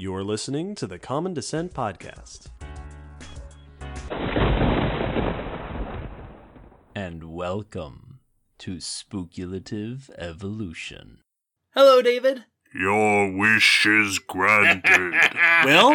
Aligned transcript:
You're 0.00 0.22
listening 0.22 0.76
to 0.76 0.86
the 0.86 1.00
Common 1.00 1.34
Descent 1.34 1.74
Podcast. 1.74 2.50
And 6.94 7.34
welcome 7.34 8.20
to 8.58 8.76
Spookulative 8.76 10.08
Evolution. 10.16 11.18
Hello, 11.74 12.00
David. 12.00 12.44
Your 12.78 13.32
wish 13.32 13.86
is 13.86 14.20
granted. 14.20 15.12
well, 15.64 15.94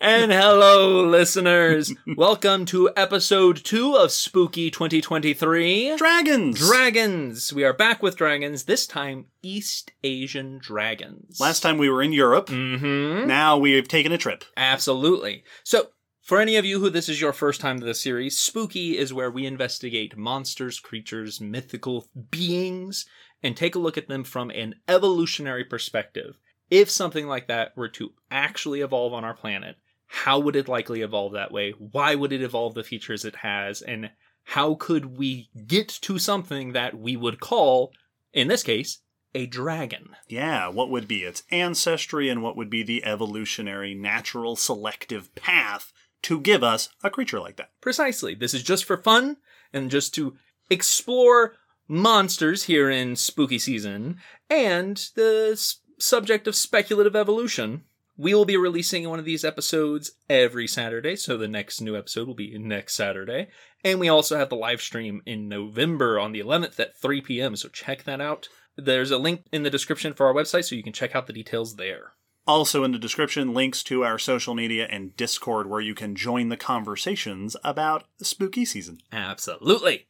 and 0.00 0.32
hello, 0.32 1.04
listeners. 1.04 1.94
Welcome 2.16 2.64
to 2.66 2.90
episode 2.96 3.62
two 3.62 3.94
of 3.94 4.10
Spook-E 4.10 4.72
2023. 4.72 5.96
Dragons! 5.96 6.58
Dragons. 6.58 7.52
We 7.52 7.62
are 7.62 7.72
back 7.72 8.02
with 8.02 8.16
dragons, 8.16 8.64
this 8.64 8.88
time 8.88 9.26
East 9.40 9.92
Asian 10.02 10.58
dragons. 10.58 11.38
Last 11.38 11.60
time 11.60 11.78
we 11.78 11.88
were 11.88 12.02
in 12.02 12.12
Europe. 12.12 12.48
Mm-hmm. 12.48 13.28
Now 13.28 13.56
we've 13.56 13.86
taken 13.86 14.10
a 14.10 14.18
trip. 14.18 14.42
Absolutely. 14.56 15.44
So, 15.62 15.90
for 16.22 16.40
any 16.40 16.56
of 16.56 16.64
you 16.64 16.80
who 16.80 16.90
this 16.90 17.08
is 17.08 17.20
your 17.20 17.32
first 17.32 17.60
time 17.60 17.78
to 17.78 17.86
the 17.86 17.94
series, 17.94 18.36
Spook-E 18.36 18.98
is 18.98 19.14
where 19.14 19.30
we 19.30 19.46
investigate 19.46 20.16
monsters, 20.16 20.80
creatures, 20.80 21.40
mythical 21.40 22.08
beings, 22.30 23.06
and 23.42 23.56
take 23.56 23.74
a 23.74 23.78
look 23.78 23.98
at 23.98 24.08
them 24.08 24.24
from 24.24 24.50
an 24.50 24.76
evolutionary 24.88 25.64
perspective. 25.64 26.38
If 26.70 26.90
something 26.90 27.26
like 27.26 27.48
that 27.48 27.76
were 27.76 27.88
to 27.90 28.12
actually 28.30 28.80
evolve 28.80 29.12
on 29.12 29.24
our 29.24 29.34
planet, 29.34 29.76
how 30.06 30.38
would 30.40 30.56
it 30.56 30.68
likely 30.68 31.02
evolve 31.02 31.32
that 31.32 31.52
way? 31.52 31.70
Why 31.72 32.14
would 32.14 32.32
it 32.32 32.42
evolve 32.42 32.74
the 32.74 32.84
features 32.84 33.24
it 33.24 33.36
has? 33.36 33.82
And 33.82 34.10
how 34.44 34.74
could 34.74 35.16
we 35.18 35.50
get 35.66 35.88
to 36.02 36.18
something 36.18 36.72
that 36.72 36.98
we 36.98 37.16
would 37.16 37.40
call, 37.40 37.92
in 38.32 38.48
this 38.48 38.62
case, 38.62 38.98
a 39.34 39.46
dragon? 39.46 40.16
Yeah, 40.28 40.68
what 40.68 40.90
would 40.90 41.06
be 41.06 41.22
its 41.22 41.44
ancestry 41.50 42.28
and 42.28 42.42
what 42.42 42.56
would 42.56 42.70
be 42.70 42.82
the 42.82 43.04
evolutionary, 43.04 43.94
natural, 43.94 44.56
selective 44.56 45.34
path 45.34 45.92
to 46.22 46.40
give 46.40 46.64
us 46.64 46.88
a 47.02 47.10
creature 47.10 47.40
like 47.40 47.56
that? 47.56 47.70
Precisely. 47.80 48.34
This 48.34 48.54
is 48.54 48.62
just 48.62 48.84
for 48.84 48.96
fun 48.96 49.36
and 49.72 49.90
just 49.90 50.12
to 50.14 50.36
explore 50.68 51.56
monsters 51.90 52.64
here 52.64 52.88
in 52.88 53.16
spooky 53.16 53.58
season 53.58 54.18
and 54.48 55.08
the 55.16 55.50
s- 55.52 55.80
subject 55.98 56.46
of 56.46 56.54
speculative 56.54 57.16
evolution. 57.16 57.82
We 58.16 58.32
will 58.32 58.44
be 58.44 58.56
releasing 58.56 59.08
one 59.08 59.18
of 59.18 59.24
these 59.24 59.44
episodes 59.44 60.12
every 60.28 60.68
Saturday, 60.68 61.16
so 61.16 61.36
the 61.36 61.48
next 61.48 61.80
new 61.80 61.96
episode 61.96 62.28
will 62.28 62.34
be 62.34 62.56
next 62.56 62.94
Saturday. 62.94 63.48
And 63.82 63.98
we 63.98 64.08
also 64.08 64.38
have 64.38 64.50
the 64.50 64.56
live 64.56 64.80
stream 64.80 65.20
in 65.26 65.48
November 65.48 66.20
on 66.20 66.32
the 66.32 66.40
11th 66.40 66.78
at 66.78 66.96
3 66.96 67.22
p.m., 67.22 67.56
so 67.56 67.68
check 67.68 68.04
that 68.04 68.20
out. 68.20 68.48
There's 68.76 69.10
a 69.10 69.18
link 69.18 69.46
in 69.52 69.64
the 69.64 69.70
description 69.70 70.14
for 70.14 70.26
our 70.26 70.34
website, 70.34 70.66
so 70.66 70.76
you 70.76 70.82
can 70.82 70.92
check 70.92 71.16
out 71.16 71.26
the 71.26 71.32
details 71.32 71.76
there. 71.76 72.12
Also 72.46 72.84
in 72.84 72.92
the 72.92 72.98
description, 72.98 73.52
links 73.52 73.82
to 73.84 74.04
our 74.04 74.18
social 74.18 74.54
media 74.54 74.86
and 74.90 75.16
Discord 75.16 75.68
where 75.68 75.80
you 75.80 75.94
can 75.94 76.14
join 76.14 76.50
the 76.50 76.56
conversations 76.56 77.56
about 77.64 78.04
spooky 78.22 78.64
season. 78.64 78.98
Absolutely. 79.12 80.08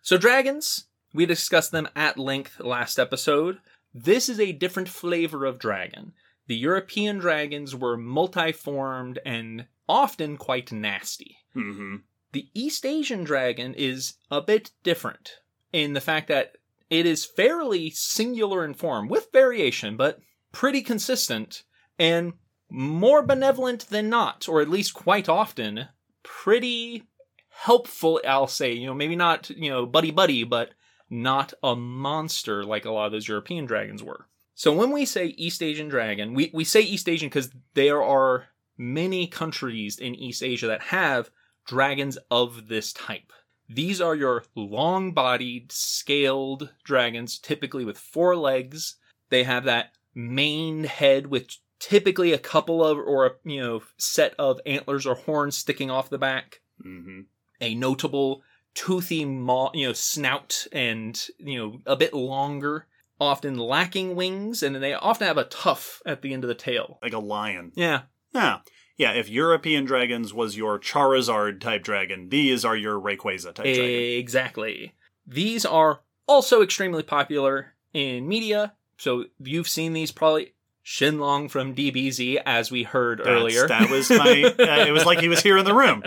So, 0.00 0.16
dragons, 0.16 0.87
we 1.18 1.26
discussed 1.26 1.72
them 1.72 1.88
at 1.96 2.16
length 2.16 2.60
last 2.60 2.96
episode. 2.96 3.58
This 3.92 4.28
is 4.28 4.38
a 4.38 4.52
different 4.52 4.88
flavor 4.88 5.46
of 5.46 5.58
dragon. 5.58 6.12
The 6.46 6.54
European 6.54 7.18
dragons 7.18 7.74
were 7.74 7.98
multiformed 7.98 9.18
and 9.26 9.66
often 9.88 10.36
quite 10.36 10.70
nasty. 10.70 11.38
Mm-hmm. 11.56 11.96
The 12.30 12.46
East 12.54 12.86
Asian 12.86 13.24
dragon 13.24 13.74
is 13.74 14.14
a 14.30 14.40
bit 14.40 14.70
different 14.84 15.40
in 15.72 15.94
the 15.94 16.00
fact 16.00 16.28
that 16.28 16.52
it 16.88 17.04
is 17.04 17.26
fairly 17.26 17.90
singular 17.90 18.64
in 18.64 18.74
form, 18.74 19.08
with 19.08 19.32
variation, 19.32 19.96
but 19.96 20.20
pretty 20.52 20.82
consistent, 20.82 21.64
and 21.98 22.34
more 22.70 23.24
benevolent 23.24 23.88
than 23.88 24.08
not, 24.08 24.48
or 24.48 24.60
at 24.60 24.70
least 24.70 24.94
quite 24.94 25.28
often, 25.28 25.88
pretty 26.22 27.08
helpful, 27.48 28.20
I'll 28.24 28.46
say. 28.46 28.72
You 28.72 28.86
know, 28.86 28.94
maybe 28.94 29.16
not, 29.16 29.50
you 29.50 29.68
know, 29.68 29.84
buddy 29.84 30.12
buddy, 30.12 30.44
but 30.44 30.70
not 31.10 31.52
a 31.62 31.74
monster 31.74 32.64
like 32.64 32.84
a 32.84 32.90
lot 32.90 33.06
of 33.06 33.12
those 33.12 33.28
European 33.28 33.66
dragons 33.66 34.02
were. 34.02 34.26
So 34.54 34.72
when 34.72 34.90
we 34.90 35.04
say 35.04 35.26
East 35.26 35.62
Asian 35.62 35.88
dragon, 35.88 36.34
we, 36.34 36.50
we 36.52 36.64
say 36.64 36.80
East 36.80 37.08
Asian 37.08 37.28
because 37.28 37.50
there 37.74 38.02
are 38.02 38.46
many 38.76 39.26
countries 39.26 39.98
in 39.98 40.14
East 40.14 40.42
Asia 40.42 40.66
that 40.66 40.82
have 40.82 41.30
dragons 41.66 42.18
of 42.30 42.68
this 42.68 42.92
type. 42.92 43.32
These 43.68 44.00
are 44.00 44.14
your 44.14 44.44
long 44.54 45.12
bodied, 45.12 45.70
scaled 45.70 46.70
dragons, 46.84 47.38
typically 47.38 47.84
with 47.84 47.98
four 47.98 48.34
legs. 48.34 48.96
They 49.28 49.44
have 49.44 49.64
that 49.64 49.92
main 50.14 50.84
head 50.84 51.26
with 51.26 51.48
typically 51.78 52.32
a 52.32 52.38
couple 52.38 52.84
of, 52.84 52.98
or 52.98 53.26
a, 53.26 53.30
you 53.44 53.60
know, 53.60 53.82
set 53.98 54.34
of 54.38 54.60
antlers 54.64 55.06
or 55.06 55.14
horns 55.14 55.56
sticking 55.56 55.90
off 55.90 56.10
the 56.10 56.18
back. 56.18 56.60
Mm-hmm. 56.84 57.20
A 57.60 57.74
notable 57.74 58.42
toothy 58.74 59.24
maw, 59.24 59.70
you 59.74 59.86
know, 59.86 59.92
snout 59.92 60.66
and, 60.72 61.26
you 61.38 61.58
know, 61.58 61.80
a 61.86 61.96
bit 61.96 62.14
longer, 62.14 62.86
often 63.20 63.58
lacking 63.58 64.14
wings, 64.14 64.62
and 64.62 64.76
they 64.76 64.94
often 64.94 65.26
have 65.26 65.38
a 65.38 65.44
tuft 65.44 66.02
at 66.06 66.22
the 66.22 66.32
end 66.32 66.44
of 66.44 66.48
the 66.48 66.54
tail. 66.54 66.98
Like 67.02 67.12
a 67.12 67.18
lion. 67.18 67.72
Yeah, 67.74 68.02
Yeah. 68.32 68.58
Yeah, 68.96 69.12
if 69.12 69.28
European 69.28 69.84
dragons 69.84 70.34
was 70.34 70.56
your 70.56 70.76
Charizard 70.80 71.60
type 71.60 71.84
dragon, 71.84 72.30
these 72.30 72.64
are 72.64 72.76
your 72.76 73.00
Rayquaza 73.00 73.54
type 73.54 73.64
dragon. 73.64 74.18
exactly. 74.18 74.94
These 75.24 75.64
are 75.64 76.00
also 76.26 76.62
extremely 76.62 77.04
popular 77.04 77.74
in 77.92 78.26
media, 78.26 78.74
so 78.96 79.26
you've 79.38 79.68
seen 79.68 79.92
these 79.92 80.10
probably. 80.10 80.54
Shenlong 80.88 81.50
from 81.50 81.74
DBZ, 81.74 82.40
as 82.46 82.70
we 82.70 82.82
heard 82.82 83.18
That's- 83.18 83.36
earlier. 83.36 83.68
That 83.68 83.90
was 83.90 84.08
my. 84.08 84.54
Uh, 84.58 84.86
it 84.86 84.92
was 84.92 85.04
like 85.04 85.20
he 85.20 85.28
was 85.28 85.42
here 85.42 85.58
in 85.58 85.64
the 85.64 85.74
room. 85.74 86.02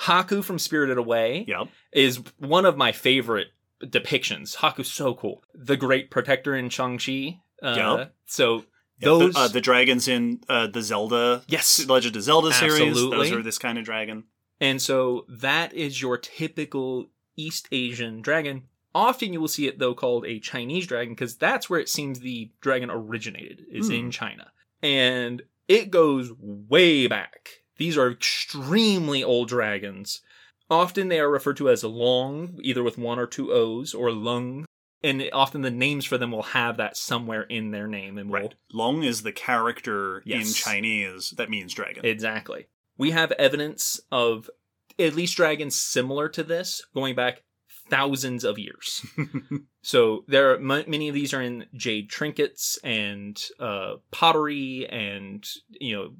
Haku 0.00 0.44
from 0.44 0.58
Spirited 0.58 0.98
Away. 0.98 1.46
Yep. 1.48 1.68
is 1.92 2.20
one 2.38 2.66
of 2.66 2.76
my 2.76 2.92
favorite 2.92 3.48
depictions. 3.82 4.56
Haku's 4.56 4.90
so 4.90 5.14
cool. 5.14 5.42
The 5.54 5.76
Great 5.76 6.10
Protector 6.10 6.54
in 6.54 6.68
Shang-Chi. 6.68 7.40
Uh, 7.62 7.96
Yep. 7.98 8.14
So 8.26 8.64
those... 9.00 9.34
the, 9.34 9.40
uh, 9.40 9.48
the 9.48 9.60
dragons 9.60 10.08
in 10.08 10.40
uh, 10.48 10.66
the 10.66 10.82
Zelda 10.82 11.42
yes. 11.48 11.86
Legend 11.86 12.16
of 12.16 12.22
Zelda 12.22 12.52
series. 12.52 12.80
Absolutely. 12.80 13.16
Those 13.16 13.32
are 13.32 13.42
this 13.42 13.58
kind 13.58 13.78
of 13.78 13.84
dragon. 13.84 14.24
And 14.60 14.82
so 14.82 15.24
that 15.28 15.72
is 15.72 16.02
your 16.02 16.18
typical 16.18 17.06
East 17.36 17.68
Asian 17.72 18.20
dragon. 18.20 18.64
Often 18.94 19.32
you 19.32 19.40
will 19.40 19.48
see 19.48 19.66
it, 19.68 19.78
though, 19.78 19.94
called 19.94 20.26
a 20.26 20.38
Chinese 20.40 20.86
dragon 20.86 21.14
because 21.14 21.36
that's 21.36 21.68
where 21.68 21.80
it 21.80 21.88
seems 21.88 22.20
the 22.20 22.50
dragon 22.60 22.90
originated, 22.90 23.66
is 23.70 23.88
Hmm. 23.88 23.94
in 23.94 24.10
China. 24.10 24.50
And 24.82 25.42
it 25.68 25.90
goes 25.90 26.32
way 26.40 27.06
back. 27.06 27.62
These 27.76 27.96
are 27.98 28.10
extremely 28.10 29.22
old 29.22 29.48
dragons. 29.48 30.22
Often 30.70 31.08
they 31.08 31.20
are 31.20 31.30
referred 31.30 31.56
to 31.58 31.70
as 31.70 31.84
long, 31.84 32.58
either 32.62 32.82
with 32.82 32.98
one 32.98 33.18
or 33.18 33.26
two 33.26 33.52
O's, 33.52 33.94
or 33.94 34.10
lung. 34.10 34.64
And 35.02 35.28
often 35.32 35.62
the 35.62 35.70
names 35.70 36.04
for 36.04 36.18
them 36.18 36.32
will 36.32 36.42
have 36.42 36.76
that 36.78 36.96
somewhere 36.96 37.42
in 37.44 37.70
their 37.70 37.86
name. 37.86 38.18
And 38.18 38.30
will 38.30 38.40
Right. 38.40 38.54
Long 38.72 39.04
is 39.04 39.22
the 39.22 39.32
character 39.32 40.20
in 40.26 40.44
Chinese 40.44 41.30
that 41.36 41.50
means 41.50 41.72
dragon. 41.72 42.04
Exactly. 42.04 42.66
We 42.96 43.12
have 43.12 43.30
evidence 43.32 44.00
of 44.10 44.50
at 44.98 45.14
least 45.14 45.36
dragons 45.36 45.76
similar 45.76 46.28
to 46.30 46.42
this 46.42 46.84
going 46.94 47.14
back 47.14 47.44
thousands 47.88 48.44
of 48.44 48.58
years. 48.58 49.04
so 49.82 50.24
there 50.28 50.52
are 50.52 50.56
m- 50.56 50.90
many 50.90 51.08
of 51.08 51.14
these 51.14 51.32
are 51.34 51.42
in 51.42 51.66
jade 51.74 52.10
trinkets 52.10 52.78
and 52.84 53.40
uh, 53.58 53.94
pottery 54.10 54.86
and 54.88 55.46
you 55.80 55.96
know 55.96 56.10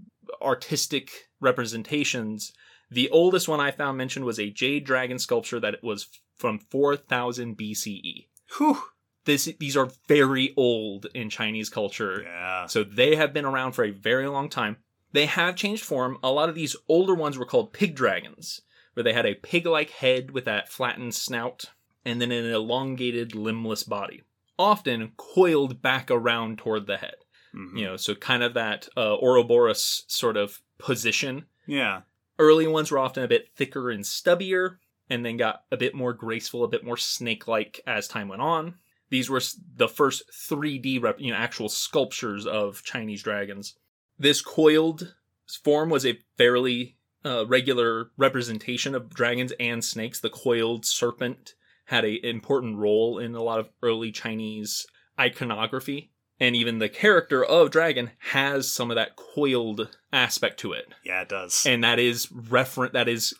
artistic 0.42 1.10
representations. 1.40 2.52
The 2.90 3.10
oldest 3.10 3.48
one 3.48 3.60
I 3.60 3.70
found 3.70 3.98
mentioned 3.98 4.24
was 4.24 4.38
a 4.38 4.50
jade 4.50 4.84
dragon 4.84 5.18
sculpture 5.18 5.60
that 5.60 5.82
was 5.82 6.08
from 6.38 6.58
4000 6.58 7.56
BCE. 7.56 8.28
Whew. 8.56 8.82
This 9.24 9.44
these 9.60 9.76
are 9.76 9.90
very 10.06 10.54
old 10.56 11.06
in 11.14 11.28
Chinese 11.28 11.68
culture. 11.68 12.22
Yeah. 12.22 12.66
So 12.66 12.82
they 12.82 13.16
have 13.16 13.34
been 13.34 13.44
around 13.44 13.72
for 13.72 13.84
a 13.84 13.90
very 13.90 14.26
long 14.26 14.48
time. 14.48 14.78
They 15.12 15.26
have 15.26 15.56
changed 15.56 15.84
form. 15.84 16.18
A 16.22 16.30
lot 16.30 16.48
of 16.48 16.54
these 16.54 16.76
older 16.88 17.14
ones 17.14 17.36
were 17.36 17.44
called 17.44 17.72
pig 17.72 17.94
dragons, 17.94 18.62
where 18.98 19.04
they 19.04 19.12
had 19.12 19.26
a 19.26 19.34
pig 19.36 19.64
like 19.64 19.90
head 19.90 20.32
with 20.32 20.44
that 20.46 20.68
flattened 20.68 21.14
snout 21.14 21.66
and 22.04 22.20
then 22.20 22.32
an 22.32 22.44
elongated, 22.50 23.32
limbless 23.32 23.84
body, 23.84 24.24
often 24.58 25.12
coiled 25.16 25.80
back 25.80 26.10
around 26.10 26.58
toward 26.58 26.88
the 26.88 26.96
head. 26.96 27.14
Mhm. 27.54 27.78
You 27.78 27.84
know, 27.84 27.96
so 27.96 28.16
kind 28.16 28.42
of 28.42 28.54
that 28.54 28.88
uh, 28.96 29.16
Ouroboros 29.22 30.02
sort 30.08 30.36
of 30.36 30.60
position. 30.78 31.44
Yeah. 31.64 32.02
Early 32.40 32.66
ones 32.66 32.90
were 32.90 32.98
often 32.98 33.22
a 33.22 33.28
bit 33.28 33.50
thicker 33.54 33.88
and 33.88 34.02
stubbier, 34.02 34.78
and 35.08 35.24
then 35.24 35.36
got 35.36 35.62
a 35.70 35.76
bit 35.76 35.94
more 35.94 36.12
graceful, 36.12 36.64
a 36.64 36.68
bit 36.68 36.84
more 36.84 36.96
snake 36.96 37.46
like 37.46 37.80
as 37.86 38.08
time 38.08 38.26
went 38.26 38.42
on. 38.42 38.74
These 39.10 39.30
were 39.30 39.40
the 39.76 39.88
first 39.88 40.24
3D, 40.32 41.00
rep- 41.00 41.20
you 41.20 41.30
know, 41.30 41.36
actual 41.38 41.68
sculptures 41.68 42.46
of 42.46 42.82
Chinese 42.82 43.22
dragons. 43.22 43.76
This 44.18 44.40
coiled 44.42 45.14
form 45.62 45.88
was 45.88 46.04
a 46.04 46.18
fairly 46.36 46.96
uh, 47.24 47.46
regular 47.46 48.10
representation 48.16 48.94
of 48.94 49.12
dragons 49.14 49.52
and 49.58 49.84
snakes. 49.84 50.20
The 50.20 50.30
coiled 50.30 50.84
serpent 50.86 51.54
had 51.86 52.04
an 52.04 52.18
important 52.22 52.76
role 52.78 53.18
in 53.18 53.34
a 53.34 53.42
lot 53.42 53.58
of 53.60 53.68
early 53.82 54.12
Chinese 54.12 54.86
iconography, 55.18 56.10
and 56.40 56.54
even 56.54 56.78
the 56.78 56.88
character 56.88 57.44
of 57.44 57.70
dragon 57.70 58.10
has 58.30 58.70
some 58.70 58.90
of 58.90 58.94
that 58.94 59.16
coiled 59.16 59.88
aspect 60.12 60.60
to 60.60 60.72
it 60.72 60.86
Yeah, 61.04 61.22
it 61.22 61.28
does. 61.28 61.64
and 61.66 61.82
that 61.84 61.98
is 61.98 62.26
referent 62.26 62.92
that 62.92 63.08
is 63.08 63.34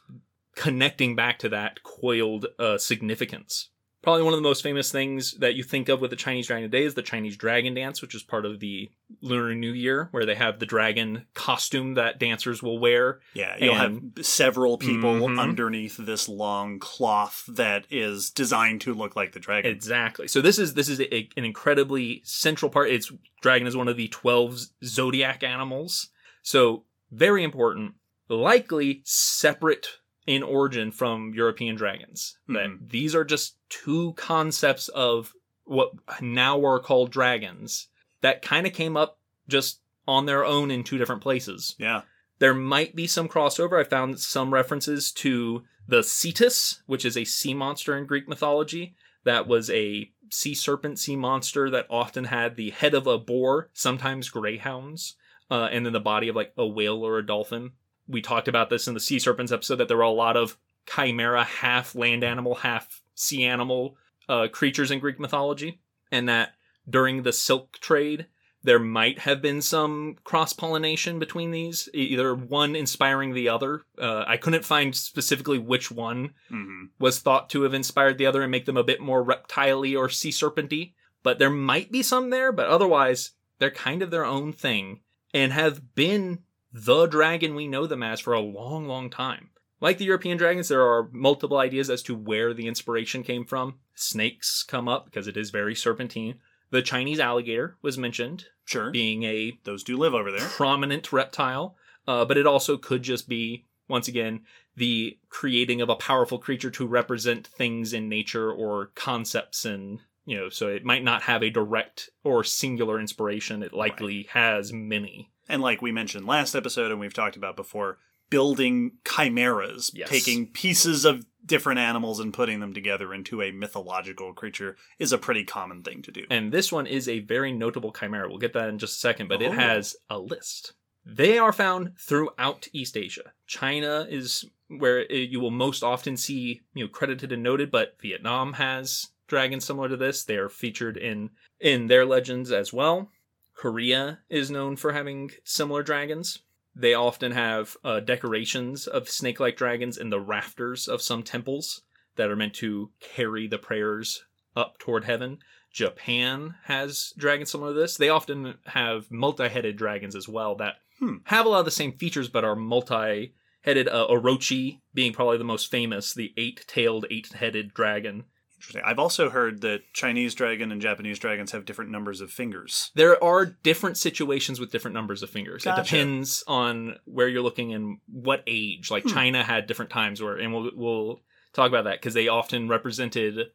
connecting 0.57 1.15
back 1.15 1.39
to 1.39 1.49
that 1.51 1.83
coiled 1.83 2.47
uh, 2.59 2.79
significance 2.79 3.71
probably 4.03 4.23
one 4.23 4.33
of 4.33 4.39
the 4.39 4.43
most 4.49 4.63
famous 4.63 4.93
things 4.93 5.33
that 5.39 5.55
you 5.55 5.63
think 5.63 5.89
of 5.89 6.01
with 6.01 6.11
the 6.11 6.17
chinese 6.17 6.47
dragon 6.47 6.71
day 6.71 6.85
is 6.85 6.95
the 6.95 7.03
chinese 7.03 7.37
dragon 7.37 7.75
dance 7.75 8.01
which 8.01 8.15
is 8.15 8.23
part 8.23 8.45
of 8.47 8.61
the 8.61 8.91
lunar 9.21 9.55
new 9.55 9.73
year 9.73 10.09
where 10.13 10.25
they 10.25 10.35
have 10.37 10.59
the 10.61 10.67
dragon 10.67 11.27
costume 11.35 11.95
that 11.95 12.19
dancers 12.19 12.63
will 12.63 12.79
wear 12.79 13.21
yeah, 13.35 13.57
you'll 13.59 13.75
and- 13.75 14.13
have 14.17 14.25
several 14.27 14.79
people 14.79 15.15
Mhm. 15.15 15.41
underneath 15.41 15.97
this 15.97 16.29
long 16.29 16.79
cloth 16.79 17.45
that 17.49 17.87
is 17.91 18.31
designed 18.31 18.81
to 18.83 18.95
look 18.95 19.17
like 19.17 19.33
the 19.33 19.41
dragon. 19.41 19.71
Exactly. 19.71 20.29
So 20.29 20.41
this 20.41 20.59
is 20.59 20.75
this 20.75 20.89
is 20.89 21.01
a, 21.01 21.29
an 21.37 21.45
incredibly 21.45 22.23
central 22.25 22.71
part. 22.71 22.91
It's 22.91 23.11
dragon 23.43 23.67
is 23.67 23.77
one 23.77 23.89
of 23.89 23.97
the 23.97 24.09
twelve 24.09 24.59
zodiac 24.85 25.43
animals, 25.43 26.09
so 26.43 26.85
very 27.11 27.43
important. 27.45 27.95
Likely 28.29 29.01
separate 29.05 29.99
in 30.29 30.43
origin 30.43 30.93
from 30.93 31.33
European 31.35 31.75
dragons. 31.75 32.37
That 32.49 32.67
Mhm. 32.69 32.91
these 32.91 33.15
are 33.15 33.25
just 33.25 33.57
two 33.71 34.13
concepts 34.13 34.89
of 34.89 35.33
what 35.65 35.93
now 36.21 36.63
are 36.65 36.79
called 36.79 37.11
dragons 37.11 37.89
that 38.21 38.43
kind 38.43 38.67
of 38.67 38.75
came 38.75 38.95
up 38.97 39.21
just 39.49 39.81
on 40.07 40.27
their 40.27 40.45
own 40.45 40.71
in 40.71 40.85
two 40.85 40.99
different 40.99 41.23
places. 41.23 41.75
yeah. 41.79 42.03
There 42.41 42.55
might 42.55 42.95
be 42.95 43.07
some 43.07 43.29
crossover. 43.29 43.81
I 43.81 43.85
found 43.85 44.21
some 44.21 44.53
references 44.55 45.11
to 45.13 45.65
the 45.89 46.03
Cetus, 46.05 46.83
which 46.87 47.05
is 47.05 47.17
a 47.17 47.25
sea 47.25 47.55
monster 47.55 47.97
in 47.97 48.07
Greek 48.07 48.29
mythology. 48.29 48.95
That 49.25 49.49
was 49.49 49.71
a 49.71 50.13
sea 50.31 50.55
serpent, 50.55 50.99
sea 50.99 51.17
monster 51.17 51.69
that 51.71 51.87
often 51.91 52.25
had 52.25 52.55
the 52.57 52.71
head 52.71 52.95
of 52.95 53.07
a 53.07 53.19
boar, 53.19 53.71
sometimes 53.73 54.29
greyhounds, 54.29 55.17
uh, 55.51 55.69
and 55.73 55.85
then 55.87 55.95
the 55.95 56.01
body 56.01 56.29
of 56.29 56.37
like 56.37 56.53
a 56.57 56.67
whale 56.67 57.03
or 57.05 57.19
a 57.19 57.27
dolphin. 57.27 57.73
We 58.09 58.23
talked 58.23 58.49
about 58.49 58.71
this 58.71 58.89
in 58.89 58.95
the 58.95 59.01
sea 59.01 59.19
serpents 59.19 59.53
episode 59.53 59.77
that 59.77 59.89
there 59.89 59.97
were 59.97 60.03
a 60.03 60.11
lot 60.11 60.37
of 60.37 60.57
chimera, 60.87 61.45
half 61.45 61.95
land 61.95 62.25
animal, 62.25 62.57
half 62.57 63.03
sea 63.15 63.45
animal 63.45 63.97
uh, 64.29 64.49
creatures 64.51 64.91
in 64.91 64.99
Greek 64.99 65.21
mythology, 65.21 65.81
and 66.11 66.29
that 66.29 66.55
during 66.89 67.23
the 67.23 67.33
silk 67.33 67.79
trade, 67.81 68.27
there 68.63 68.79
might 68.79 69.21
have 69.21 69.41
been 69.41 69.63
some 69.63 70.17
cross 70.25 70.53
pollination 70.53 71.19
between 71.19 71.51
these, 71.51 71.89
either 71.95 72.35
one 72.35 72.75
inspiring 72.75 73.35
the 73.35 73.49
other. 73.49 73.83
Uh, 73.99 74.25
I 74.27 74.37
couldn't 74.37 74.65
find 74.65 74.95
specifically 74.95 75.59
which 75.59 75.91
one 75.91 76.35
hmm 76.49 76.87
was 76.99 77.21
thought 77.21 77.49
to 77.51 77.63
have 77.63 77.75
inspired 77.75 78.19
the 78.19 78.27
other 78.27 78.43
and 78.43 78.51
make 78.51 78.67
them 78.67 78.77
a 78.77 78.83
bit 78.83 79.01
more 79.01 79.23
reptile 79.23 79.85
or 79.97 80.09
sea 80.09 80.31
serpenty, 80.31 80.95
but 81.23 81.39
there 81.39 81.51
might 81.51 81.93
be 81.93 82.03
some 82.03 82.31
there, 82.31 82.51
but 82.51 82.67
otherwise, 82.67 83.33
they're 83.59 83.71
kind 83.71 84.03
of 84.03 84.11
their 84.11 84.25
own 84.25 84.53
thing 84.53 85.01
and 85.33 85.53
have 85.53 85.95
been 85.95 86.41
the 86.73 87.07
dragon 87.07 87.55
we 87.55 87.67
know 87.69 87.87
them 87.87 88.03
as 88.03 88.21
for 88.21 88.33
a 88.33 88.41
long, 88.41 88.87
long 88.87 89.11
time. 89.11 89.51
Like 89.81 89.99
the 89.99 90.05
European 90.05 90.37
dragons, 90.39 90.69
there 90.69 90.83
are 90.83 91.09
multiple 91.13 91.59
ideas 91.59 91.89
as 91.89 92.03
to 92.05 92.15
where 92.15 92.53
the 92.53 92.67
inspiration 92.67 93.23
came 93.23 93.45
from. 93.45 93.77
Snakes 93.95 94.65
come 94.65 94.89
up 94.89 95.05
because 95.05 95.29
it 95.29 95.37
is 95.37 95.51
very 95.51 95.75
serpentine. 95.75 96.41
The 96.71 96.83
Chinese 96.83 97.21
alligator 97.21 97.77
was 97.81 97.97
mentioned, 97.97 98.47
Sure. 98.65 98.91
being 98.91 99.23
a 99.23 99.59
Those 99.65 99.85
do 99.85 99.97
live 99.97 100.15
over 100.15 100.31
there. 100.33 100.47
prominent 100.49 101.13
reptile, 101.13 101.77
uh, 102.07 102.25
but 102.25 102.37
it 102.37 102.47
also 102.47 102.77
could 102.77 103.03
just 103.03 103.29
be, 103.29 103.67
once 103.89 104.09
again, 104.09 104.41
the 104.77 105.19
creating 105.29 105.81
of 105.81 105.89
a 105.89 105.97
powerful 105.97 106.39
creature 106.39 106.71
to 106.73 106.87
represent 106.87 107.47
things 107.47 107.93
in 107.93 108.09
nature 108.09 108.53
or 108.53 108.87
concepts 108.95 109.65
and 109.65 110.01
you 110.25 110.37
know 110.37 110.49
so 110.49 110.69
it 110.69 110.85
might 110.85 111.03
not 111.03 111.23
have 111.23 111.43
a 111.43 111.51
direct 111.51 112.11
or 112.23 112.45
singular 112.45 113.01
inspiration 113.01 113.63
it 113.63 113.73
likely 113.73 114.29
has 114.31 114.73
many 114.73 115.33
And 115.49 115.63
like 115.63 115.81
we 115.83 115.93
mentioned 115.93 116.27
last 116.27 116.55
episode 116.55 116.91
and 116.91 117.01
we've 117.01 117.15
talked 117.15 117.37
about 117.37 117.57
before, 117.57 117.99
building 118.31 118.93
chimeras, 119.07 119.91
Yes. 119.95 120.09
taking 120.11 120.47
pieces 120.49 121.05
of 121.05 121.25
different 121.47 121.79
animals 121.81 122.21
and 122.21 122.35
putting 122.35 122.61
them 122.61 122.75
together 122.75 123.15
into 123.15 123.41
a 123.41 123.51
mythological 123.53 124.35
creature 124.35 124.77
is 124.99 125.13
a 125.13 125.19
pretty 125.19 125.45
common 125.45 125.83
thing 125.83 126.03
to 126.03 126.13
do. 126.13 126.25
and 126.29 126.53
this 126.53 126.71
one 126.71 126.87
is 126.87 127.09
a 127.09 127.21
very 127.21 127.53
notable 127.53 127.91
chimera 127.91 128.29
we'll 128.29 128.37
get 128.37 128.53
that 128.53 128.69
in 128.69 128.79
just 128.79 128.97
a 128.97 129.01
second 129.01 129.29
but 129.29 129.41
Oh. 129.41 129.47
it 129.47 129.53
has 129.53 129.97
a 130.11 130.19
list 130.19 130.75
they 131.07 131.39
are 131.39 131.53
found 131.53 131.93
throughout 131.99 132.69
east 132.75 132.99
asia 132.99 133.33
china 133.47 134.07
is 134.11 134.45
where 134.67 135.11
you 135.11 135.41
will 135.41 135.51
most 135.53 135.83
often 135.83 136.19
see 136.19 136.61
you 136.75 136.85
know 136.85 136.89
credited 136.91 137.33
and 137.33 137.43
noted 137.43 137.71
but 137.71 137.97
vietnam 138.03 138.55
has 138.55 139.09
dragons 139.27 139.65
similar 139.65 139.89
to 139.89 139.97
this 139.97 140.25
they 140.25 140.37
are 140.37 140.51
featured 140.51 140.99
in 140.99 141.31
in 141.61 141.87
their 141.87 142.05
legends 142.05 142.53
as 142.53 142.75
well 142.75 143.11
korea 143.59 144.21
is 144.31 144.51
known 144.51 144.77
for 144.77 144.93
having 144.93 145.31
similar 145.45 145.83
dragons 145.83 146.39
they 146.75 146.95
often 146.95 147.33
have 147.33 147.77
uh, 147.83 147.99
decorations 147.99 148.87
of 148.87 149.09
snake-like 149.09 149.57
dragons 149.57 149.99
in 149.99 150.11
the 150.11 150.21
rafters 150.21 150.87
of 150.87 151.03
some 151.03 151.23
temples 151.23 151.83
that 152.17 152.31
are 152.31 152.37
meant 152.37 152.55
to 152.55 152.91
carry 153.01 153.49
the 153.49 153.59
prayers 153.59 154.25
up 154.57 154.79
toward 154.79 155.05
heaven 155.05 155.39
Japan 155.71 156.55
has 156.65 157.13
dragons 157.19 157.51
similar 157.51 157.75
to 157.75 157.79
this. 157.79 157.97
They 157.99 158.09
often 158.09 158.55
have 158.67 159.11
multi-headed 159.11 159.77
dragons 159.77 160.17
as 160.17 160.27
well 160.29 160.55
that 160.57 160.77
Hmm. 160.99 161.17
have 161.25 161.47
a 161.47 161.49
lot 161.51 161.61
of 161.61 161.65
the 161.67 161.71
same 161.71 161.93
features 161.93 162.29
but 162.29 162.43
are 162.45 162.57
multi-headed. 162.57 163.87
Uh, 163.89 164.07
Orochi 164.11 164.81
being 164.95 165.13
probably 165.13 165.39
the 165.39 165.45
most 165.45 165.71
famous, 165.71 166.13
the 166.15 166.33
eight-tailed, 166.37 167.07
eight-headed 167.11 167.73
dragon. 167.75 168.25
Interesting. 168.59 168.83
I've 168.85 168.99
also 168.99 169.31
heard 169.31 169.61
that 169.61 169.83
Chinese 169.93 170.35
dragon 170.35 170.73
and 170.73 170.81
Japanese 170.83 171.19
dragons 171.19 171.53
have 171.53 171.65
different 171.65 171.91
numbers 171.93 172.21
of 172.21 172.31
fingers. 172.31 172.91
There 172.97 173.23
are 173.23 173.47
different 173.47 173.97
situations 173.97 174.59
with 174.59 174.73
different 174.73 174.95
numbers 174.95 175.23
of 175.23 175.31
fingers. 175.31 175.63
Gotcha. 175.65 175.81
It 175.81 175.85
depends 175.85 176.43
on 176.49 176.97
where 177.05 177.29
you're 177.29 177.43
looking 177.43 177.73
and 177.73 177.99
what 178.09 178.43
age. 178.49 178.91
Like 178.91 179.05
Hmm. 179.05 179.11
China 179.11 179.45
had 179.45 179.67
different 179.67 179.93
times 179.93 180.21
where, 180.21 180.37
and 180.37 180.53
we'll 180.53 180.71
we'll 180.75 181.21
talk 181.53 181.69
about 181.69 181.85
that 181.85 182.01
because 182.01 182.15
they 182.15 182.27
often 182.29 182.69
represented 182.69 183.47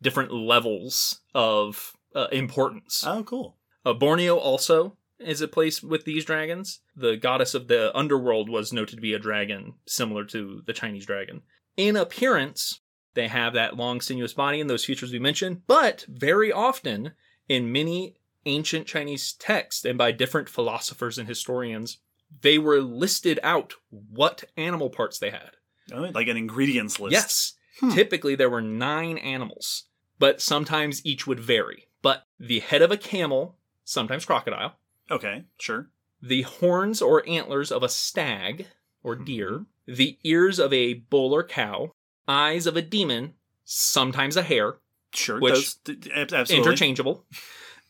different 0.00 0.32
levels 0.32 1.20
of 1.34 1.92
uh, 2.14 2.28
importance. 2.30 3.04
Oh, 3.06 3.24
cool. 3.24 3.56
Uh, 3.84 3.94
Borneo 3.94 4.36
also 4.36 4.96
is 5.18 5.40
a 5.40 5.48
place 5.48 5.82
with 5.82 6.04
these 6.04 6.24
dragons. 6.24 6.80
The 6.96 7.16
goddess 7.16 7.54
of 7.54 7.66
the 7.68 7.96
underworld 7.96 8.48
was 8.48 8.72
noted 8.72 8.96
to 8.96 9.02
be 9.02 9.12
a 9.12 9.18
dragon 9.18 9.74
similar 9.86 10.24
to 10.26 10.62
the 10.66 10.72
Chinese 10.72 11.06
dragon. 11.06 11.42
In 11.76 11.96
appearance, 11.96 12.80
they 13.14 13.28
have 13.28 13.52
that 13.54 13.76
long, 13.76 14.00
sinuous 14.00 14.32
body 14.34 14.60
and 14.60 14.68
those 14.70 14.84
features 14.84 15.12
we 15.12 15.18
mentioned, 15.18 15.62
but 15.66 16.04
very 16.08 16.52
often 16.52 17.12
in 17.48 17.72
many 17.72 18.16
ancient 18.46 18.86
Chinese 18.86 19.32
texts 19.34 19.84
and 19.84 19.96
by 19.98 20.10
different 20.12 20.48
philosophers 20.48 21.18
and 21.18 21.28
historians, 21.28 21.98
they 22.40 22.58
were 22.58 22.80
listed 22.80 23.38
out 23.42 23.74
what 23.90 24.44
animal 24.56 24.90
parts 24.90 25.18
they 25.18 25.30
had. 25.30 25.50
Oh, 25.92 26.10
like 26.14 26.28
an 26.28 26.36
ingredients 26.36 26.98
list. 26.98 27.12
Yes. 27.12 27.52
Hmm. 27.80 27.90
Typically, 27.90 28.34
there 28.34 28.50
were 28.50 28.62
nine 28.62 29.18
animals, 29.18 29.84
but 30.18 30.40
sometimes 30.40 31.04
each 31.04 31.26
would 31.26 31.40
vary. 31.40 31.88
But 32.00 32.24
the 32.38 32.60
head 32.60 32.82
of 32.82 32.90
a 32.90 32.96
camel, 32.96 33.56
sometimes 33.84 34.24
crocodile, 34.24 34.76
Okay, 35.10 35.44
sure. 35.58 35.90
the 36.22 36.42
horns 36.42 37.02
or 37.02 37.28
antlers 37.28 37.70
of 37.70 37.82
a 37.82 37.88
stag 37.88 38.66
or 39.02 39.14
deer, 39.16 39.66
the 39.86 40.18
ears 40.24 40.58
of 40.58 40.72
a 40.72 40.94
bull 40.94 41.34
or 41.34 41.44
cow, 41.44 41.92
eyes 42.28 42.66
of 42.66 42.76
a 42.76 42.82
demon, 42.82 43.34
sometimes 43.64 44.36
a 44.36 44.42
hare, 44.42 44.76
Sure. 45.14 45.38
Which- 45.40 45.76
Those, 45.84 46.50
interchangeable, 46.50 47.26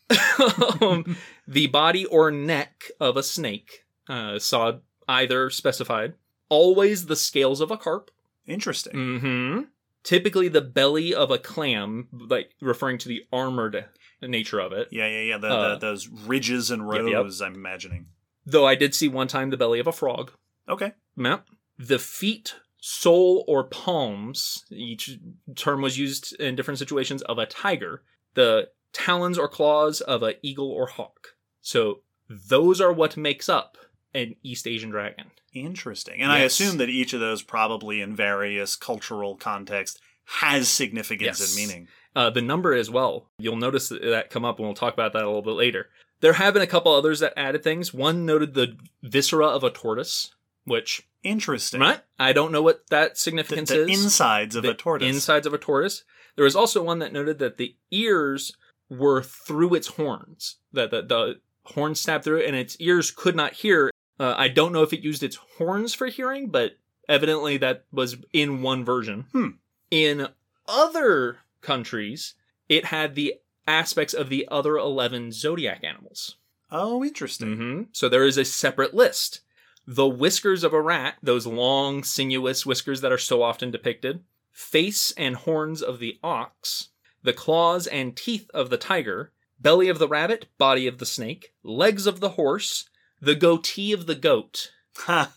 um, 0.81 1.15
the 1.47 1.67
body 1.67 2.05
or 2.05 2.31
neck 2.31 2.85
of 2.99 3.15
a 3.17 3.23
snake, 3.23 3.85
uh, 4.09 4.39
saw 4.39 4.73
either 5.07 5.49
specified, 5.49 6.13
always 6.49 7.05
the 7.05 7.15
scales 7.15 7.61
of 7.61 7.71
a 7.71 7.77
carp, 7.77 8.11
Interesting. 8.45 9.19
hmm 9.19 9.61
Typically, 10.03 10.49
the 10.49 10.59
belly 10.59 11.15
of 11.15 11.31
a 11.31 11.37
clam, 11.37 12.09
like 12.11 12.51
referring 12.59 12.97
to 12.97 13.07
the 13.07 13.23
armored 13.31 13.85
nature 14.21 14.59
of 14.59 14.73
it. 14.73 14.89
Yeah, 14.91 15.07
yeah, 15.07 15.21
yeah. 15.21 15.37
The, 15.37 15.47
Uh, 15.47 15.69
the, 15.69 15.77
those 15.79 16.09
ridges 16.09 16.69
and 16.71 16.85
yep, 16.91 17.03
yep. 17.05 17.13
rows, 17.13 17.41
I'm 17.41 17.53
imagining. 17.55 18.07
Though 18.45 18.67
I 18.67 18.75
did 18.75 18.93
see 18.93 19.07
one 19.07 19.29
time 19.29 19.49
the 19.49 19.55
belly 19.55 19.79
of 19.79 19.87
a 19.87 19.93
frog. 19.93 20.31
Okay. 20.67 20.91
Yep. 21.15 21.45
The 21.79 21.99
feet, 21.99 22.53
sole, 22.85 23.45
or 23.47 23.63
palms, 23.63 24.65
each 24.69 25.17
term 25.55 25.81
was 25.81 25.97
used 25.97 26.35
in 26.37 26.53
different 26.53 26.79
situations, 26.79 27.21
of 27.21 27.37
a 27.37 27.45
tiger. 27.45 28.03
The 28.33 28.69
talons 28.91 29.37
or 29.37 29.47
claws 29.47 30.01
of 30.01 30.21
an 30.21 30.33
eagle 30.41 30.69
or 30.69 30.87
hawk. 30.87 31.29
So 31.61 32.01
those 32.29 32.81
are 32.81 32.91
what 32.91 33.15
makes 33.15 33.47
up 33.47 33.77
an 34.13 34.35
East 34.43 34.67
Asian 34.67 34.89
dragon. 34.89 35.31
Interesting. 35.53 36.19
And 36.21 36.29
I 36.31 36.39
assume 36.39 36.77
that 36.79 36.89
each 36.89 37.13
of 37.13 37.21
those 37.21 37.41
probably 37.41 38.01
in 38.01 38.15
various 38.17 38.75
cultural 38.75 39.37
context 39.37 40.01
has 40.25 40.67
significance 40.67 41.39
Yes. 41.39 41.55
and 41.57 41.67
meaning. 41.67 41.87
Uh, 42.15 42.29
the 42.31 42.41
number 42.41 42.73
as 42.73 42.89
well. 42.89 43.29
You'll 43.39 43.55
notice 43.55 43.87
that- 43.89 44.01
that 44.01 44.29
come 44.29 44.43
up, 44.43 44.57
and 44.59 44.67
we'll 44.67 44.75
talk 44.75 44.93
about 44.93 45.13
that 45.13 45.23
a 45.23 45.27
little 45.27 45.41
bit 45.41 45.51
later. 45.51 45.89
There 46.19 46.33
have 46.33 46.53
been 46.53 46.63
a 46.63 46.67
couple 46.67 46.93
others 46.93 47.19
that 47.21 47.33
added 47.37 47.63
things. 47.63 47.93
One 47.93 48.25
noted 48.25 48.53
the 48.55 48.77
viscera 49.01 49.47
of 49.47 49.63
a 49.63 49.69
tortoise, 49.69 50.32
which 50.65 51.07
Interesting. 51.23 51.79
right? 51.79 52.01
I 52.19 52.33
don't 52.33 52.51
know 52.51 52.61
what 52.61 52.85
that 52.89 53.11
The, 53.13 53.19
significance 53.19 53.69
the 53.69 53.83
is. 53.87 54.03
insides 54.03 54.55
of 54.55 54.63
The 54.63 54.71
a 54.71 54.73
tortoise. 54.73 55.13
Insides 55.15 55.47
of 55.47 55.53
a 55.53 55.57
tortoise. 55.57 56.03
There 56.35 56.43
was 56.45 56.55
also 56.55 56.83
one 56.83 56.99
that 56.99 57.13
noted 57.13 57.39
that 57.39 57.57
the 57.57 57.75
ears 57.91 58.53
were 58.89 59.21
through 59.23 59.73
its 59.75 59.87
horns. 59.87 60.57
That 60.73 60.91
the, 60.91 61.01
the 61.01 61.39
horns 61.71 62.01
stabbed 62.01 62.25
through 62.25 62.39
it, 62.39 62.47
and 62.47 62.55
its 62.55 62.75
ears 62.79 63.09
could 63.11 63.35
not 63.35 63.53
hear. 63.53 63.89
Uh, 64.19 64.33
I 64.37 64.47
don't 64.49 64.73
know 64.73 64.83
if 64.83 64.91
it 64.93 64.99
used 65.01 65.23
its 65.23 65.37
horns 65.57 65.93
for 65.93 66.07
hearing, 66.07 66.49
but 66.49 66.77
evidently 67.07 67.57
that 67.57 67.85
was 67.91 68.17
in 68.33 68.61
one 68.61 68.83
version. 68.83 69.25
Hmm. 69.31 69.47
In 69.91 70.27
other 70.67 71.37
countries, 71.61 72.33
it 72.67 72.85
had 72.85 73.15
the 73.15 73.35
aspects 73.67 74.13
of 74.13 74.29
the 74.29 74.47
other 74.51 74.77
11 74.77 75.31
zodiac 75.31 75.83
animals. 75.83 76.35
Oh, 76.71 77.03
interesting. 77.03 77.55
hmm 77.55 77.81
So 77.91 78.09
there 78.09 78.25
is 78.25 78.37
a 78.37 78.45
separate 78.45 78.93
list. 78.93 79.41
The 79.85 80.07
whiskers 80.07 80.63
of 80.63 80.73
a 80.73 80.81
rat, 80.81 81.15
those 81.21 81.45
long, 81.45 82.03
sinuous 82.03 82.65
whiskers 82.65 83.01
that 83.01 83.11
are 83.11 83.17
so 83.17 83.41
often 83.41 83.71
depicted, 83.71 84.23
face 84.51 85.11
and 85.17 85.35
horns 85.35 85.81
of 85.81 85.99
the 85.99 86.19
ox, 86.23 86.89
the 87.21 87.33
claws 87.33 87.87
and 87.87 88.15
teeth 88.15 88.49
of 88.53 88.69
the 88.69 88.77
tiger, 88.77 89.31
belly 89.59 89.89
of 89.89 89.99
the 89.99 90.07
rabbit, 90.07 90.47
body 90.57 90.87
of 90.87 90.99
the 90.99 91.05
snake, 91.05 91.53
legs 91.63 92.05
of 92.05 92.19
the 92.19 92.29
horse, 92.29 92.89
the 93.21 93.35
goatee 93.35 93.93
of 93.93 94.05
the 94.05 94.15
goat, 94.15 94.71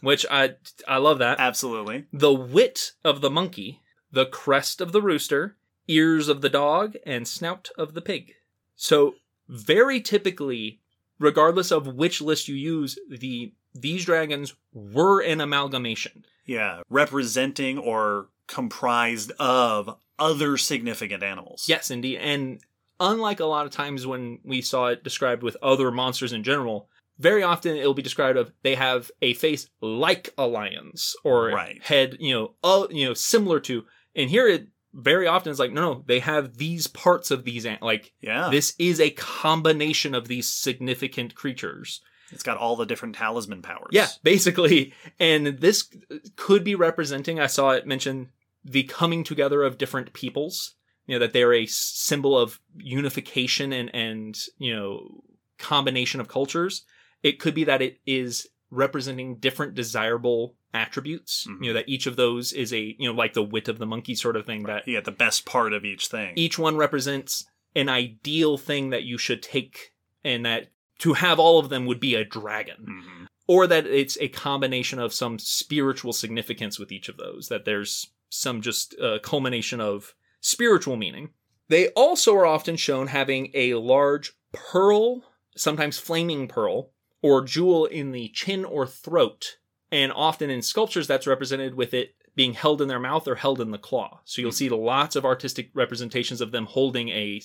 which 0.00 0.26
I 0.30 0.56
I 0.86 0.98
love 0.98 1.18
that. 1.18 1.40
absolutely. 1.40 2.06
The 2.12 2.32
wit 2.32 2.92
of 3.04 3.20
the 3.20 3.30
monkey, 3.30 3.82
the 4.12 4.26
crest 4.26 4.80
of 4.80 4.92
the 4.92 5.02
rooster, 5.02 5.56
ears 5.88 6.28
of 6.28 6.40
the 6.40 6.48
dog, 6.48 6.96
and 7.04 7.26
snout 7.26 7.70
of 7.78 7.94
the 7.94 8.02
pig. 8.02 8.34
So 8.74 9.14
very 9.48 10.00
typically, 10.00 10.80
regardless 11.18 11.70
of 11.70 11.86
which 11.86 12.20
list 12.20 12.48
you 12.48 12.54
use, 12.54 12.98
the 13.08 13.52
these 13.80 14.04
dragons 14.04 14.54
were 14.72 15.20
an 15.20 15.40
amalgamation. 15.40 16.24
Yeah, 16.44 16.82
representing 16.88 17.78
or 17.78 18.28
comprised 18.46 19.32
of 19.38 19.96
other 20.18 20.56
significant 20.56 21.22
animals. 21.22 21.66
Yes, 21.68 21.90
indeed. 21.90 22.18
And 22.18 22.60
unlike 23.00 23.40
a 23.40 23.44
lot 23.46 23.66
of 23.66 23.72
times 23.72 24.06
when 24.06 24.38
we 24.44 24.62
saw 24.62 24.86
it 24.86 25.02
described 25.04 25.42
with 25.42 25.56
other 25.62 25.90
monsters 25.90 26.32
in 26.32 26.42
general, 26.44 26.88
very 27.18 27.42
often 27.42 27.76
it'll 27.76 27.94
be 27.94 28.02
described 28.02 28.38
of 28.38 28.52
they 28.62 28.74
have 28.76 29.10
a 29.22 29.34
face 29.34 29.68
like 29.80 30.32
a 30.38 30.46
lion's 30.46 31.16
or 31.24 31.46
Right. 31.48 31.82
head, 31.82 32.16
you 32.20 32.32
know, 32.34 32.54
uh, 32.62 32.86
you 32.90 33.06
know, 33.06 33.14
similar 33.14 33.58
to. 33.60 33.84
And 34.14 34.30
here 34.30 34.46
it 34.46 34.68
very 34.94 35.26
often 35.26 35.50
is 35.50 35.58
like, 35.58 35.72
no, 35.72 35.80
no, 35.94 36.04
they 36.06 36.20
have 36.20 36.56
these 36.56 36.86
parts 36.86 37.30
of 37.30 37.44
these, 37.44 37.66
an- 37.66 37.78
like 37.82 38.12
Yeah. 38.20 38.48
this 38.50 38.74
is 38.78 39.00
a 39.00 39.10
combination 39.10 40.14
of 40.14 40.28
these 40.28 40.46
significant 40.46 41.34
creatures. 41.34 42.00
It's 42.32 42.42
got 42.42 42.56
all 42.56 42.76
the 42.76 42.86
different 42.86 43.14
talisman 43.14 43.62
powers. 43.62 43.90
Yeah, 43.92 44.08
basically. 44.22 44.92
And 45.18 45.46
this 45.46 45.88
could 46.36 46.64
be 46.64 46.74
representing, 46.74 47.38
I 47.40 47.46
saw 47.46 47.70
it 47.70 47.86
mention 47.86 48.30
the 48.64 48.82
coming 48.84 49.24
together 49.24 49.62
of 49.62 49.78
different 49.78 50.12
peoples. 50.12 50.74
You 51.06 51.14
know, 51.14 51.18
that 51.20 51.32
they're 51.32 51.54
a 51.54 51.66
symbol 51.66 52.36
of 52.36 52.58
unification 52.76 53.72
and, 53.72 53.94
and, 53.94 54.36
you 54.58 54.74
know, 54.74 55.22
combination 55.56 56.20
of 56.20 56.26
cultures. 56.26 56.84
It 57.22 57.38
could 57.38 57.54
be 57.54 57.62
that 57.64 57.80
it 57.80 58.00
is 58.06 58.48
representing 58.70 59.36
different 59.36 59.74
desirable 59.74 60.56
attributes. 60.74 61.46
Mhm. 61.48 61.62
You 61.64 61.70
know, 61.70 61.74
that 61.74 61.88
each 61.88 62.06
of 62.06 62.16
those 62.16 62.52
is 62.52 62.72
a, 62.72 62.96
you 62.98 63.08
know, 63.08 63.14
like 63.14 63.34
the 63.34 63.42
wit 63.42 63.68
of 63.68 63.78
the 63.78 63.86
monkey 63.86 64.16
sort 64.16 64.36
of 64.36 64.46
thing 64.46 64.64
that 64.64 64.88
Yeah, 64.88 65.00
the 65.00 65.12
best 65.12 65.46
part 65.46 65.72
of 65.72 65.84
each 65.84 66.08
thing. 66.08 66.32
each 66.36 66.58
one 66.58 66.76
represents 66.76 67.46
an 67.76 67.88
ideal 67.88 68.58
thing 68.58 68.90
that 68.90 69.04
you 69.04 69.16
should 69.16 69.42
take 69.42 69.92
and 70.24 70.44
that 70.44 70.72
to 70.98 71.14
have 71.14 71.38
all 71.38 71.58
of 71.58 71.68
them 71.68 71.86
would 71.86 72.00
be 72.00 72.14
a 72.14 72.24
dragon. 72.24 72.86
Mhm. 72.88 73.26
or 73.48 73.68
that 73.68 73.86
it's 73.86 74.18
a 74.20 74.26
combination 74.26 74.98
of 74.98 75.14
some 75.14 75.38
spiritual 75.38 76.12
significance 76.12 76.80
with 76.80 76.90
each 76.90 77.08
of 77.08 77.16
those 77.16 77.46
that 77.46 77.64
there's 77.64 78.08
some 78.28 78.60
just 78.60 78.98
uh, 78.98 79.20
culmination 79.20 79.80
of 79.80 80.16
spiritual 80.40 80.96
meaning. 80.96 81.30
They 81.68 81.90
also 81.90 82.34
are 82.34 82.44
often 82.44 82.74
shown 82.74 83.06
having 83.06 83.52
a 83.54 83.74
large 83.74 84.32
pearl 84.52 85.22
sometimes 85.56 85.96
flaming 85.98 86.48
pearl 86.48 86.92
or 87.22 87.42
jewel 87.44 87.86
in 87.86 88.10
the 88.10 88.30
chin 88.30 88.64
or 88.64 88.84
throat. 88.84 89.58
And 89.92 90.10
often 90.10 90.50
in 90.50 90.60
sculptures 90.60 91.06
that's 91.06 91.28
represented 91.28 91.74
with 91.76 91.94
it 91.94 92.16
being 92.34 92.54
held 92.54 92.82
in 92.82 92.88
their 92.88 92.98
mouth 92.98 93.28
or 93.28 93.36
held 93.36 93.60
in 93.60 93.70
the 93.70 93.78
claw. 93.78 94.20
So 94.24 94.42
you'll 94.42 94.50
see 94.50 94.68
lots 94.68 95.14
of 95.14 95.24
artistic 95.24 95.70
representations 95.72 96.40
of 96.40 96.50
them 96.50 96.66
holding 96.66 97.10
a 97.10 97.40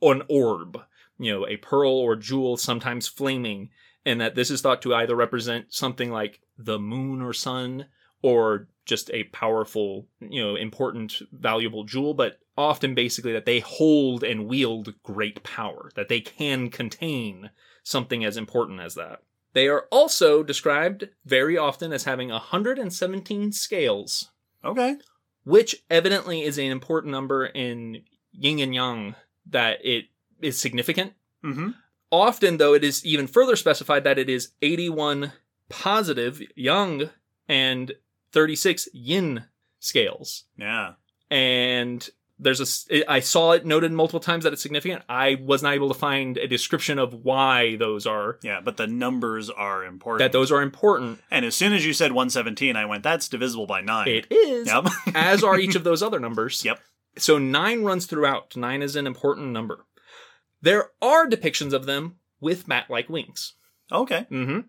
an 0.00 0.22
orb 0.28 0.80
you 1.20 1.32
know 1.32 1.46
a 1.46 1.56
pearl 1.58 1.92
or 1.92 2.16
jewel 2.16 2.56
sometimes 2.56 3.06
flaming 3.06 3.70
and 4.04 4.20
that 4.20 4.34
this 4.34 4.50
is 4.50 4.60
thought 4.62 4.82
to 4.82 4.94
either 4.94 5.14
represent 5.14 5.72
something 5.72 6.10
like 6.10 6.40
the 6.58 6.78
moon 6.78 7.20
or 7.20 7.32
sun 7.32 7.86
or 8.22 8.68
just 8.86 9.10
a 9.12 9.24
powerful, 9.24 10.08
you 10.20 10.42
know, 10.42 10.56
important, 10.56 11.22
valuable 11.32 11.84
jewel, 11.84 12.12
but 12.14 12.38
often 12.56 12.94
basically 12.94 13.32
that 13.32 13.44
they 13.46 13.60
hold 13.60 14.24
and 14.24 14.48
wield 14.48 14.94
great 15.02 15.42
power, 15.42 15.90
that 15.94 16.08
they 16.08 16.20
can 16.20 16.70
contain 16.70 17.50
something 17.82 18.24
as 18.24 18.36
important 18.36 18.80
as 18.80 18.94
that. 18.94 19.22
They 19.52 19.68
are 19.68 19.86
also 19.90 20.42
described 20.42 21.08
very 21.24 21.56
often 21.56 21.92
as 21.92 22.04
having 22.04 22.30
117 22.30 23.52
scales, 23.52 24.30
Okay. 24.64 24.96
which 25.44 25.76
evidently 25.88 26.42
is 26.42 26.58
an 26.58 26.64
important 26.66 27.12
number 27.12 27.46
in 27.46 28.02
yin 28.32 28.60
and 28.60 28.74
yang, 28.74 29.14
that 29.46 29.78
it 29.84 30.06
is 30.42 30.58
significant 30.60 31.12
Mm-hmm. 31.44 31.70
Often, 32.12 32.56
though, 32.58 32.74
it 32.74 32.82
is 32.84 33.02
even 33.06 33.26
further 33.28 33.54
specified 33.56 34.04
that 34.04 34.18
it 34.18 34.28
is 34.28 34.48
81 34.62 35.32
positive 35.68 36.42
yang 36.56 37.08
and 37.48 37.92
36 38.32 38.88
yin 38.92 39.44
scales. 39.78 40.44
Yeah. 40.58 40.94
And 41.30 42.06
there's 42.38 42.88
a, 42.90 43.10
I 43.10 43.20
saw 43.20 43.52
it 43.52 43.64
noted 43.64 43.92
multiple 43.92 44.18
times 44.20 44.44
that 44.44 44.52
it's 44.52 44.60
significant. 44.60 45.02
I 45.08 45.36
was 45.42 45.62
not 45.62 45.74
able 45.74 45.88
to 45.88 45.94
find 45.94 46.36
a 46.36 46.48
description 46.48 46.98
of 46.98 47.14
why 47.24 47.76
those 47.76 48.06
are, 48.06 48.38
Yeah, 48.42 48.60
but 48.60 48.76
the 48.76 48.86
numbers 48.86 49.48
are 49.48 49.84
important. 49.84 50.18
that 50.18 50.32
those 50.32 50.50
are 50.50 50.62
important. 50.62 51.20
and 51.30 51.44
as 51.44 51.54
soon 51.54 51.72
as 51.72 51.86
you 51.86 51.92
said 51.92 52.12
117, 52.12 52.76
I 52.76 52.86
went, 52.86 53.02
that's 53.04 53.28
divisible 53.28 53.66
by 53.66 53.80
9. 53.82 54.08
It 54.08 54.26
is, 54.30 54.66
Yep. 54.66 54.86
as 55.14 55.44
are 55.44 55.58
each 55.58 55.74
of 55.76 55.84
those 55.84 56.02
other 56.02 56.18
numbers. 56.18 56.64
Yep. 56.64 56.80
So 57.18 57.38
nine 57.38 57.82
runs 57.84 58.06
throughout. 58.06 58.56
Nine 58.56 58.82
is 58.82 58.96
an 58.96 59.06
important 59.06 59.48
number. 59.52 59.84
There 60.62 60.90
are 61.00 61.28
depictions 61.28 61.72
of 61.72 61.86
them 61.86 62.16
with 62.40 62.66
bat 62.66 62.86
like 62.88 63.08
wings. 63.08 63.54
okay. 63.90 64.26
hmm 64.28 64.60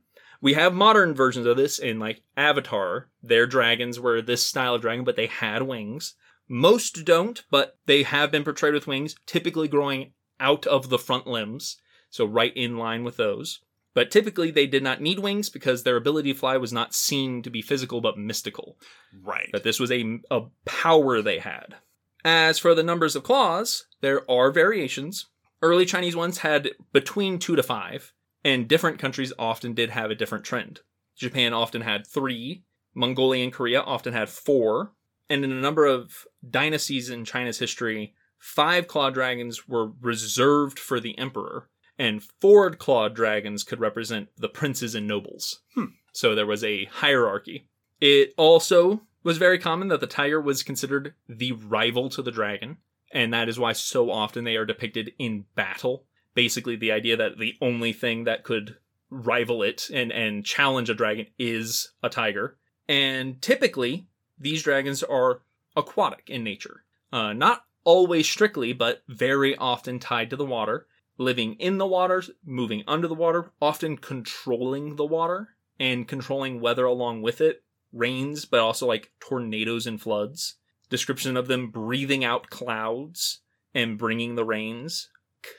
We 0.41 0.53
have 0.53 0.74
modern 0.74 1.13
versions 1.13 1.45
of 1.45 1.57
this 1.57 1.79
in 1.79 2.00
like 2.00 2.24
Avatar. 2.36 3.10
Their 3.21 3.45
dragons 3.48 4.00
were 4.00 4.21
this 4.21 4.43
style 4.43 4.75
of 4.75 4.81
dragon, 4.81 5.03
but 5.05 5.15
they 5.15 5.27
had 5.27 5.63
wings. 5.63 6.15
Most 6.50 7.05
don't, 7.05 7.43
but 7.50 7.77
they 7.86 8.03
have 8.03 8.31
been 8.31 8.43
portrayed 8.43 8.74
with 8.74 8.88
wings, 8.88 9.15
typically 9.25 9.67
growing 9.67 10.13
out 10.39 10.65
of 10.67 10.89
the 10.89 10.98
front 11.00 11.27
limbs, 11.27 11.77
so 12.10 12.25
right 12.25 12.55
in 12.57 12.77
line 12.77 13.03
with 13.03 13.15
those. 13.17 13.62
But 13.93 14.10
typically 14.12 14.51
they 14.51 14.67
did 14.67 14.83
not 14.83 15.01
need 15.01 15.19
wings 15.19 15.50
because 15.50 15.83
their 15.83 15.98
ability 15.98 16.33
to 16.33 16.39
fly 16.39 16.57
was 16.57 16.74
not 16.74 16.93
seen 16.93 17.41
to 17.43 17.50
be 17.50 17.62
physical 17.62 18.01
but 18.01 18.17
mystical. 18.17 18.77
Right. 19.21 19.50
That 19.53 19.63
this 19.63 19.79
was 19.79 19.91
a, 19.91 20.19
a 20.29 20.41
power 20.65 21.21
they 21.21 21.39
had. 21.39 21.75
As 22.24 22.60
for 22.60 22.74
the 22.75 22.83
numbers 22.83 23.15
of 23.15 23.24
claws, 23.24 23.86
there 24.01 24.29
are 24.29 24.51
variations. 24.51 25.27
Early 25.62 25.86
Chinese 25.86 26.15
ones 26.15 26.39
had 26.39 26.72
between 26.91 27.39
two 27.39 27.56
to 27.56 27.63
five, 27.63 28.13
and 28.44 28.68
different 28.68 29.00
countries 29.00 29.34
often 29.38 29.74
did 29.74 29.91
have 29.91 30.10
a 30.10 30.15
different 30.15 30.44
trend. 30.44 30.82
Japan 31.15 31.53
often 31.53 31.82
had 31.82 32.08
three, 32.08 32.63
Mongolia 32.94 33.44
and 33.44 33.53
Korea 33.53 33.82
often 33.82 34.13
had 34.13 34.30
four, 34.30 34.94
and 35.30 35.44
in 35.44 35.51
a 35.51 35.62
number 35.62 35.86
of 35.86 36.25
dynasties 36.50 37.10
in 37.10 37.25
China's 37.25 37.60
history, 37.60 38.15
five 38.38 38.88
claw 38.88 39.10
dragons 39.10 39.68
were 39.68 39.91
reserved 40.01 40.80
for 40.80 41.00
the 41.00 41.18
emperor, 41.18 41.70
and 41.98 42.24
four 42.41 42.72
clawed 42.72 43.13
dragons 43.13 43.63
could 43.63 43.80
represent 43.80 44.30
the 44.38 44.50
princes 44.50 44.96
and 44.96 45.08
nobles. 45.08 45.62
Hmm. 45.75 45.86
So 46.12 46.34
there 46.34 46.48
was 46.48 46.63
a 46.63 46.86
hierarchy. 46.86 47.68
It 48.00 48.34
also 48.36 49.03
was 49.24 49.38
very 49.38 49.60
common 49.60 49.89
that 49.89 50.00
the 50.00 50.08
tiger 50.08 50.41
was 50.41 50.63
considered 50.63 51.13
the 51.30 51.51
rival 51.51 52.10
to 52.10 52.22
the 52.22 52.32
dragon, 52.32 52.77
and 53.13 53.34
that 53.34 53.50
is 53.50 53.60
why 53.60 53.74
so 53.74 54.12
often 54.12 54.44
they 54.44 54.56
are 54.56 54.65
depicted 54.65 55.13
in 55.20 55.46
battle. 55.56 56.06
Basically, 56.34 56.75
the 56.75 56.91
idea 56.91 57.18
that 57.18 57.38
the 57.38 57.56
only 57.62 57.94
thing 57.94 58.24
that 58.24 58.44
could 58.44 58.77
rival 59.10 59.62
it 59.62 59.89
and, 59.94 60.12
and 60.12 60.46
challenge 60.46 60.89
a 60.89 60.94
dragon 60.94 61.27
is 61.38 61.91
a 62.01 62.10
tiger. 62.10 62.58
And 62.88 63.41
typically, 63.41 64.08
these 64.39 64.63
dragons 64.63 65.03
are 65.03 65.41
aquatic 65.75 66.30
in 66.30 66.44
nature. 66.44 66.84
Uh, 67.12 67.34
not 67.34 67.65
always 67.84 68.30
strictly, 68.30 68.74
but 68.74 69.03
very 69.08 69.56
often 69.58 70.00
tied 70.00 70.30
to 70.30 70.36
the 70.36 70.46
water, 70.46 70.88
living 71.18 71.56
in 71.56 71.77
the 71.77 71.88
water, 71.88 72.24
moving 72.46 72.84
under 72.88 73.08
the 73.08 73.13
water, 73.13 73.51
often 73.62 73.98
controlling 73.98 74.96
the 74.96 75.06
water 75.06 75.50
and 75.80 76.08
controlling 76.08 76.62
weather 76.62 76.86
along 76.86 77.22
with 77.22 77.41
it 77.41 77.63
rains, 77.91 78.46
but 78.46 78.60
also 78.60 78.88
like 78.88 79.12
tornadoes 79.20 79.86
and 79.86 80.01
floods. 80.01 80.56
Description 80.91 81.38
of 81.38 81.48
them 81.48 81.69
breathing 81.71 82.24
out 82.24 82.50
clouds 82.50 83.39
and 83.74 83.98
bringing 83.98 84.36
the 84.36 84.43
rains 84.43 85.10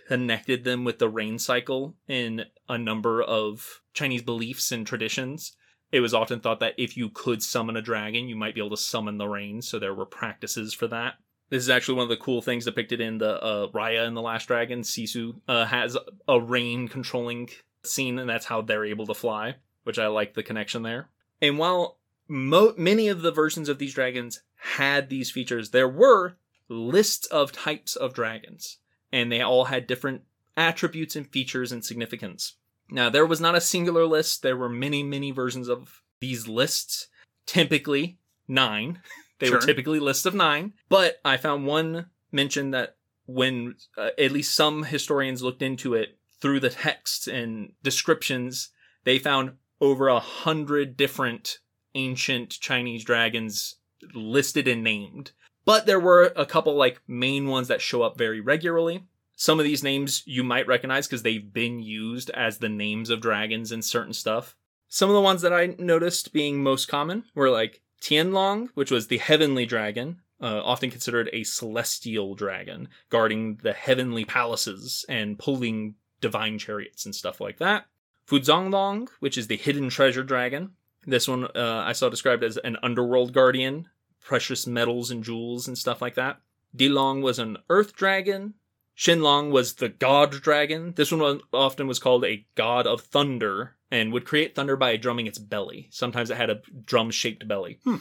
connected 0.07 0.63
them 0.63 0.85
with 0.85 0.99
the 0.99 1.09
rain 1.09 1.39
cycle 1.39 1.97
in 2.07 2.45
a 2.69 2.77
number 2.77 3.23
of 3.23 3.81
Chinese 3.95 4.23
beliefs 4.23 4.71
and 4.71 4.87
traditions. 4.87 5.57
It 5.91 6.01
was 6.01 6.13
often 6.13 6.41
thought 6.41 6.61
that 6.61 6.75
if 6.77 6.99
you 6.99 7.09
could 7.09 7.43
summon 7.43 7.77
a 7.77 7.83
dragon, 7.83 8.29
you 8.29 8.37
might 8.37 8.55
be 8.55 8.61
able 8.61 8.71
to 8.71 8.77
summon 8.77 9.17
the 9.17 9.27
rain, 9.27 9.63
so 9.63 9.79
there 9.79 9.95
were 9.95 10.07
practices 10.07 10.75
for 10.75 10.87
that. 10.89 11.15
This 11.49 11.63
is 11.63 11.71
actually 11.71 11.97
one 11.97 12.05
of 12.05 12.11
the 12.11 12.17
cool 12.17 12.43
things 12.43 12.67
depicted 12.67 13.01
in 13.01 13.17
the 13.17 13.43
uh, 13.43 13.69
Raya 13.69 14.07
and 14.07 14.17
the 14.17 14.23
Last 14.23 14.49
Dragon. 14.49 14.83
Sisu 14.83 15.41
uh, 15.49 15.65
has 15.65 15.97
a 16.29 16.41
rain 16.41 16.89
controlling 16.89 17.49
scene, 17.85 18.19
and 18.19 18.29
that's 18.29 18.47
how 18.47 18.61
they're 18.61 18.85
able 18.85 19.07
to 19.07 19.15
fly, 19.15 19.57
which 19.85 19.99
I 19.99 20.09
like 20.09 20.35
the 20.35 20.43
connection 20.43 20.83
there. 20.83 21.09
And 21.41 21.59
while 21.59 21.99
mo- 22.33 22.75
many 22.79 23.09
of 23.09 23.23
the 23.23 23.31
versions 23.31 23.69
of 23.69 23.79
these 23.79 23.95
dragons 23.95 24.41
had 24.57 25.09
these 25.11 25.31
features, 25.31 25.71
there 25.71 25.89
were 25.89 26.37
lists 26.69 27.27
of 27.27 27.53
types 27.53 27.95
of 27.95 28.15
dragons, 28.15 28.79
and 29.13 29.31
they 29.31 29.43
all 29.43 29.67
had 29.67 29.87
different 29.87 30.23
attributes 30.57 31.15
and 31.15 31.29
features 31.31 31.71
and 31.71 31.85
significance. 31.85 32.55
Now, 32.91 33.11
there 33.11 33.27
was 33.27 33.41
not 33.41 33.55
a 33.55 33.61
singular 33.61 34.07
list, 34.07 34.43
there 34.43 34.57
were 34.57 34.69
many, 34.69 35.03
many 35.03 35.31
versions 35.31 35.69
of 35.69 36.03
these 36.21 36.49
lists, 36.49 37.09
typically 37.47 38.19
nine. 38.49 39.01
They 39.39 39.51
were 39.51 39.59
typically 39.59 39.99
lists 39.99 40.25
of 40.25 40.37
nine, 40.37 40.75
but 40.89 41.17
I 41.25 41.37
found 41.37 41.67
one 41.67 42.07
mention 42.31 42.71
that 42.71 42.95
when 43.27 43.75
uh, 43.99 44.11
at 44.17 44.31
least 44.31 44.55
some 44.55 44.85
historians 44.85 45.43
looked 45.43 45.63
into 45.63 45.95
it 45.95 46.17
through 46.41 46.61
the 46.61 46.71
texts 46.71 47.27
and 47.27 47.73
descriptions, 47.83 48.69
they 49.03 49.19
found 49.19 49.55
over 49.81 50.07
a 50.07 50.21
hundred 50.21 50.97
different 50.97 51.59
ancient 51.95 52.51
Chinese 52.51 53.05
dragons 53.05 53.77
listed 54.15 54.67
and 54.69 54.83
named. 54.83 55.33
But 55.65 55.87
there 55.87 56.01
were 56.01 56.33
a 56.37 56.47
couple 56.47 56.75
like 56.75 57.01
main 57.07 57.47
ones 57.47 57.69
that 57.69 57.81
show 57.81 58.03
up 58.03 58.19
very 58.19 58.41
regularly. 58.41 59.05
Some 59.37 59.59
of 59.59 59.65
these 59.65 59.83
names 59.83 60.23
you 60.27 60.45
might 60.45 60.67
recognize 60.67 61.07
because 61.07 61.23
they've 61.23 61.53
been 61.53 61.81
used 61.81 62.31
as 62.31 62.59
the 62.59 62.69
names 62.69 63.11
of 63.11 63.21
dragons 63.21 63.73
in 63.73 63.83
certain 63.83 64.13
stuff. 64.13 64.57
Some 64.89 65.09
of 65.09 65.15
the 65.15 65.21
ones 65.21 65.43
that 65.43 65.53
I 65.53 65.75
noticed 65.79 66.33
being 66.33 66.63
most 66.63 66.87
common 66.87 67.25
were 67.35 67.51
like 67.51 67.81
Tianlong, 68.01 68.69
which 68.75 68.91
was 68.91 69.07
the 69.07 69.19
heavenly 69.19 69.65
dragon, 69.65 70.21
uh, 70.41 70.61
often 70.65 70.91
considered 70.91 71.31
a 71.33 71.45
celestial 71.45 72.35
dragon, 72.35 72.89
guarding 73.09 73.61
the 73.63 73.73
heavenly 73.73 74.25
palaces 74.25 75.07
and 75.09 75.39
pulling 75.39 75.95
divine 76.21 76.59
chariots 76.59 77.05
and 77.05 77.15
stuff 77.15 77.41
like 77.41 77.59
that. 77.59 77.87
Fucanglong, 78.27 79.09
which 79.21 79.39
is 79.39 79.47
the 79.47 79.57
hidden 79.57 79.89
treasure 79.89 80.25
dragon. 80.25 80.73
This 81.07 81.27
one 81.29 81.45
uh, 81.45 81.83
I 81.87 81.93
saw 81.93 82.09
described 82.09 82.45
as 82.45 82.57
an 82.59 82.77
underworld 82.83 83.33
guardian, 83.33 83.89
precious 84.21 84.67
metals 84.67 85.11
and 85.11 85.25
jewels 85.25 85.67
and 85.67 85.77
stuff 85.77 86.01
like 86.01 86.15
that. 86.15 86.41
Dilong 86.77 87.23
was 87.23 87.39
an 87.39 87.59
earth 87.69 87.95
dragon. 87.95 88.55
Shenlong 88.97 89.51
was 89.51 89.75
the 89.75 89.89
god 89.89 90.31
dragon. 90.31 90.93
This 90.97 91.11
one 91.11 91.21
was, 91.21 91.41
often 91.53 91.87
was 91.87 91.99
called 91.99 92.25
a 92.25 92.47
god 92.55 92.87
of 92.87 93.01
thunder 93.01 93.77
and 93.91 94.13
would 94.13 94.25
create 94.25 94.55
thunder 94.55 94.77
by 94.77 94.97
drumming 94.97 95.27
its 95.27 95.39
belly. 95.39 95.89
Sometimes 95.91 96.31
it 96.31 96.37
had 96.37 96.51
a 96.51 96.63
drum 96.85 97.11
shaped 97.11 97.49
belly. 97.49 97.79
Hmm. 97.85 97.97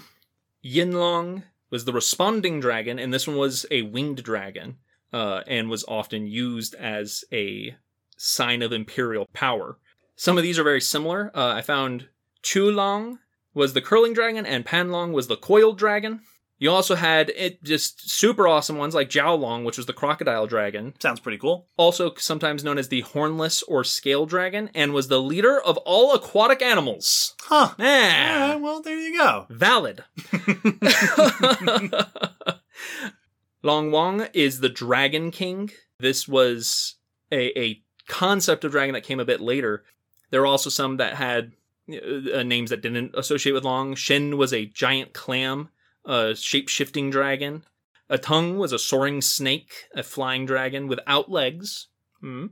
Yinglong 0.63 1.43
was 1.69 1.85
the 1.85 1.93
responding 1.93 2.59
dragon, 2.59 2.99
and 2.99 3.13
this 3.13 3.27
one 3.27 3.37
was 3.37 3.65
a 3.71 3.81
winged 3.81 4.23
dragon 4.23 4.77
uh, 5.11 5.41
and 5.47 5.69
was 5.69 5.85
often 5.87 6.27
used 6.27 6.75
as 6.75 7.23
a 7.31 7.75
sign 8.17 8.61
of 8.61 8.71
imperial 8.71 9.27
power. 9.33 9.79
Some 10.15 10.37
of 10.37 10.43
these 10.43 10.59
are 10.59 10.63
very 10.63 10.81
similar. 10.81 11.31
Uh, 11.33 11.53
I 11.53 11.61
found 11.61 12.07
Chulong 12.43 13.19
was 13.53 13.73
the 13.73 13.81
curling 13.81 14.13
dragon, 14.13 14.45
and 14.45 14.65
Panlong 14.65 15.11
was 15.11 15.27
the 15.27 15.35
coiled 15.37 15.77
dragon. 15.77 16.21
You 16.57 16.69
also 16.69 16.93
had 16.93 17.31
it 17.35 17.63
just 17.63 18.07
super 18.09 18.47
awesome 18.47 18.77
ones 18.77 18.93
like 18.93 19.09
Jiaolong, 19.09 19.63
which 19.65 19.77
was 19.77 19.87
the 19.87 19.93
crocodile 19.93 20.45
dragon, 20.45 20.93
Sounds 20.99 21.19
pretty 21.19 21.39
cool. 21.39 21.65
also 21.75 22.13
sometimes 22.17 22.63
known 22.63 22.77
as 22.77 22.89
the 22.89 23.01
hornless 23.01 23.63
or 23.63 23.83
scale 23.83 24.27
dragon, 24.27 24.69
and 24.75 24.93
was 24.93 25.07
the 25.07 25.19
leader 25.19 25.59
of 25.59 25.77
all 25.77 26.13
aquatic 26.13 26.61
animals. 26.61 27.35
Huh. 27.41 27.73
Yeah, 27.79 28.55
well, 28.57 28.79
there 28.81 28.95
you 28.99 29.17
go. 29.17 29.47
valid. 29.49 30.03
Long 33.63 33.91
Wang 33.91 34.27
is 34.33 34.59
the 34.59 34.69
Dragon 34.69 35.31
King. 35.31 35.71
This 35.99 36.27
was 36.27 36.95
a, 37.31 37.57
a 37.59 37.81
concept 38.07 38.63
of 38.65 38.71
dragon 38.71 38.93
that 38.93 39.03
came 39.03 39.19
a 39.19 39.25
bit 39.25 39.39
later. 39.41 39.83
There 40.29 40.41
were 40.41 40.47
also 40.47 40.69
some 40.69 40.97
that 40.97 41.15
had 41.15 41.53
uh, 41.95 42.43
names 42.43 42.69
that 42.69 42.81
didn't 42.81 43.15
associate 43.15 43.53
with 43.53 43.63
Long. 43.63 43.95
Shen 43.95 44.37
was 44.37 44.53
a 44.53 44.65
giant 44.65 45.13
clam, 45.13 45.69
a 46.05 46.35
shape 46.35 46.69
shifting 46.69 47.09
dragon. 47.09 47.63
A 48.09 48.17
tongue 48.17 48.57
was 48.57 48.73
a 48.73 48.79
soaring 48.79 49.21
snake, 49.21 49.87
a 49.95 50.03
flying 50.03 50.45
dragon 50.45 50.87
without 50.87 51.31
legs. 51.31 51.87
Hmm. 52.19 52.47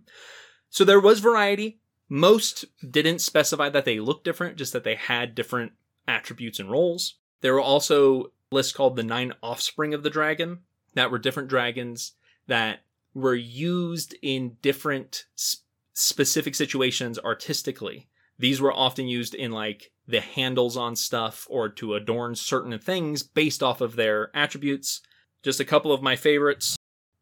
So 0.69 0.85
there 0.85 0.99
was 0.99 1.19
variety. 1.19 1.79
Most 2.07 2.65
didn't 2.89 3.19
specify 3.19 3.69
that 3.69 3.85
they 3.85 3.99
looked 3.99 4.23
different, 4.23 4.57
just 4.57 4.73
that 4.73 4.83
they 4.83 4.95
had 4.95 5.35
different 5.35 5.73
attributes 6.07 6.59
and 6.59 6.71
roles. 6.71 7.15
There 7.41 7.53
were 7.53 7.61
also 7.61 8.31
lists 8.51 8.73
called 8.73 8.95
the 8.95 9.03
Nine 9.03 9.33
Offspring 9.43 9.93
of 9.93 10.03
the 10.03 10.09
Dragon 10.09 10.59
that 10.95 11.11
were 11.11 11.19
different 11.19 11.49
dragons 11.49 12.13
that 12.47 12.79
were 13.13 13.35
used 13.35 14.15
in 14.21 14.57
different 14.61 15.25
s- 15.37 15.57
specific 15.93 16.55
situations 16.55 17.19
artistically. 17.19 18.08
These 18.39 18.61
were 18.61 18.73
often 18.73 19.07
used 19.07 19.35
in 19.35 19.51
like 19.51 19.91
the 20.07 20.21
handles 20.21 20.75
on 20.75 20.95
stuff 20.95 21.45
or 21.49 21.69
to 21.69 21.93
adorn 21.93 22.35
certain 22.35 22.77
things 22.79 23.21
based 23.21 23.61
off 23.61 23.81
of 23.81 23.95
their 23.95 24.31
attributes. 24.35 25.01
Just 25.43 25.59
a 25.59 25.65
couple 25.65 25.91
of 25.91 26.01
my 26.01 26.15
favorites. 26.15 26.75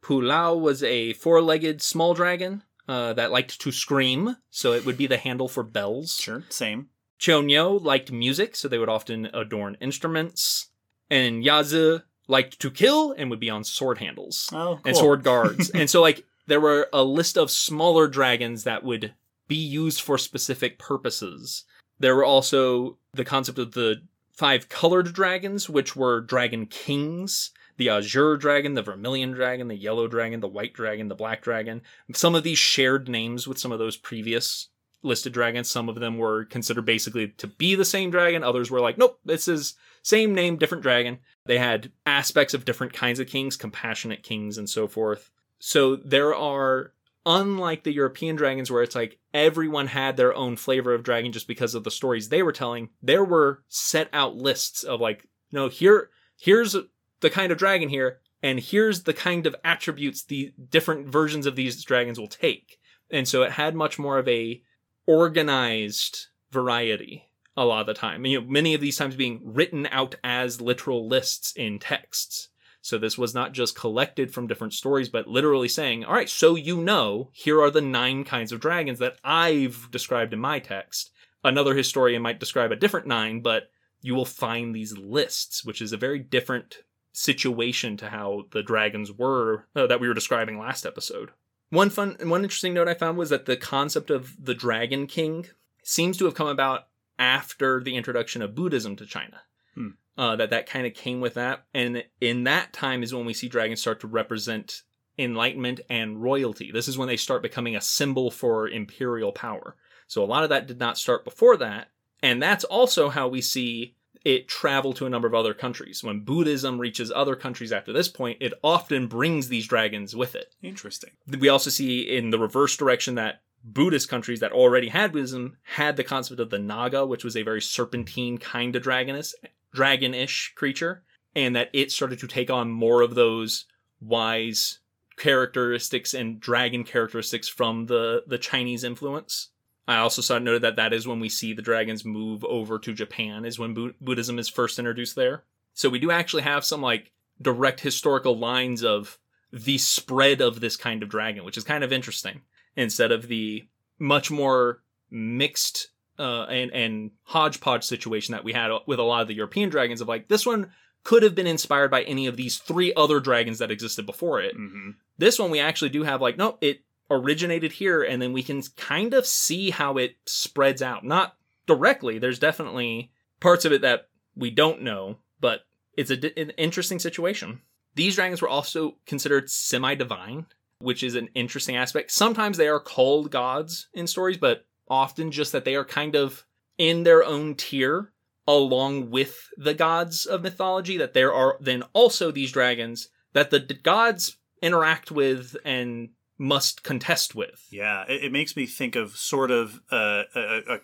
Pulao 0.04 0.60
was 0.60 0.84
a 0.84 1.14
four 1.14 1.42
legged 1.42 1.82
small 1.82 2.14
dragon 2.14 2.64
uh, 2.88 3.14
that 3.14 3.32
liked 3.32 3.60
to 3.62 3.72
scream, 3.72 4.38
so 4.50 4.72
it 4.74 4.86
would 4.86 4.98
be 4.98 5.08
the 5.08 5.18
handle 5.18 5.48
for 5.50 5.64
bells. 5.64 6.16
Sure, 6.16 6.44
same. 6.50 6.90
Qiuniu 7.20 7.84
liked 7.84 8.12
music, 8.12 8.56
so 8.56 8.68
they 8.68 8.78
would 8.78 8.88
often 8.90 9.26
adorn 9.34 9.76
instruments. 9.82 10.70
And 11.10 11.44
Yazi 11.44 12.04
liked 12.28 12.60
to 12.60 12.70
kill 12.72 13.12
and 13.18 13.30
would 13.30 13.40
be 13.40 13.50
on 13.50 13.64
sword 13.64 13.98
handles 13.98 14.50
Oh, 14.54 14.76
cool. 14.76 14.82
and 14.86 14.96
sword 14.96 15.24
guards. 15.24 15.70
and 15.74 15.90
so, 15.90 16.02
like, 16.02 16.24
there 16.46 16.62
were 16.62 16.88
a 16.94 17.04
list 17.04 17.38
of 17.38 17.50
smaller 17.52 18.08
dragons 18.08 18.64
that 18.66 18.84
would 18.84 19.14
be 19.48 19.56
used 19.56 20.02
for 20.02 20.18
specific 20.18 20.80
purposes. 20.80 21.64
There 22.00 22.16
were 22.16 22.26
also 22.26 22.98
the 23.14 23.26
concept 23.26 23.60
of 23.60 23.74
the 23.74 24.02
five 24.32 24.70
colored 24.70 25.14
dragons, 25.14 25.70
which 25.70 25.96
were 25.96 26.22
dragon 26.22 26.66
kings. 26.68 27.52
The 27.78 27.90
azure 27.90 28.38
dragon, 28.38 28.74
the 28.74 28.82
vermilion 28.82 29.32
dragon, 29.32 29.68
the 29.68 29.76
yellow 29.76 30.08
dragon, 30.08 30.40
the 30.40 30.48
white 30.48 30.74
dragon, 30.74 31.10
the 31.10 31.16
black 31.16 31.44
dragon. 31.44 31.82
Some 32.14 32.34
of 32.34 32.44
these 32.44 32.58
shared 32.58 33.08
names 33.08 33.48
with 33.48 33.60
some 33.60 33.72
of 33.72 33.80
those 33.80 33.98
previous 33.98 34.70
listed 35.04 35.34
dragons. 35.34 35.70
Some 35.70 35.88
of 35.88 35.96
them 36.00 36.18
were 36.18 36.46
considered 36.46 36.86
basically 36.86 37.30
to 37.30 37.48
be 37.48 37.76
the 37.76 37.86
same 37.86 38.10
dragon. 38.10 38.44
Others 38.44 38.72
were 38.72 38.80
like, 38.80 38.98
nope, 38.98 39.20
this 39.26 39.48
is 39.48 39.76
same 40.02 40.34
name, 40.34 40.58
different 40.58 40.82
dragon. 40.82 41.20
They 41.46 41.60
had 41.60 41.92
aspects 42.06 42.54
of 42.54 42.66
different 42.66 42.94
kinds 42.94 43.20
of 43.20 43.28
kings, 43.28 43.56
compassionate 43.56 44.24
kings, 44.24 44.58
and 44.58 44.70
so 44.70 44.88
forth. 44.88 45.30
So 45.60 45.96
there 45.96 46.34
are, 46.34 46.94
unlike 47.28 47.84
the 47.84 47.94
European 47.94 48.38
dragons, 48.38 48.72
where 48.72 48.82
it's 48.82 48.96
like 48.96 49.20
everyone 49.34 49.88
had 49.88 50.16
their 50.16 50.34
own 50.34 50.56
flavor 50.56 50.94
of 50.94 51.04
dragon 51.04 51.32
just 51.32 51.48
because 51.48 51.76
of 51.76 51.84
the 51.84 51.92
stories 51.92 52.30
they 52.30 52.42
were 52.42 52.54
telling, 52.54 52.90
there 53.04 53.26
were 53.26 53.64
set 53.68 54.10
out 54.14 54.38
lists 54.38 54.84
of 54.84 55.02
like, 55.02 55.28
no, 55.52 55.68
here, 55.68 56.10
here's 56.40 56.76
the 57.20 57.30
kind 57.30 57.52
of 57.52 57.58
dragon 57.58 57.90
here, 57.90 58.20
and 58.42 58.60
here's 58.60 59.04
the 59.04 59.14
kind 59.14 59.46
of 59.46 59.56
attributes 59.64 60.24
the 60.24 60.54
different 60.70 61.08
versions 61.08 61.46
of 61.46 61.56
these 61.56 61.84
dragons 61.84 62.18
will 62.18 62.28
take. 62.28 62.80
And 63.12 63.28
so 63.28 63.44
it 63.44 63.52
had 63.52 63.76
much 63.76 64.00
more 64.00 64.18
of 64.18 64.28
a 64.28 64.62
organized 65.06 66.28
variety 66.52 67.30
a 67.58 67.66
lot 67.66 67.82
of 67.82 67.88
the 67.88 67.94
time. 67.94 68.26
You 68.26 68.40
know, 68.40 68.48
many 68.48 68.74
of 68.74 68.82
these 68.82 68.98
times 68.98 69.16
being 69.16 69.42
written 69.44 69.88
out 69.92 70.16
as 70.24 70.62
literal 70.62 71.08
lists 71.08 71.52
in 71.54 71.80
texts. 71.80 72.50
So 72.88 72.98
this 72.98 73.18
was 73.18 73.36
not 73.36 73.52
just 73.52 73.76
collected 73.76 74.34
from 74.34 74.48
different 74.48 74.72
stories, 74.72 75.10
but 75.10 75.28
literally 75.28 75.68
saying, 75.68 76.06
all 76.06 76.14
right, 76.14 76.30
so 76.30 76.56
you 76.56 76.78
know, 76.78 77.30
here 77.34 77.62
are 77.62 77.70
the 77.70 77.82
nine 77.82 78.24
kinds 78.24 78.54
of 78.54 78.62
dragons 78.62 79.00
that 79.00 79.18
I've 79.26 79.90
described 79.92 80.32
in 80.32 80.40
my 80.40 80.60
text. 80.60 81.12
Another 81.44 81.76
historian 81.76 82.22
might 82.22 82.40
describe 82.40 82.72
a 82.72 82.78
different 82.78 83.06
nine, 83.06 83.42
but 83.42 83.70
you 84.02 84.16
will 84.16 84.24
find 84.24 84.74
these 84.74 84.98
lists, 84.98 85.66
which 85.66 85.82
is 85.82 85.92
a 85.92 85.98
very 85.98 86.18
different 86.18 86.78
situation 87.12 87.98
to 87.98 88.10
how 88.10 88.44
the 88.52 88.64
dragons 88.64 89.12
were 89.12 89.66
uh, 89.76 89.86
that 89.88 90.00
we 90.00 90.08
were 90.08 90.14
describing 90.14 90.58
last 90.58 90.86
episode. 90.86 91.32
One 91.70 91.90
fun, 91.90 92.16
one 92.22 92.44
interesting 92.44 92.74
note 92.74 92.88
I 92.88 92.94
found 92.94 93.18
was 93.18 93.32
that 93.32 93.48
the 93.48 93.58
concept 93.58 94.10
of 94.10 94.46
the 94.46 94.56
Dragon 94.56 95.08
King 95.08 95.48
seems 95.84 96.18
to 96.20 96.26
have 96.26 96.36
come 96.36 96.48
about 96.48 96.88
after 97.20 97.84
the 97.84 97.98
introduction 97.98 98.42
of 98.42 98.56
Buddhism 98.56 98.96
to 98.96 99.06
China. 99.06 99.42
Hmm. 99.76 99.90
Uh, 100.18 100.36
that 100.36 100.50
that 100.50 100.66
kind 100.66 100.88
of 100.88 100.94
came 100.96 101.22
with 101.22 101.36
that, 101.36 101.66
and 101.74 102.04
in 102.20 102.44
that 102.46 102.74
time 102.74 103.04
is 103.04 103.14
when 103.14 103.26
we 103.26 103.34
see 103.34 103.48
dragons 103.48 103.80
start 103.80 104.00
to 104.00 104.08
represent 104.08 104.82
enlightenment 105.20 105.80
and 105.90 106.22
royalty. 106.22 106.72
This 106.72 106.88
is 106.88 106.98
when 106.98 107.08
they 107.08 107.18
start 107.18 107.42
becoming 107.42 107.76
a 107.76 107.82
symbol 107.82 108.32
for 108.32 108.68
imperial 108.68 109.32
power. 109.32 109.76
So 110.08 110.24
a 110.24 110.26
lot 110.26 110.44
of 110.44 110.50
that 110.50 110.68
did 110.68 110.80
not 110.80 110.98
start 110.98 111.24
before 111.24 111.58
that, 111.58 111.92
and 112.24 112.42
that's 112.42 112.64
also 112.64 113.10
how 113.10 113.28
we 113.28 113.42
see 113.42 113.96
it 114.26 114.48
travel 114.48 114.92
to 114.94 115.06
a 115.06 115.10
number 115.10 115.28
of 115.28 115.34
other 115.34 115.54
countries. 115.54 116.04
When 116.04 116.22
Buddhism 116.22 116.80
reaches 116.80 117.12
other 117.16 117.36
countries 117.36 117.72
after 117.72 117.94
this 117.94 118.10
point, 118.10 118.40
it 118.42 118.54
often 118.64 119.08
brings 119.08 119.48
these 119.48 119.68
dragons 119.68 120.16
with 120.16 120.36
it 120.36 120.56
Interesting. 120.62 121.12
we 121.40 121.50
also 121.50 121.70
see 121.70 122.02
in 122.02 122.32
the 122.32 122.40
reverse 122.40 122.76
direction 122.76 123.16
that 123.16 123.42
Buddhist 123.64 124.10
countries 124.10 124.40
that 124.40 124.52
already 124.52 124.90
had 124.90 125.12
Buddhism 125.12 125.58
had 125.64 125.98
the 125.98 126.04
concept 126.04 126.40
of 126.40 126.50
the 126.50 126.60
Naga, 126.60 127.06
which 127.06 127.24
was 127.24 127.36
a 127.36 127.44
very 127.44 127.62
serpentine 127.62 128.38
kind 128.38 128.76
of 128.76 128.84
dragoness, 128.84 129.34
dragon-ish 129.78 130.54
creature. 130.56 131.04
and 131.36 131.56
that 131.56 131.70
it 131.72 131.92
started 131.92 132.20
to 132.20 132.28
take 132.28 132.50
on 132.50 132.72
more 132.72 133.04
of 133.04 133.14
those 133.14 133.66
wise 134.02 134.80
characteristics 135.18 136.14
and 136.16 136.40
dragon 136.40 136.84
characteristics 136.84 137.48
from 137.48 137.86
the 137.86 138.24
the 138.26 138.40
Chinese 138.40 138.84
influence. 138.84 139.52
I 139.88 139.98
also 139.98 140.22
saw 140.24 140.40
noted 140.40 140.64
that 140.64 140.78
that 140.78 140.94
is 140.94 141.08
when 141.08 141.20
we 141.20 141.30
see 141.30 141.54
the 141.54 141.62
dragons 141.70 142.04
move 142.04 142.44
over 142.44 142.80
to 142.80 142.94
Japan 143.04 143.46
is 143.46 143.60
when 143.60 143.74
Bu- 143.74 143.94
Buddhism 144.02 144.40
is 144.40 144.50
first 144.50 144.80
introduced 144.80 145.16
there. 145.16 145.44
So 145.74 145.90
we 145.90 146.00
do 146.00 146.10
actually 146.12 146.44
have 146.44 146.66
some 146.66 146.82
like 146.82 147.12
direct 147.40 147.80
historical 147.82 148.36
lines 148.38 148.84
of 148.84 149.20
the 149.54 149.78
spread 149.78 150.42
of 150.42 150.60
this 150.60 150.76
kind 150.76 151.04
of 151.04 151.10
dragon, 151.10 151.44
which 151.46 151.58
is 151.58 151.64
kind 151.64 151.84
of 151.84 151.94
interesting 151.94 152.42
instead 152.76 153.12
of 153.12 153.28
the 153.28 153.68
much 154.00 154.32
more 154.32 154.82
mixed 155.10 155.92
uh, 156.20 156.44
and 156.46 156.72
and 156.72 157.12
hodgepodge 157.24 157.84
situation 157.84 158.32
that 158.34 158.44
we 158.44 158.54
had 158.54 158.72
with 158.86 159.00
a 159.00 159.04
lot 159.04 159.22
of 159.22 159.28
the 159.28 159.36
European 159.36 159.70
dragons 159.70 160.02
of 160.02 160.08
like 160.08 160.28
this 160.28 160.46
one 160.46 160.72
could 161.04 161.24
have 161.24 161.36
been 161.36 161.48
inspired 161.48 161.90
by 161.90 162.04
any 162.04 162.28
of 162.28 162.36
these 162.36 162.58
three 162.58 162.94
other 162.96 163.20
dragons 163.20 163.60
that 163.60 163.72
existed 163.72 164.06
before 164.06 164.42
it. 164.42 164.54
hmm 164.56 164.92
This 165.18 165.40
one 165.40 165.52
we 165.52 165.60
actually 165.60 165.90
do 165.90 166.04
have 166.04 166.22
like 166.22 166.38
no, 166.38 166.58
it 166.62 166.82
originated 167.10 167.72
here, 167.72 168.04
and 168.04 168.22
then 168.22 168.34
we 168.34 168.44
can 168.44 168.62
kind 168.76 169.14
of 169.14 169.26
see 169.26 169.70
how 169.70 169.98
it 169.98 170.16
spreads 170.26 170.82
out. 170.82 171.06
Not 171.06 171.36
directly. 171.66 172.20
There's 172.20 172.40
definitely 172.40 173.12
parts 173.40 173.66
of 173.66 173.72
it 173.72 173.82
that 173.82 174.10
we 174.36 174.50
don't 174.50 174.82
know, 174.82 175.18
but 175.40 175.62
it's 175.96 176.12
a, 176.12 176.40
an 176.40 176.52
interesting 176.52 177.00
situation. 177.00 177.62
These 177.96 178.16
dragons 178.16 178.42
were 178.42 178.50
also 178.50 178.98
considered 179.06 179.50
semi-divine, 179.50 180.46
which 180.80 181.04
is 181.04 181.16
an 181.16 181.30
interesting 181.34 181.76
aspect. 181.76 182.12
Sometimes 182.12 182.58
they 182.58 182.68
are 182.68 182.80
called 182.80 183.32
gods 183.32 183.88
in 183.94 184.06
stories, 184.06 184.38
but 184.38 184.66
often 184.90 185.32
just 185.32 185.52
that 185.52 185.66
they 185.66 185.76
are 185.76 185.86
kind 185.86 186.16
of 186.16 186.46
in 186.78 187.04
their 187.04 187.24
own 187.24 187.56
tier 187.56 188.14
along 188.48 189.10
with 189.10 189.50
the 189.58 189.74
gods 189.74 190.26
of 190.26 190.42
mythology 190.42 190.96
that 190.98 191.14
there 191.14 191.34
are 191.34 191.58
then 191.60 191.84
also 191.94 192.32
these 192.32 192.52
dragons 192.52 193.10
that 193.34 193.50
the 193.50 193.60
d- 193.60 193.76
gods 193.84 194.38
interact 194.62 195.12
with 195.12 195.56
and 195.66 196.10
must 196.38 196.84
contest 196.84 197.36
with. 197.36 197.68
Yeah, 197.72 198.06
it, 198.08 198.26
it 198.26 198.32
makes 198.32 198.56
me 198.56 198.66
think 198.66 198.96
of 198.96 199.18
sort 199.18 199.52
of 199.52 199.82
uh, 199.92 200.24
a, 200.36 200.62
a 200.76 200.80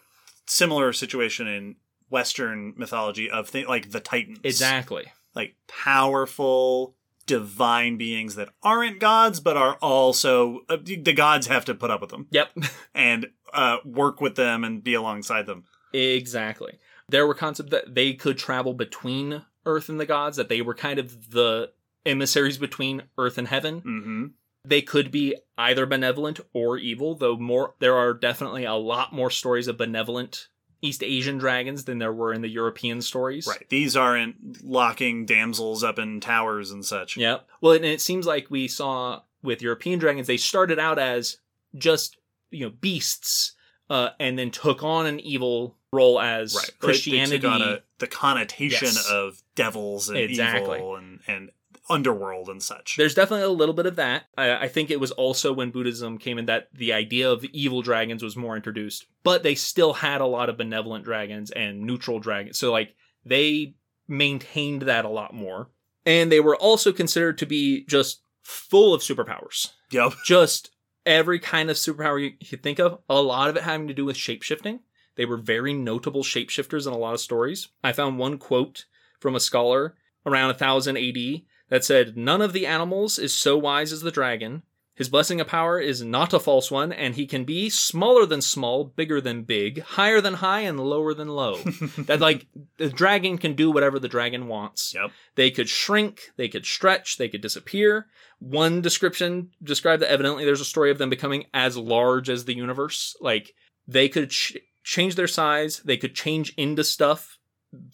similar 0.45 0.91
situation 0.93 1.47
in 1.47 1.75
Western 2.09 2.73
mythology 2.75 3.29
of 3.29 3.51
th- 3.51 3.67
like 3.67 3.91
the 3.91 3.99
Titans. 4.01 4.39
Exactly. 4.43 5.05
Like 5.35 5.55
powerful 5.67 6.95
divine 7.25 7.97
beings 7.97 8.35
that 8.35 8.49
aren't 8.61 8.99
gods 8.99 9.39
but 9.39 9.55
are 9.55 9.75
also 9.81 10.59
uh, 10.67 10.75
the 10.83 11.13
gods 11.13 11.47
have 11.47 11.63
to 11.63 11.73
put 11.73 11.89
up 11.89 12.01
with 12.01 12.09
them 12.09 12.27
Yep. 12.31 12.49
and 12.93 13.27
uh, 13.53 13.77
work 13.85 14.19
with 14.21 14.35
them 14.35 14.63
and 14.63 14.83
be 14.83 14.93
alongside 14.93 15.45
them. 15.45 15.65
exactly. 15.93 16.79
There 17.09 17.27
were 17.27 17.33
concepts 17.35 17.71
that 17.71 17.93
they 17.95 18.13
could 18.13 18.37
travel 18.37 18.73
between 18.73 19.43
Earth 19.65 19.89
and 19.89 19.99
the 19.99 20.05
gods, 20.05 20.37
that 20.37 20.49
they 20.49 20.61
were 20.61 20.73
kind 20.73 20.99
of 20.99 21.31
the 21.31 21.71
emissaries 22.05 22.57
between 22.57 23.03
Earth 23.17 23.37
and 23.37 23.47
heaven. 23.47 23.79
hmm 23.79 24.25
They 24.65 24.81
could 24.81 25.11
be 25.11 25.35
either 25.57 25.85
benevolent 25.85 26.39
or 26.53 26.77
evil, 26.77 27.15
though 27.15 27.35
more 27.37 27.75
there 27.79 27.95
are 27.95 28.13
definitely 28.13 28.63
a 28.65 28.73
lot 28.73 29.13
more 29.13 29.29
stories 29.29 29.67
of 29.67 29.77
benevolent 29.77 30.47
East 30.81 31.03
Asian 31.03 31.37
dragons 31.37 31.85
than 31.85 31.99
there 31.99 32.11
were 32.11 32.33
in 32.33 32.41
the 32.41 32.49
European 32.49 33.01
stories. 33.01 33.47
Right. 33.47 33.67
These 33.69 33.95
aren't 33.95 34.63
locking 34.65 35.25
damsels 35.25 35.81
up 35.83 35.97
in 35.99 36.19
towers 36.19 36.71
and 36.71 36.83
such. 36.83 37.15
Yep. 37.15 37.47
Well, 37.61 37.73
and 37.73 37.85
it 37.85 38.01
seems 38.01 38.25
like 38.25 38.49
we 38.49 38.67
saw 38.67 39.21
with 39.41 39.61
European 39.61 39.99
dragons, 39.99 40.27
they 40.27 40.37
started 40.37 40.79
out 40.79 40.99
as 40.99 41.37
just 41.75 42.17
you 42.53 42.65
know 42.65 42.69
beasts, 42.79 43.53
uh, 43.89 44.09
and 44.19 44.37
then 44.39 44.51
took 44.51 44.83
on 44.83 45.05
an 45.05 45.19
evil 45.19 45.77
role 45.91 46.19
as 46.19 46.55
Right. 46.55 46.71
Christianity. 46.79 47.39
took 47.39 47.51
on 47.51 47.61
a, 47.61 47.79
the 47.99 48.07
connotation 48.07 48.87
Yes. 48.87 49.07
of 49.09 49.41
devils 49.55 50.09
and 50.09 50.17
Exactly. 50.17 50.77
evil 50.77 50.95
and, 50.95 51.19
and 51.27 51.51
underworld 51.89 52.47
and 52.49 52.63
such. 52.63 52.95
There's 52.97 53.13
definitely 53.13 53.43
a 53.43 53.49
little 53.49 53.75
bit 53.75 53.85
of 53.85 53.97
that. 53.97 54.23
I, 54.37 54.55
I 54.63 54.67
think 54.69 54.89
it 54.89 54.99
was 54.99 55.11
also 55.11 55.51
when 55.53 55.69
Buddhism 55.71 56.17
came 56.17 56.37
in 56.39 56.45
that 56.45 56.69
the 56.73 56.93
idea 56.93 57.29
of 57.29 57.43
evil 57.45 57.81
dragons 57.81 58.23
was 58.23 58.35
more 58.37 58.55
introduced, 58.55 59.05
but 59.23 59.43
they 59.43 59.53
still 59.53 59.93
had 59.93 60.21
a 60.21 60.25
lot 60.25 60.49
of 60.49 60.57
benevolent 60.57 61.03
dragons 61.05 61.51
and 61.51 61.81
neutral 61.81 62.19
dragons. 62.19 62.57
So 62.57 62.71
like 62.71 62.95
they 63.25 63.75
maintained 64.07 64.83
that 64.83 65.05
a 65.05 65.09
lot 65.09 65.33
more, 65.33 65.69
and 66.05 66.31
they 66.31 66.39
were 66.39 66.55
also 66.55 66.91
considered 66.91 67.37
to 67.39 67.45
be 67.45 67.83
just 67.85 68.21
full 68.41 68.93
of 68.93 69.01
superpowers. 69.01 69.71
Yep. 69.91 70.13
just 70.25 70.71
every 71.05 71.39
kind 71.39 71.69
of 71.69 71.77
superpower 71.77 72.21
you 72.21 72.31
could 72.47 72.63
think 72.63 72.79
of, 72.79 72.99
a 73.09 73.21
lot 73.21 73.49
of 73.49 73.57
it 73.57 73.63
having 73.63 73.87
to 73.87 73.93
do 73.93 74.05
with 74.05 74.15
shapeshifting. 74.15 74.79
They 75.15 75.25
were 75.25 75.37
very 75.37 75.73
notable 75.73 76.23
shapeshifters 76.23 76.87
in 76.87 76.93
a 76.93 76.97
lot 76.97 77.13
of 77.13 77.19
stories. 77.19 77.69
I 77.83 77.91
found 77.91 78.17
one 78.17 78.37
quote 78.37 78.85
from 79.19 79.35
a 79.35 79.39
scholar 79.39 79.95
around 80.25 80.47
1000 80.47 80.97
AD 80.97 81.41
that 81.69 81.85
said, 81.85 82.17
None 82.17 82.41
of 82.41 82.53
the 82.53 82.65
animals 82.65 83.19
is 83.19 83.33
so 83.33 83.57
wise 83.57 83.91
as 83.91 84.01
the 84.01 84.11
dragon. 84.11 84.63
His 84.95 85.09
blessing 85.09 85.41
of 85.41 85.47
power 85.47 85.79
is 85.79 86.03
not 86.03 86.33
a 86.33 86.39
false 86.39 86.69
one, 86.69 86.91
and 86.91 87.15
he 87.15 87.25
can 87.25 87.45
be 87.45 87.69
smaller 87.69 88.27
than 88.27 88.41
small, 88.41 88.85
bigger 88.85 89.19
than 89.19 89.41
big, 89.41 89.81
higher 89.81 90.21
than 90.21 90.35
high, 90.35 90.61
and 90.61 90.79
lower 90.79 91.15
than 91.15 91.29
low. 91.29 91.57
that, 91.97 92.19
like, 92.19 92.45
the 92.77 92.89
dragon 92.89 93.39
can 93.39 93.55
do 93.55 93.71
whatever 93.71 93.97
the 93.97 94.07
dragon 94.07 94.47
wants. 94.47 94.93
Yep. 94.93 95.11
They 95.33 95.49
could 95.49 95.67
shrink, 95.67 96.21
they 96.37 96.47
could 96.47 96.65
stretch, 96.65 97.17
they 97.17 97.27
could 97.27 97.41
disappear. 97.41 98.05
One 98.37 98.81
description 98.81 99.49
described 99.63 100.03
that 100.03 100.11
evidently 100.11 100.45
there's 100.45 100.61
a 100.61 100.65
story 100.65 100.91
of 100.91 100.99
them 100.99 101.09
becoming 101.09 101.45
as 101.53 101.75
large 101.75 102.29
as 102.29 102.45
the 102.45 102.55
universe. 102.55 103.15
Like 103.19 103.55
they 103.87 104.09
could 104.09 104.29
ch- 104.29 104.57
change 104.83 105.15
their 105.15 105.27
size, 105.27 105.79
they 105.79 105.97
could 105.97 106.13
change 106.13 106.53
into 106.55 106.83
stuff, 106.83 107.39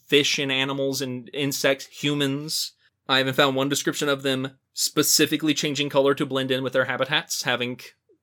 fish 0.08 0.38
and 0.38 0.52
animals 0.52 1.02
and 1.02 1.30
insects, 1.34 1.86
humans. 1.86 2.74
I 3.08 3.20
even 3.20 3.34
found 3.34 3.56
one 3.56 3.70
description 3.70 4.10
of 4.10 4.24
them 4.24 4.58
specifically 4.80 5.54
changing 5.54 5.90
color 5.90 6.14
to 6.16 6.26
blend 6.26 6.52
in 6.52 6.64
with 6.64 6.72
their 6.72 6.86
habitats, 6.86 7.44
having 7.44 7.78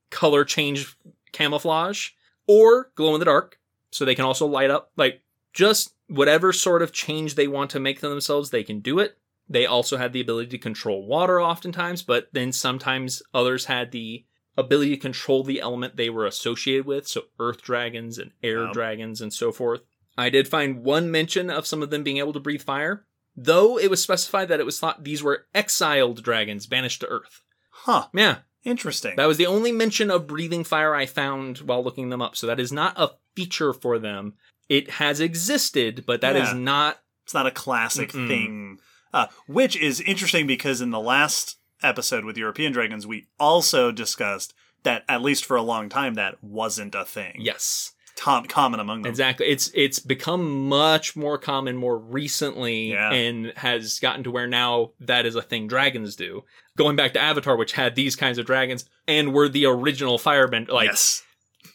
color 0.08 0.42
change 0.42 0.96
camouflage 1.30 2.08
or 2.46 2.90
glow 2.94 3.12
in 3.12 3.18
the 3.18 3.26
dark 3.26 3.58
so 3.90 4.06
they 4.06 4.14
can 4.14 4.24
also 4.24 4.46
light 4.46 4.70
up. 4.70 4.90
Like 4.96 5.20
just 5.52 5.92
whatever 6.08 6.54
sort 6.54 6.80
of 6.80 6.92
change 6.92 7.34
they 7.34 7.46
want 7.46 7.68
to 7.72 7.80
make 7.80 8.00
to 8.00 8.08
themselves, 8.08 8.48
they 8.48 8.62
can 8.62 8.80
do 8.80 8.98
it. 9.00 9.18
They 9.50 9.66
also 9.66 9.98
had 9.98 10.14
the 10.14 10.22
ability 10.22 10.48
to 10.48 10.58
control 10.58 11.06
water 11.06 11.42
oftentimes, 11.42 12.02
but 12.02 12.28
then 12.32 12.52
sometimes 12.52 13.22
others 13.34 13.66
had 13.66 13.92
the 13.92 14.24
ability 14.56 14.92
to 14.92 14.96
control 14.96 15.44
the 15.44 15.60
element 15.60 15.96
they 15.96 16.08
were 16.08 16.24
associated 16.24 16.86
with, 16.86 17.06
so 17.06 17.24
earth 17.38 17.60
dragons 17.60 18.16
and 18.16 18.30
air 18.42 18.64
Wow. 18.64 18.72
dragons 18.72 19.20
and 19.20 19.30
so 19.30 19.52
forth. 19.52 19.82
I 20.16 20.30
did 20.30 20.48
find 20.48 20.82
one 20.82 21.10
mention 21.10 21.50
of 21.50 21.66
some 21.66 21.82
of 21.82 21.90
them 21.90 22.02
being 22.02 22.16
able 22.16 22.32
to 22.32 22.40
breathe 22.40 22.62
fire, 22.62 23.05
though 23.36 23.78
it 23.78 23.90
was 23.90 24.02
specified 24.02 24.48
that 24.48 24.60
it 24.60 24.66
was 24.66 24.78
thought 24.80 25.04
these 25.04 25.22
were 25.22 25.46
exiled 25.54 26.22
dragons 26.22 26.66
banished 26.66 27.00
to 27.00 27.08
earth. 27.08 27.42
Huh. 27.70 28.06
Yeah, 28.14 28.38
Interesting. 28.64 29.14
that 29.16 29.26
was 29.26 29.36
the 29.36 29.46
only 29.46 29.70
mention 29.72 30.10
of 30.10 30.26
breathing 30.26 30.64
fire 30.64 30.94
I 30.94 31.06
found 31.06 31.58
while 31.58 31.84
looking 31.84 32.08
them 32.10 32.22
up, 32.22 32.34
so 32.36 32.46
that 32.46 32.58
is 32.60 32.72
not 32.72 32.94
a 32.96 33.10
feature 33.34 33.72
for 33.72 33.98
them. 33.98 34.34
It 34.68 34.90
has 34.92 35.20
existed, 35.20 36.04
but 36.06 36.20
that 36.22 36.34
is 36.36 36.48
Yeah. 36.48 36.58
not 36.58 36.98
it's 37.24 37.34
not 37.34 37.46
a 37.46 37.50
classic 37.52 38.12
Mm-mm. 38.12 38.28
thing. 38.28 38.78
Uh, 39.12 39.26
which 39.46 39.76
is 39.76 40.00
interesting 40.00 40.46
because 40.46 40.80
in 40.80 40.90
the 40.90 41.00
last 41.00 41.56
episode 41.82 42.24
with 42.24 42.36
European 42.36 42.72
Dragons, 42.72 43.06
we 43.06 43.26
also 43.40 43.90
discussed 43.92 44.54
that, 44.84 45.04
at 45.08 45.22
least 45.22 45.44
for 45.44 45.56
a 45.56 45.62
long 45.62 45.88
time, 45.88 46.14
that 46.14 46.42
wasn't 46.42 46.94
a 46.94 47.04
thing. 47.04 47.34
yes. 47.38 47.92
Tom, 48.16 48.46
common 48.46 48.80
among 48.80 49.02
them. 49.02 49.10
Exactly. 49.10 49.46
It's 49.46 49.70
it's 49.74 49.98
become 49.98 50.68
much 50.68 51.16
more 51.16 51.36
common 51.36 51.76
more 51.76 51.98
recently 51.98 52.92
Yeah. 52.92 53.12
and 53.12 53.52
has 53.56 53.98
gotten 54.00 54.24
to 54.24 54.30
where 54.30 54.46
now 54.46 54.92
that 55.00 55.26
is 55.26 55.34
a 55.34 55.42
thing 55.42 55.68
dragons 55.68 56.16
do. 56.16 56.44
Going 56.76 56.96
back 56.96 57.12
to 57.12 57.20
Avatar, 57.20 57.56
which 57.56 57.72
had 57.72 57.94
these 57.94 58.16
kinds 58.16 58.38
of 58.38 58.46
dragons 58.46 58.88
and 59.06 59.34
were 59.34 59.48
the 59.48 59.66
original 59.66 60.18
firebend 60.18 60.68
like 60.70 60.88
yes. 60.88 61.22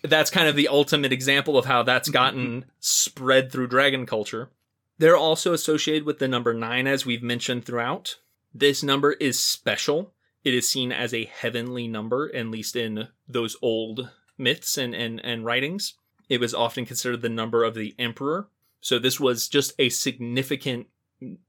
that's 0.04 0.32
kind 0.32 0.48
of 0.48 0.56
the 0.56 0.68
ultimate 0.68 1.14
example 1.14 1.58
of 1.60 1.66
how 1.66 1.84
that's 1.84 2.10
gotten 2.10 2.66
spread 2.80 3.52
through 3.52 3.68
dragon 3.68 4.06
culture. 4.08 4.50
They're 4.98 5.18
also 5.18 5.54
associated 5.54 6.06
with 6.06 6.20
the 6.20 6.28
number 6.28 6.54
nine, 6.54 6.88
as 6.88 7.06
we've 7.06 7.24
mentioned 7.24 7.66
throughout. 7.66 8.18
This 8.54 8.84
number 8.84 9.14
is 9.14 9.40
special. 9.40 10.14
It 10.44 10.54
is 10.54 10.68
seen 10.68 10.92
as 10.92 11.14
a 11.14 11.26
heavenly 11.26 11.88
number, 11.88 12.32
at 12.36 12.48
least 12.48 12.76
in 12.76 13.08
those 13.28 13.56
old 13.62 14.10
myths 14.38 14.78
and, 14.78 14.94
and, 14.96 15.24
and 15.24 15.46
writings. 15.46 15.94
It 16.32 16.40
was 16.40 16.54
often 16.54 16.86
considered 16.86 17.22
the 17.22 17.28
number 17.28 17.66
of 17.66 17.76
the 17.76 17.94
emperor. 18.00 18.48
So 18.80 18.98
this 18.98 19.20
was 19.20 19.50
just 19.50 19.74
a 19.78 19.90
significant 19.90 20.88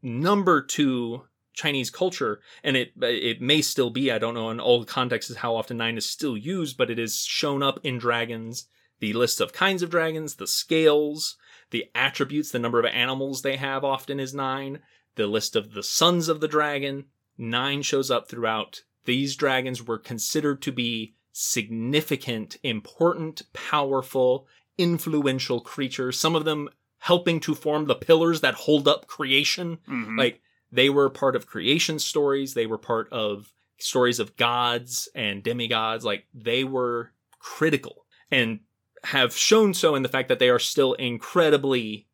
number 0.02 0.60
to 0.60 1.22
Chinese 1.52 1.88
culture, 1.88 2.40
and 2.64 2.76
it 2.76 2.92
it 3.00 3.40
may 3.40 3.62
still 3.62 3.90
be. 3.90 4.10
I 4.10 4.18
don't 4.18 4.34
know 4.34 4.50
in 4.50 4.58
all 4.58 4.84
contexts 4.84 5.36
how 5.36 5.54
often 5.54 5.76
nine 5.76 5.96
is 5.96 6.04
still 6.04 6.36
used, 6.36 6.76
but 6.76 6.90
it 6.90 6.98
is 6.98 7.20
shown 7.20 7.62
up 7.62 7.78
in 7.84 7.96
dragons. 7.96 8.66
The 8.98 9.12
list 9.12 9.40
of 9.40 9.52
kinds 9.52 9.84
of 9.84 9.90
dragons, 9.90 10.34
the 10.34 10.48
scales, 10.48 11.36
the 11.70 11.84
attributes, 11.94 12.50
the 12.50 12.58
number 12.58 12.80
of 12.80 12.86
animals 12.86 13.42
they 13.42 13.58
have 13.58 13.84
often 13.84 14.18
is 14.18 14.34
nine. 14.34 14.80
The 15.14 15.28
list 15.28 15.54
of 15.54 15.74
the 15.74 15.84
sons 15.84 16.28
of 16.28 16.40
the 16.40 16.48
dragon, 16.48 17.04
nine 17.38 17.82
shows 17.82 18.10
up 18.10 18.28
throughout. 18.28 18.82
These 19.04 19.36
dragons 19.36 19.86
were 19.86 19.98
considered 19.98 20.60
to 20.62 20.72
be 20.72 21.14
significant, 21.32 22.56
important, 22.64 23.42
powerful, 23.52 24.48
influential 24.78 25.60
creatures. 25.60 26.18
Some 26.18 26.34
of 26.34 26.44
them 26.44 26.68
helping 26.98 27.40
to 27.40 27.54
form 27.54 27.86
the 27.86 27.94
pillars 27.94 28.40
that 28.40 28.54
hold 28.54 28.86
up 28.86 29.06
creation 29.06 29.78
Mhm. 29.88 30.18
like 30.18 30.40
They 30.74 30.88
were 30.88 31.10
part 31.10 31.36
of 31.36 31.46
creation 31.46 31.98
stories. 31.98 32.54
They 32.54 32.64
were 32.66 32.78
part 32.78 33.12
of 33.12 33.52
stories 33.78 34.18
of 34.18 34.36
gods 34.38 35.06
and 35.14 35.42
demigods. 35.42 36.02
Like 36.02 36.26
they 36.32 36.64
were 36.64 37.12
critical 37.40 38.06
and 38.30 38.60
have 39.04 39.36
shown 39.36 39.74
so 39.74 39.94
in 39.94 40.02
the 40.02 40.08
fact 40.08 40.28
that 40.30 40.38
they 40.38 40.48
are 40.48 40.58
still 40.58 40.94
incredibly 40.94 42.06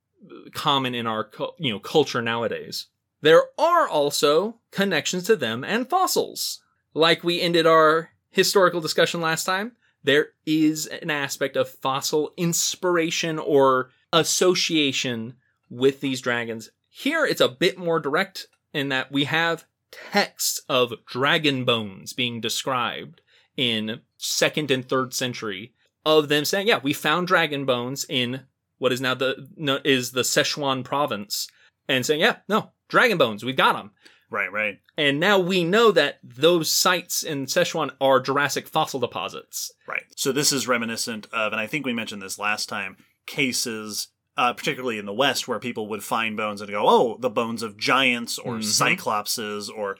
common 0.55 0.93
in 0.95 1.07
our 1.07 1.31
you 1.59 1.71
know 1.73 1.79
culture 1.79 2.21
nowadays. 2.21 2.87
There 3.21 3.45
are 3.59 3.87
also 3.89 4.59
connections 4.73 5.25
to 5.25 5.37
them 5.37 5.63
and 5.63 5.89
fossils. 5.89 6.61
Like 6.95 7.23
we 7.23 7.41
ended 7.41 7.65
our 7.67 8.11
historical 8.31 8.81
discussion 8.81 9.21
last 9.21 9.45
time, 9.45 9.77
there 10.03 10.29
is 10.47 10.87
an 10.87 11.11
aspect 11.11 11.57
of 11.57 11.69
fossil 11.69 12.33
inspiration 12.37 13.39
or 13.39 13.91
association 14.13 15.35
with 15.69 16.01
these 16.01 16.21
dragons. 16.21 16.71
Here 16.89 17.25
it's 17.25 17.41
a 17.41 17.49
bit 17.49 17.79
more 17.79 18.01
direct 18.01 18.47
in 18.73 18.89
that 18.89 19.13
we 19.13 19.25
have 19.25 19.65
texts 19.91 20.63
of 20.69 20.93
dragon 21.07 21.65
bones 21.65 22.13
being 22.13 22.41
described 22.41 23.21
in 23.57 24.01
second 24.17 24.71
and 24.71 24.89
third 24.89 25.13
century 25.15 25.73
of 26.05 26.29
them 26.29 26.45
saying, 26.45 26.69
yeah, 26.69 26.81
we 26.83 26.93
found 26.93 27.27
dragon 27.27 27.65
bones 27.65 28.07
in 28.09 28.43
what 28.79 28.93
is 28.93 29.01
now 29.01 29.15
the 29.15 29.49
is 29.85 30.13
the 30.13 30.23
Sichuan 30.23 30.85
province 30.85 31.49
and 31.89 32.07
saying, 32.07 32.21
yeah, 32.21 32.37
no, 32.49 32.71
dragon 32.89 33.19
bones, 33.19 33.45
we've 33.45 33.57
got 33.57 33.75
them. 33.75 33.91
Right, 34.31 34.53
right. 34.53 34.79
And 34.97 35.19
now 35.19 35.39
we 35.39 35.65
know 35.65 35.91
that 35.93 36.19
those 36.23 36.71
sites 36.71 37.23
in 37.23 37.47
Sichuan 37.47 37.91
are 38.01 38.21
Jurassic 38.21 38.69
fossil 38.69 39.01
deposits. 39.01 39.73
Right. 39.87 40.03
So 40.17 40.33
this 40.33 40.53
is 40.53 40.69
reminiscent 40.69 41.27
of, 41.33 41.53
and 41.53 41.61
I 41.61 41.67
think 41.67 41.87
we 41.87 41.93
mentioned 41.95 42.21
this 42.21 42.39
last 42.39 42.69
time, 42.69 42.97
cases, 43.27 44.09
uh, 44.37 44.53
particularly 44.53 44.99
in 44.99 45.07
the 45.07 45.13
West, 45.15 45.49
where 45.49 45.59
people 45.59 45.89
would 45.89 46.05
find 46.05 46.37
bones 46.37 46.61
and 46.61 46.71
go, 46.71 46.85
oh, 46.87 47.17
the 47.21 47.31
bones 47.31 47.63
of 47.63 47.77
giants 47.79 48.39
or 48.39 48.57
Mhm. 48.57 48.65
cyclopses, 48.65 49.71
or 49.75 49.97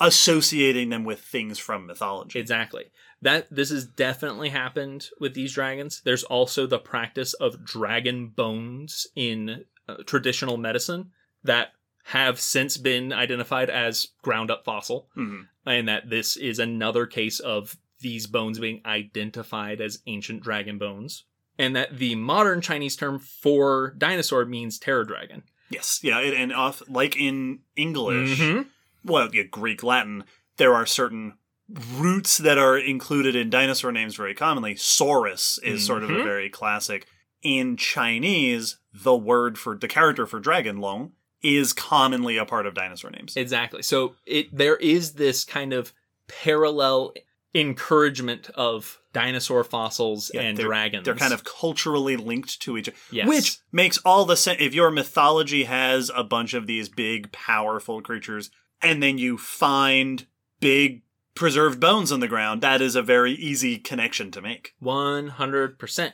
associating 0.00 0.88
them 0.88 1.04
with 1.04 1.20
things 1.20 1.58
from 1.58 1.86
mythology. 1.86 2.38
Exactly. 2.38 2.86
That 3.22 3.46
this 3.50 3.70
has 3.70 3.86
definitely 3.86 4.48
happened 4.50 5.08
with 5.20 5.34
these 5.34 5.54
dragons. 5.54 6.02
There's 6.04 6.24
also 6.24 6.66
the 6.66 6.78
practice 6.78 7.34
of 7.34 7.64
dragon 7.64 8.28
bones 8.28 9.06
in 9.14 9.64
uh, 9.88 9.96
traditional 10.04 10.56
medicine 10.56 11.12
that 11.44 11.68
have 12.10 12.38
since 12.40 12.76
been 12.76 13.12
identified 13.12 13.68
as 13.68 14.06
ground 14.22 14.48
up 14.50 14.64
fossil, 14.64 15.08
Mhm. 15.16 15.48
and 15.64 15.88
that 15.88 16.08
this 16.08 16.36
is 16.36 16.58
another 16.60 17.04
case 17.06 17.40
of 17.40 17.76
these 18.00 18.26
bones 18.28 18.58
being 18.60 18.80
identified 18.86 19.80
as 19.80 20.02
ancient 20.06 20.40
dragon 20.42 20.78
bones, 20.78 21.24
and 21.58 21.74
that 21.74 21.98
the 21.98 22.14
modern 22.14 22.60
Chinese 22.60 22.94
term 22.94 23.18
for 23.18 23.94
dinosaur 23.98 24.44
means 24.44 24.78
terror 24.78 25.04
dragon. 25.04 25.42
Yes, 25.68 25.98
yeah, 26.02 26.20
and- 26.20 26.52
off 26.52 26.80
like 26.88 27.16
in 27.16 27.60
English, 27.74 28.38
Mhm. 28.38 28.66
well, 29.02 29.28
yeah, 29.34 29.42
Greek, 29.42 29.82
Latin, 29.82 30.22
there 30.58 30.74
are 30.74 30.86
certain 30.86 31.38
roots 31.68 32.38
that 32.38 32.56
are 32.56 32.78
included 32.78 33.34
in 33.34 33.50
dinosaur 33.50 33.90
names 33.90 34.14
very 34.14 34.34
commonly. 34.34 34.74
Saurus 34.76 35.58
is 35.64 35.84
sort 35.84 36.04
of 36.04 36.10
a 36.10 36.12
Mhm. 36.20 36.22
very 36.22 36.48
classic. 36.48 37.08
In 37.42 37.76
Chinese, 37.76 38.76
the 38.92 39.16
word 39.16 39.58
for 39.58 39.76
the 39.76 39.88
character 39.88 40.24
for 40.26 40.38
dragon, 40.38 40.76
Long, 40.76 41.12
is 41.54 41.72
commonly 41.72 42.36
a 42.36 42.44
part 42.44 42.66
of 42.66 42.74
dinosaur 42.74 43.10
names. 43.10 43.36
Exactly. 43.36 43.82
So 43.82 44.14
it 44.26 44.54
there 44.56 44.76
is 44.76 45.12
this 45.12 45.44
kind 45.44 45.72
of 45.72 45.92
parallel 46.28 47.12
encouragement 47.54 48.50
of 48.54 48.98
dinosaur 49.12 49.64
fossils 49.64 50.30
Yeah, 50.34 50.42
and 50.42 50.58
they're- 50.58 50.66
dragons. 50.66 51.04
They're 51.04 51.14
kind 51.14 51.32
of 51.32 51.42
culturally 51.44 52.16
linked 52.16 52.60
to 52.62 52.76
each 52.76 52.88
other. 52.88 52.98
Yes. 53.10 53.28
Which 53.28 53.58
makes 53.72 53.96
all 53.98 54.24
the 54.26 54.36
sense. 54.36 54.58
If 54.60 54.74
your 54.74 54.90
mythology 54.90 55.64
has 55.64 56.10
a 56.14 56.22
bunch 56.22 56.52
of 56.52 56.66
these 56.66 56.88
big, 56.90 57.32
powerful 57.32 58.02
creatures, 58.02 58.50
and 58.82 59.02
then 59.02 59.16
you 59.16 59.38
find 59.38 60.26
big 60.60 61.02
preserved 61.34 61.80
bones 61.80 62.12
on 62.12 62.20
the 62.20 62.28
ground, 62.28 62.60
that 62.62 62.82
is 62.82 62.94
a 62.94 63.02
very 63.02 63.32
easy 63.32 63.78
connection 63.78 64.30
to 64.32 64.42
make. 64.42 64.74
100%. 64.82 66.12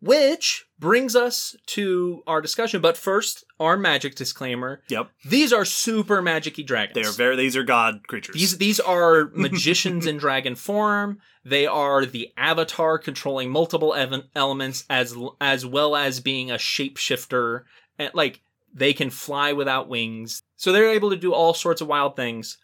Which 0.00 0.66
brings 0.78 1.16
us 1.16 1.56
to 1.66 2.22
our 2.26 2.40
discussion. 2.40 2.80
But 2.80 2.96
first, 2.96 3.44
our 3.58 3.76
magic 3.76 4.14
disclaimer. 4.14 4.82
Yep. 4.88 5.10
These 5.24 5.52
are 5.52 5.64
super 5.64 6.22
magic-y 6.22 6.64
dragons. 6.64 6.94
They 6.94 7.02
are 7.02 7.12
very. 7.12 7.36
These 7.36 7.56
are 7.56 7.64
god 7.64 8.06
creatures. 8.06 8.34
These 8.34 8.58
these 8.58 8.80
are 8.80 9.30
magicians 9.34 10.06
in 10.06 10.18
dragon 10.18 10.54
form. 10.54 11.18
They 11.44 11.66
are 11.66 12.06
the 12.06 12.28
avatar 12.36 12.98
controlling 12.98 13.50
multiple 13.50 13.94
ev- 13.94 14.24
elements 14.36 14.84
as 14.88 15.16
as 15.40 15.66
well 15.66 15.96
as 15.96 16.20
being 16.20 16.50
a 16.50 16.54
shapeshifter. 16.54 17.62
And 17.98 18.12
like 18.14 18.40
they 18.72 18.92
can 18.92 19.10
fly 19.10 19.52
without 19.52 19.88
wings, 19.88 20.42
so 20.56 20.70
they're 20.72 20.92
able 20.92 21.10
to 21.10 21.16
do 21.16 21.34
all 21.34 21.54
sorts 21.54 21.80
of 21.80 21.88
wild 21.88 22.14
things. 22.14 22.58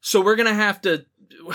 So 0.00 0.20
we're 0.20 0.36
gonna 0.36 0.54
have 0.54 0.80
to 0.82 1.06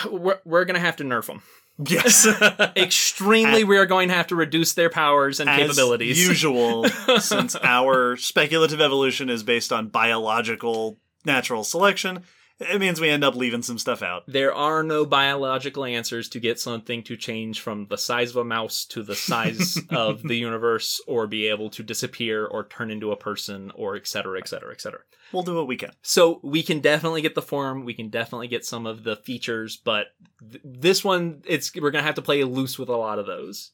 we're, 0.10 0.40
we're 0.46 0.66
gonna 0.66 0.80
have 0.80 0.96
to 0.98 1.04
nerf 1.04 1.26
them. 1.26 1.42
Yes. 1.88 2.28
Extremely, 2.76 3.64
we 3.64 3.78
are 3.78 3.86
going 3.86 4.10
to 4.10 4.14
have 4.14 4.28
to 4.28 4.36
reduce 4.36 4.74
their 4.74 4.90
powers 4.90 5.40
and 5.40 5.50
As 5.50 5.60
capabilities. 5.60 6.28
usual, 6.28 6.86
since 7.20 7.56
our 7.64 8.18
speculative 8.18 8.82
evolution 8.82 9.30
is 9.30 9.44
based 9.44 9.72
on 9.72 9.88
biological 9.88 10.98
natural 11.26 11.64
selection, 11.64 12.24
it 12.60 12.80
means 12.80 13.00
we 13.00 13.10
end 13.10 13.24
up 13.24 13.36
leaving 13.36 13.62
some 13.62 13.78
stuff 13.78 14.02
out. 14.02 14.24
There 14.28 14.54
are 14.54 14.84
no 14.84 15.06
biological 15.06 15.86
answers 15.86 16.28
to 16.30 16.40
get 16.40 16.60
something 16.60 17.04
to 17.04 17.16
change 17.16 17.62
from 17.62 17.88
the 17.88 17.98
size 17.98 18.32
of 18.32 18.36
a 18.38 18.44
mouse 18.44 18.86
to 18.86 19.02
the 19.02 19.16
size 19.16 19.80
of 19.90 20.22
the 20.24 20.36
universe 20.36 21.02
or 21.08 21.26
be 21.26 21.48
able 21.48 21.70
to 21.72 21.84
disappear 21.84 22.46
or 22.46 22.68
turn 22.68 22.92
into 22.92 23.12
a 23.12 23.18
person 23.18 23.72
or 23.76 23.96
et 23.96 24.08
cetera, 24.08 24.38
et 24.40 24.48
cetera, 24.48 24.72
et 24.72 24.82
cetera. 24.82 25.02
We'll 25.32 25.44
do 25.44 25.56
what 25.56 25.68
we 25.68 25.78
can. 25.78 25.92
So 26.02 26.40
we 26.44 26.64
can 26.64 26.80
definitely 26.80 27.22
get 27.22 27.36
the 27.36 27.42
form, 27.42 27.86
we 27.86 27.94
can 27.94 28.10
definitely 28.10 28.48
get 28.48 28.66
some 28.66 28.86
of 28.86 29.04
the 29.04 29.16
features, 29.16 29.78
but 29.78 30.08
th- 30.42 30.62
this 30.66 31.04
one, 31.04 31.44
it's 31.46 31.74
we're 31.76 31.92
gonna 31.92 32.04
have 32.04 32.16
to 32.16 32.22
play 32.22 32.44
loose 32.44 32.78
with 32.78 32.90
a 32.90 32.98
lot 32.98 33.20
of 33.20 33.26
those. 33.26 33.72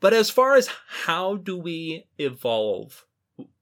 But 0.00 0.14
as 0.14 0.30
far 0.30 0.56
as 0.56 0.70
how 0.88 1.36
do 1.36 1.58
we 1.58 2.06
evolve 2.18 3.04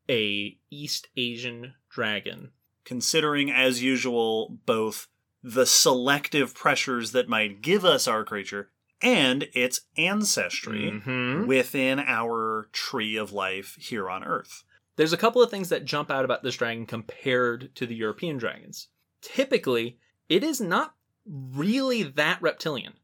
a 0.09 0.57
East 0.71 1.09
Asian 1.17 1.75
dragon? 1.91 2.53
Considering 2.89 3.51
as 3.53 3.83
usual 3.83 4.59
both 4.65 5.09
the 5.43 5.67
selective 5.67 6.55
pressures 6.55 7.13
that 7.13 7.29
might 7.29 7.61
give 7.61 7.85
us 7.85 8.09
our 8.09 8.25
creature 8.25 8.71
and 9.03 9.47
its 9.53 9.83
ancestry 9.99 10.91
Mhm. 10.91 11.47
within 11.47 12.01
our 12.01 12.71
tree 12.73 13.17
of 13.17 13.31
life 13.31 13.77
here 13.79 14.09
on 14.09 14.25
earth. 14.25 14.65
There's 14.97 15.13
a 15.13 15.19
couple 15.19 15.43
of 15.43 15.51
things 15.51 15.69
that 15.69 15.85
jump 15.85 16.11
out 16.11 16.25
about 16.25 16.43
this 16.43 16.57
dragon 16.57 16.87
compared 16.87 17.75
to 17.77 17.87
the 17.87 17.95
European 17.95 18.39
dragons. 18.39 18.89
Typically, 19.21 19.99
it 20.31 20.43
is 20.43 20.59
not 20.59 20.95
really 21.27 22.03
that 22.03 22.41
reptilian. 22.41 22.95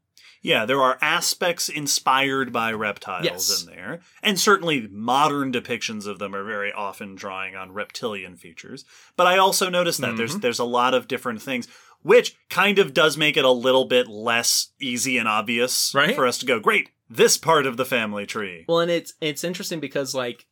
Yeah, 0.45 0.65
there 0.65 0.81
are 0.81 0.97
aspects 1.01 1.69
inspired 1.69 2.53
by 2.53 2.71
reptiles 2.71 3.25
Yes. 3.25 3.61
in 3.63 3.67
there, 3.73 4.01
and 4.21 4.39
certainly 4.39 4.87
modern 4.91 5.51
depictions 5.51 6.05
of 6.05 6.19
them 6.19 6.35
are 6.35 6.43
very 6.43 6.71
often 6.71 7.15
drawing 7.15 7.55
on 7.55 7.71
reptilian 7.73 8.37
features. 8.37 8.85
But 9.17 9.27
I 9.27 9.37
also 9.37 9.69
noticed 9.69 10.01
that 10.01 10.17
there's 10.17 10.35
Mhm. 10.37 10.41
there's 10.41 10.59
a 10.59 10.63
lot 10.65 10.93
of 10.93 11.07
different 11.07 11.41
things, 11.41 11.67
which 12.03 12.35
kind 12.49 12.77
of 12.77 12.93
does 12.93 13.17
make 13.17 13.37
it 13.37 13.45
a 13.45 13.49
little 13.51 13.85
bit 13.85 14.07
less 14.07 14.69
easy 14.79 15.17
and 15.17 15.27
obvious 15.27 15.91
Right? 15.95 16.13
for 16.15 16.27
us 16.27 16.37
to 16.37 16.45
go, 16.45 16.59
great, 16.59 16.89
this 17.09 17.37
part 17.37 17.65
of 17.65 17.77
the 17.77 17.85
family 17.85 18.25
tree. 18.27 18.65
Well, 18.67 18.79
and 18.81 18.91
it's 18.91 19.13
it's 19.21 19.43
interesting 19.43 19.79
because 19.79 20.13
like 20.13 20.45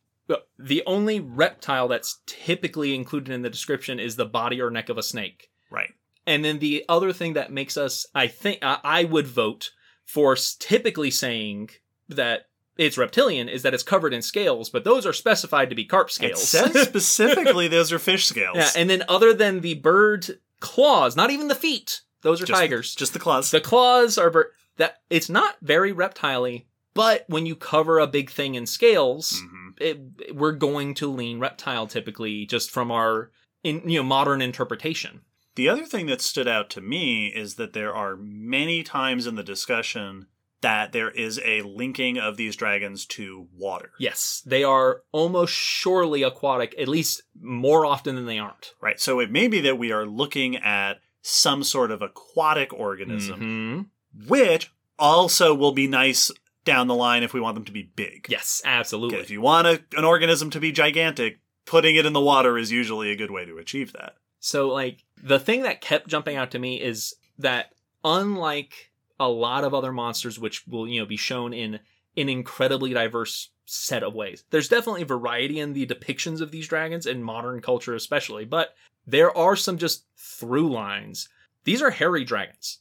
the 0.58 0.82
only 0.86 1.20
reptile 1.20 1.86
that's 1.86 2.20
typically 2.26 2.94
included 2.94 3.32
in 3.32 3.42
the 3.42 3.50
description 3.50 4.00
is 4.00 4.16
the 4.16 4.24
body 4.24 4.60
or 4.60 4.70
neck 4.70 4.88
of 4.88 4.96
a 4.98 5.02
snake. 5.02 5.50
Right. 5.70 5.92
And 6.26 6.42
then 6.44 6.58
the 6.58 6.84
other 6.88 7.12
thing 7.12 7.34
that 7.34 7.52
makes 7.52 7.76
us, 7.76 8.06
I 8.14 8.26
think, 8.28 8.58
I 8.62 9.04
would 9.04 9.26
vote 9.26 9.72
for 10.04 10.36
typically 10.58 11.10
saying 11.10 11.70
that 12.08 12.46
it's 12.76 12.98
reptilian 12.98 13.48
is 13.48 13.62
that 13.62 13.72
it's 13.74 13.82
covered 13.82 14.12
in 14.12 14.20
scales, 14.22 14.68
but 14.68 14.84
those 14.84 15.06
are 15.06 15.12
specified 15.12 15.70
to 15.70 15.76
be 15.76 15.84
carp 15.84 16.08
It 16.08 16.12
scales. 16.12 16.48
says 16.48 16.72
specifically 16.88 17.68
those 17.68 17.92
are 17.92 17.98
fish 17.98 18.26
scales. 18.26 18.56
yeah, 18.56 18.70
and 18.76 18.90
then 18.90 19.04
other 19.08 19.32
than 19.32 19.60
the 19.60 19.74
bird 19.74 20.38
claws, 20.60 21.14
not 21.16 21.30
even 21.30 21.48
the 21.48 21.54
feet, 21.54 22.02
those 22.22 22.42
are 22.42 22.46
just, 22.46 22.58
tigers. 22.60 22.94
Just 22.94 23.12
the 23.12 23.18
claws. 23.18 23.50
The 23.50 23.60
claws 23.60 24.18
are 24.18 24.30
bir- 24.30 24.50
that 24.76 25.02
it's 25.10 25.28
not 25.30 25.56
very 25.62 25.92
reptile 25.92 26.60
but 26.94 27.24
when 27.28 27.44
you 27.46 27.56
cover 27.56 27.98
a 27.98 28.06
big 28.06 28.30
thing 28.30 28.54
in 28.54 28.66
scales, 28.66 29.40
Mhm. 29.42 29.80
it, 29.80 30.34
we're 30.34 30.52
going 30.52 30.94
to 30.94 31.10
lean 31.10 31.40
reptile 31.40 31.86
typically, 31.88 32.46
just 32.46 32.70
from 32.70 32.90
our 32.92 33.30
in 33.64 33.88
you 33.88 33.98
know 33.98 34.04
modern 34.04 34.40
interpretation. 34.42 35.22
The 35.56 35.68
other 35.68 35.84
thing 35.84 36.06
that 36.06 36.20
stood 36.20 36.48
out 36.48 36.68
to 36.70 36.80
me 36.80 37.28
is 37.28 37.54
that 37.56 37.72
there 37.74 37.94
are 37.94 38.16
many 38.16 38.82
times 38.82 39.26
in 39.26 39.34
the 39.36 39.42
discussion 39.42 40.26
that 40.60 40.92
there 40.92 41.10
is 41.10 41.38
a 41.44 41.60
linking 41.62 42.18
of 42.18 42.36
these 42.36 42.56
dragons 42.56 43.04
to 43.04 43.46
water. 43.54 43.92
Yes, 43.98 44.42
they 44.46 44.64
are 44.64 45.02
almost 45.12 45.52
surely 45.52 46.22
aquatic, 46.22 46.74
at 46.78 46.88
least 46.88 47.22
more 47.40 47.84
often 47.84 48.14
than 48.16 48.24
they 48.26 48.38
aren't. 48.38 48.72
Right. 48.80 48.98
So 48.98 49.20
it 49.20 49.30
may 49.30 49.46
be 49.46 49.60
that 49.60 49.78
we 49.78 49.92
are 49.92 50.06
looking 50.06 50.56
at 50.56 51.00
some 51.20 51.62
sort 51.62 51.90
of 51.90 52.00
aquatic 52.02 52.72
organism, 52.72 53.88
Mhm. 54.16 54.26
which 54.28 54.70
also 54.98 55.54
will 55.54 55.72
be 55.72 55.86
nice 55.86 56.30
down 56.64 56.86
the 56.86 56.94
line 56.94 57.22
if 57.22 57.34
we 57.34 57.40
want 57.40 57.54
them 57.56 57.64
to 57.66 57.72
be 57.72 57.82
big. 57.82 58.26
Yes, 58.30 58.62
Okay, 58.64 58.72
absolutely. 58.74 59.18
if 59.18 59.30
you 59.30 59.42
want 59.42 59.66
a, 59.66 59.84
an 59.96 60.04
organism 60.04 60.48
to 60.50 60.60
be 60.60 60.72
gigantic, 60.72 61.40
putting 61.66 61.94
it 61.96 62.06
in 62.06 62.14
the 62.14 62.20
water 62.20 62.56
is 62.56 62.72
usually 62.72 63.10
a 63.10 63.16
good 63.16 63.30
way 63.30 63.44
to 63.44 63.58
achieve 63.58 63.92
that. 63.92 64.16
So 64.44 64.68
like 64.68 65.02
the 65.22 65.38
thing 65.38 65.62
that 65.62 65.80
kept 65.80 66.06
jumping 66.06 66.36
out 66.36 66.50
to 66.50 66.58
me 66.58 66.78
is 66.78 67.14
that 67.38 67.72
unlike 68.04 68.92
a 69.18 69.26
lot 69.26 69.64
of 69.64 69.72
other 69.72 69.90
monsters 69.90 70.38
which 70.38 70.66
will, 70.66 70.86
you 70.86 71.00
know, 71.00 71.06
be 71.06 71.16
shown 71.16 71.54
in 71.54 71.80
an 72.18 72.28
incredibly 72.28 72.92
diverse 72.92 73.48
set 73.64 74.02
of 74.02 74.12
ways. 74.12 74.44
There's 74.50 74.68
definitely 74.68 75.04
variety 75.04 75.60
in 75.60 75.72
the 75.72 75.86
depictions 75.86 76.42
of 76.42 76.50
these 76.50 76.68
dragons 76.68 77.06
in 77.06 77.22
modern 77.22 77.62
culture 77.62 77.94
especially, 77.94 78.44
but 78.44 78.74
there 79.06 79.34
are 79.34 79.56
some 79.56 79.78
just 79.78 80.04
through 80.18 80.70
lines. 80.70 81.30
These 81.64 81.80
are 81.80 81.90
hairy 81.90 82.24
dragons. 82.24 82.80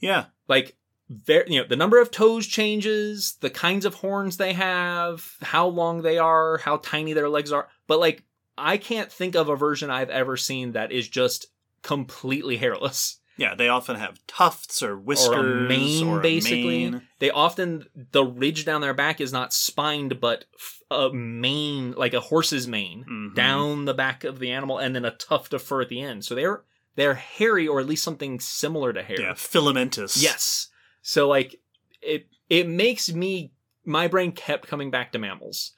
Yeah. 0.00 0.24
Like 0.48 0.76
very, 1.08 1.48
you 1.48 1.62
know, 1.62 1.68
the 1.68 1.76
number 1.76 2.00
of 2.00 2.10
toes 2.10 2.44
changes, 2.48 3.36
the 3.40 3.50
kinds 3.50 3.84
of 3.84 3.94
horns 3.94 4.36
they 4.36 4.54
have, 4.54 5.36
how 5.42 5.68
long 5.68 6.02
they 6.02 6.18
are, 6.18 6.58
how 6.58 6.78
tiny 6.78 7.12
their 7.12 7.28
legs 7.28 7.52
are. 7.52 7.68
But 7.86 8.00
like, 8.00 8.24
I 8.56 8.76
can't 8.76 9.10
think 9.10 9.34
of 9.34 9.48
a 9.48 9.56
version 9.56 9.90
I've 9.90 10.10
ever 10.10 10.36
seen 10.36 10.72
that 10.72 10.92
is 10.92 11.08
just 11.08 11.46
completely 11.82 12.56
hairless. 12.56 13.18
Yeah, 13.36 13.56
they 13.56 13.68
often 13.68 13.96
have 13.96 14.24
tufts 14.28 14.80
or 14.80 14.96
whiskers 14.96 15.68
mane, 15.68 16.06
or 16.06 16.20
a 16.20 16.22
basically. 16.22 16.88
mane. 16.90 17.02
They 17.18 17.30
often 17.30 17.86
the 18.12 18.24
ridge 18.24 18.64
down 18.64 18.80
their 18.80 18.94
back 18.94 19.20
is 19.20 19.32
not 19.32 19.52
spined, 19.52 20.20
but 20.20 20.44
a 20.88 21.10
mane, 21.12 21.92
like 21.96 22.14
a 22.14 22.20
horse's 22.20 22.68
mane, 22.68 23.04
Mhm. 23.10 23.34
down 23.34 23.84
the 23.86 23.94
back 23.94 24.22
of 24.22 24.38
the 24.38 24.52
animal, 24.52 24.78
and 24.78 24.94
then 24.94 25.04
a 25.04 25.10
tuft 25.10 25.52
of 25.52 25.62
fur 25.62 25.80
at 25.82 25.88
the 25.88 26.00
end. 26.00 26.24
So 26.24 26.34
they're 26.36 26.62
they're 26.96 27.14
hairy, 27.14 27.66
or 27.66 27.80
at 27.80 27.86
least 27.86 28.04
something 28.04 28.38
similar 28.38 28.92
to 28.92 29.02
hair. 29.02 29.20
Yeah, 29.20 29.34
filamentous. 29.34 30.16
Yes. 30.22 30.68
So 31.02 31.26
like 31.28 31.60
it 32.00 32.28
it 32.48 32.68
makes 32.68 33.10
me 33.12 33.50
my 33.84 34.06
brain 34.06 34.30
kept 34.30 34.68
coming 34.68 34.92
back 34.92 35.10
to 35.10 35.18
mammals. 35.18 35.72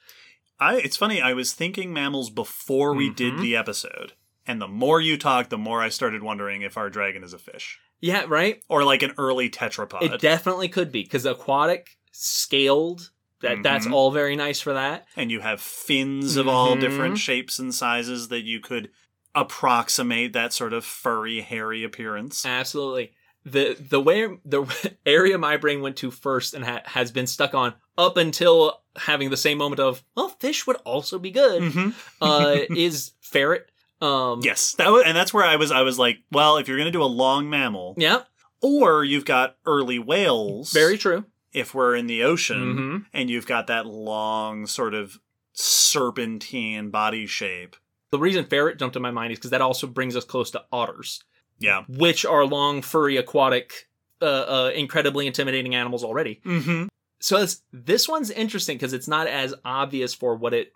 I 0.59 0.75
it's 0.77 0.97
funny, 0.97 1.21
I 1.21 1.33
was 1.33 1.53
thinking 1.53 1.93
mammals 1.93 2.29
before 2.29 2.93
we 2.93 3.09
did 3.09 3.33
Mhm. 3.35 3.41
the 3.41 3.55
episode. 3.55 4.13
And 4.45 4.61
the 4.61 4.67
more 4.67 5.01
you 5.01 5.17
talked, 5.17 5.49
the 5.49 5.57
more 5.57 5.81
I 5.81 5.89
started 5.89 6.23
wondering 6.23 6.61
if 6.61 6.77
our 6.77 6.89
dragon 6.89 7.23
is 7.23 7.33
a 7.33 7.37
fish. 7.39 7.79
Yeah, 7.99 8.25
right. 8.27 8.61
Or 8.69 8.83
like 8.83 9.03
an 9.03 9.13
early 9.17 9.49
tetrapod. 9.49 10.03
It 10.13 10.21
definitely 10.21 10.69
could 10.69 10.91
be 10.91 11.03
because 11.03 11.25
aquatic, 11.25 11.97
scaled. 12.11 13.11
That 13.41 13.61
that's 13.61 13.85
Mhm. 13.85 13.93
all 13.93 14.09
very 14.11 14.35
nice 14.35 14.59
for 14.61 14.73
that. 14.73 15.05
and 15.15 15.29
you 15.31 15.41
have 15.41 15.61
fins 15.61 16.37
of 16.37 16.47
all 16.47 16.75
Mhm. 16.75 16.79
different 16.79 17.17
shapes 17.19 17.59
and 17.59 17.73
sizes 17.73 18.29
that 18.29 18.41
you 18.43 18.59
could 18.59 18.89
approximate 19.35 20.33
that 20.33 20.53
sort 20.53 20.73
of 20.73 20.83
furry, 20.83 21.41
hairy 21.41 21.83
appearance. 21.83 22.45
Absolutely. 22.45 23.11
The 23.49 23.77
the 23.79 24.01
way 24.01 24.27
the 24.45 24.65
area 25.05 25.37
my 25.37 25.57
brain 25.57 25.81
went 25.81 25.95
to 25.97 26.11
first 26.11 26.53
and 26.53 26.65
ha- 26.65 26.81
has 26.85 27.11
been 27.11 27.27
stuck 27.27 27.53
on 27.53 27.73
up 27.97 28.17
until 28.17 28.81
having 28.97 29.29
the 29.29 29.37
same 29.37 29.57
moment 29.57 29.79
of 29.79 30.03
well, 30.15 30.29
fish 30.29 30.67
would 30.67 30.75
also 30.85 31.17
be 31.19 31.31
good. 31.31 31.61
Mhm. 31.61 31.93
uh, 32.21 32.65
is 32.75 33.11
ferret. 33.21 33.69
Um, 34.01 34.41
Yes, 34.43 34.73
that 34.73 34.91
was, 34.91 35.03
and 35.05 35.15
that's 35.17 35.33
where 35.33 35.45
I 35.45 35.55
was. 35.55 35.71
I 35.71 35.81
was 35.81 35.97
like, 35.97 36.17
well, 36.31 36.57
if 36.57 36.67
you're 36.67 36.77
going 36.77 36.85
to 36.91 36.91
do 36.91 37.01
a 37.03 37.05
long 37.23 37.49
mammal, 37.49 37.95
Yeah. 37.97 38.23
or 38.61 39.03
you've 39.03 39.25
got 39.25 39.55
early 39.65 39.97
whales, 39.97 40.71
Very 40.71 40.97
true. 40.99 41.25
if 41.53 41.73
we're 41.73 41.95
in 41.95 42.05
the 42.07 42.21
ocean, 42.23 42.75
hmm 42.75 42.97
and 43.13 43.29
you've 43.29 43.47
got 43.47 43.67
that 43.67 43.85
long 43.87 44.67
sort 44.67 44.93
of 44.93 45.19
serpentine 45.53 46.89
body 46.89 47.25
shape. 47.25 47.75
The 48.11 48.19
reason 48.19 48.45
ferret 48.45 48.77
jumped 48.79 48.95
in 48.95 49.01
my 49.01 49.11
mind 49.11 49.33
is 49.33 49.39
because 49.39 49.51
that 49.51 49.61
also 49.61 49.87
brings 49.87 50.15
us 50.15 50.23
close 50.25 50.51
to 50.51 50.63
otters, 50.71 51.23
Yeah. 51.59 51.83
which 51.87 52.25
are 52.25 52.45
long, 52.45 52.81
furry, 52.81 53.17
aquatic, 53.17 53.87
uh, 54.21 54.25
uh, 54.25 54.71
incredibly 54.75 55.27
intimidating 55.27 55.75
animals 55.75 56.03
already. 56.03 56.41
Mm-hmm. 56.45 56.87
So 57.19 57.37
it's, 57.37 57.63
this 57.73 58.07
one's 58.07 58.29
interesting 58.29 58.77
because 58.77 58.93
it's 58.93 59.07
not 59.07 59.27
as 59.27 59.53
obvious 59.65 60.13
for 60.13 60.35
what 60.35 60.53
it, 60.53 60.71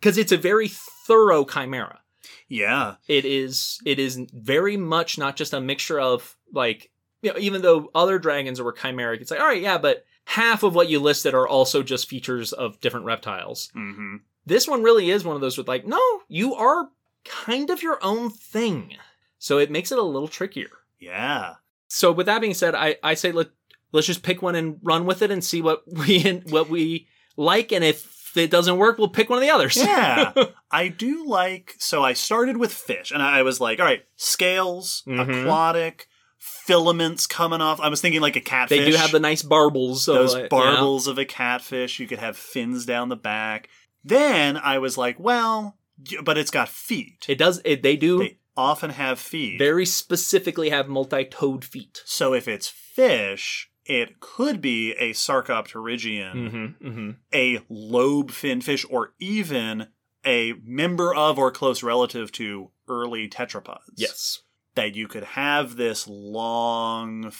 because 0.00 0.16
it's 0.16 0.32
a 0.32 0.36
very 0.36 0.68
thorough 0.68 1.44
chimera. 1.44 2.00
Yeah. 2.48 2.96
It 3.08 3.24
is 3.24 3.78
it 3.84 3.98
is 3.98 4.20
very 4.32 4.76
much 4.76 5.18
not 5.18 5.36
just 5.36 5.52
a 5.52 5.60
mixture 5.60 6.00
of 6.00 6.36
like 6.52 6.90
you 7.22 7.32
know, 7.32 7.38
even 7.38 7.62
though 7.62 7.90
other 7.94 8.18
dragons 8.18 8.60
were 8.60 8.72
chimeric, 8.72 9.20
it's 9.20 9.30
like, 9.30 9.40
all 9.40 9.46
right, 9.46 9.62
yeah, 9.62 9.78
but 9.78 10.04
half 10.24 10.62
of 10.62 10.74
what 10.74 10.88
you 10.88 11.00
listed 11.00 11.34
are 11.34 11.46
also 11.46 11.82
just 11.82 12.08
features 12.08 12.52
of 12.52 12.80
different 12.80 13.06
reptiles. 13.06 13.70
Mm-hmm. 13.76 14.16
This 14.46 14.66
one 14.66 14.82
really 14.82 15.10
is 15.10 15.24
one 15.24 15.36
of 15.36 15.42
those 15.42 15.58
with 15.58 15.68
like, 15.68 15.86
no, 15.86 16.00
you 16.28 16.54
are 16.54 16.88
kind 17.24 17.68
of 17.70 17.82
your 17.82 17.98
own 18.02 18.30
thing. 18.30 18.96
So 19.40 19.58
it 19.58 19.70
makes 19.70 19.90
it 19.90 19.98
a 19.98 20.02
little 20.02 20.28
trickier. 20.28 20.70
Yeah. 21.00 21.54
So 21.88 22.12
with 22.12 22.26
that 22.26 22.40
being 22.40 22.54
said, 22.54 22.74
I, 22.76 22.96
I 23.02 23.14
say 23.14 23.32
let 23.32 23.48
let's 23.90 24.06
just 24.06 24.22
pick 24.22 24.42
one 24.42 24.54
and 24.54 24.78
run 24.82 25.06
with 25.06 25.22
it 25.22 25.32
and 25.32 25.42
see 25.42 25.60
what 25.62 25.82
we 25.92 26.20
what 26.50 26.68
we 26.70 27.08
like, 27.36 27.72
and 27.72 27.82
if 27.82 28.36
it 28.36 28.50
doesn't 28.50 28.76
work, 28.76 28.98
we'll 28.98 29.08
pick 29.08 29.28
one 29.28 29.38
of 29.38 29.42
the 29.42 29.50
others. 29.50 29.76
Yeah. 29.76 30.32
I 30.70 30.86
do 30.88 31.26
like. 31.26 31.74
So 31.78 32.04
I 32.04 32.12
started 32.12 32.58
with 32.58 32.72
fish, 32.72 33.10
and 33.10 33.22
I 33.22 33.42
was 33.42 33.60
like, 33.60 33.80
all 33.80 33.86
right, 33.86 34.04
scales, 34.16 35.02
Mhm. 35.08 35.42
aquatic, 35.42 36.06
filaments 36.38 37.26
coming 37.26 37.60
off. 37.60 37.80
I 37.80 37.88
was 37.88 38.00
thinking 38.00 38.20
like 38.20 38.36
a 38.36 38.40
catfish. 38.40 38.78
they 38.78 38.90
do 38.90 38.96
have 38.96 39.10
the 39.10 39.20
nice 39.20 39.42
barbels. 39.42 40.06
of, 40.06 40.14
those 40.14 40.34
uh, 40.34 40.38
yeah. 40.42 40.48
barbels 40.48 41.06
of 41.08 41.18
a 41.18 41.24
catfish. 41.24 41.98
You 41.98 42.06
could 42.06 42.18
have 42.18 42.36
fins 42.36 42.84
down 42.86 43.08
the 43.08 43.16
back. 43.16 43.68
Then 44.04 44.56
I 44.56 44.78
was 44.78 44.96
like, 44.96 45.18
well, 45.18 45.76
but 46.22 46.38
it's 46.38 46.50
got 46.50 46.68
feet. 46.68 47.24
It 47.28 47.38
does. 47.38 47.60
It, 47.64 47.82
they 47.82 47.96
do 47.96 48.18
They 48.18 48.38
often 48.56 48.90
have 48.90 49.18
feet. 49.18 49.58
very 49.58 49.86
specifically 49.86 50.70
have 50.70 50.88
multi-toed 50.88 51.64
feet. 51.64 52.02
so 52.04 52.34
if 52.34 52.46
it's 52.48 52.68
fish, 52.68 53.70
it 53.84 54.20
could 54.20 54.60
be 54.60 54.92
a 54.92 55.12
Sarcopterygian, 55.12 56.34
Mm-hmm, 56.34 56.86
mm-hmm. 56.88 57.10
a 57.32 57.60
lobe 57.68 58.30
fin 58.30 58.60
fish, 58.60 58.84
or 58.90 59.14
even 59.18 59.88
a 60.26 60.52
member 60.64 61.14
of 61.14 61.38
or 61.38 61.50
close 61.50 61.82
relative 61.82 62.30
to 62.32 62.70
early 62.88 63.28
tetrapods. 63.28 63.78
Yes. 63.96 64.40
That 64.74 64.94
you 64.94 65.08
could 65.08 65.24
have 65.24 65.76
this 65.76 66.06
long 66.06 67.32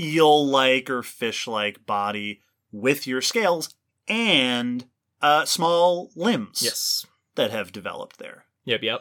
eel 0.00 0.46
like 0.46 0.88
or 0.90 1.02
fish 1.02 1.46
like 1.46 1.84
body 1.86 2.40
with 2.72 3.06
your 3.06 3.20
scales 3.20 3.74
and 4.08 4.86
uh, 5.20 5.44
small 5.44 6.10
limbs 6.16 6.62
Yes. 6.62 7.06
that 7.34 7.50
have 7.50 7.72
developed 7.72 8.18
there. 8.18 8.44
Yep. 8.64 8.82
Yep. 8.82 9.00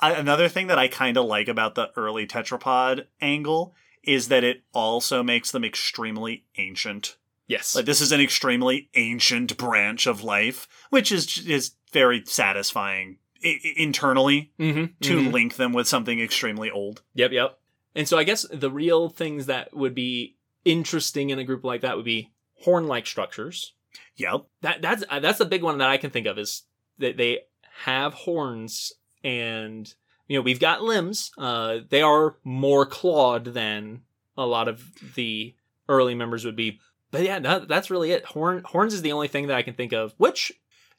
I, 0.00 0.12
another 0.12 0.48
thing 0.48 0.66
that 0.66 0.78
I 0.78 0.88
kind 0.88 1.16
of 1.16 1.26
like 1.26 1.48
about 1.48 1.74
the 1.74 1.90
early 1.96 2.26
tetrapod 2.26 3.06
angle 3.20 3.74
is 4.02 4.28
that 4.28 4.44
it 4.44 4.62
also 4.72 5.22
makes 5.22 5.50
them 5.50 5.64
extremely 5.64 6.44
ancient. 6.58 7.16
Yes. 7.48 7.74
Like 7.74 7.86
this 7.86 8.00
is 8.00 8.12
an 8.12 8.20
extremely 8.20 8.88
ancient 8.94 9.56
branch 9.56 10.06
of 10.06 10.22
life, 10.22 10.68
which 10.90 11.12
is 11.12 11.46
is 11.46 11.72
very 11.92 12.24
satisfying 12.24 13.18
I- 13.44 13.60
internally 13.76 14.52
mm-hmm, 14.58 14.86
to 15.02 15.20
link 15.30 15.56
them 15.56 15.72
with 15.72 15.88
something 15.88 16.20
extremely 16.20 16.70
old. 16.70 17.02
Yep. 17.14 17.32
Yep. 17.32 17.58
And 17.94 18.06
so 18.06 18.18
I 18.18 18.24
guess 18.24 18.44
the 18.52 18.70
real 18.70 19.08
things 19.08 19.46
that 19.46 19.74
would 19.74 19.94
be 19.94 20.36
interesting 20.64 21.30
in 21.30 21.38
a 21.38 21.44
group 21.44 21.64
like 21.64 21.80
that 21.80 21.96
would 21.96 22.04
be 22.04 22.32
horn-like 22.62 23.06
structures. 23.06 23.74
Yep. 24.16 24.46
That 24.62 24.82
that's 24.82 25.04
uh, 25.08 25.20
that's 25.20 25.38
the 25.38 25.44
big 25.44 25.62
one 25.62 25.78
that 25.78 25.88
I 25.88 25.96
can 25.96 26.10
think 26.10 26.26
of 26.26 26.38
is 26.38 26.62
that 26.98 27.16
they 27.16 27.40
have 27.84 28.14
horns 28.14 28.92
and 29.26 29.92
you 30.28 30.38
know 30.38 30.42
we've 30.42 30.60
got 30.60 30.82
limbs. 30.82 31.30
Uh, 31.36 31.78
they 31.88 32.02
are 32.02 32.36
more 32.44 32.86
clawed 32.86 33.44
than 33.46 34.02
a 34.38 34.46
lot 34.46 34.68
of 34.68 34.82
the 35.14 35.54
early 35.88 36.14
members 36.14 36.44
would 36.44 36.56
be. 36.56 36.80
But 37.10 37.22
yeah, 37.22 37.38
that, 37.38 37.68
that's 37.68 37.90
really 37.90 38.10
it. 38.12 38.24
Horn 38.26 38.62
horns 38.64 38.92
is 38.94 39.02
the 39.02 39.12
only 39.12 39.28
thing 39.28 39.46
that 39.48 39.56
I 39.56 39.62
can 39.62 39.74
think 39.74 39.92
of. 39.92 40.12
Which 40.18 40.52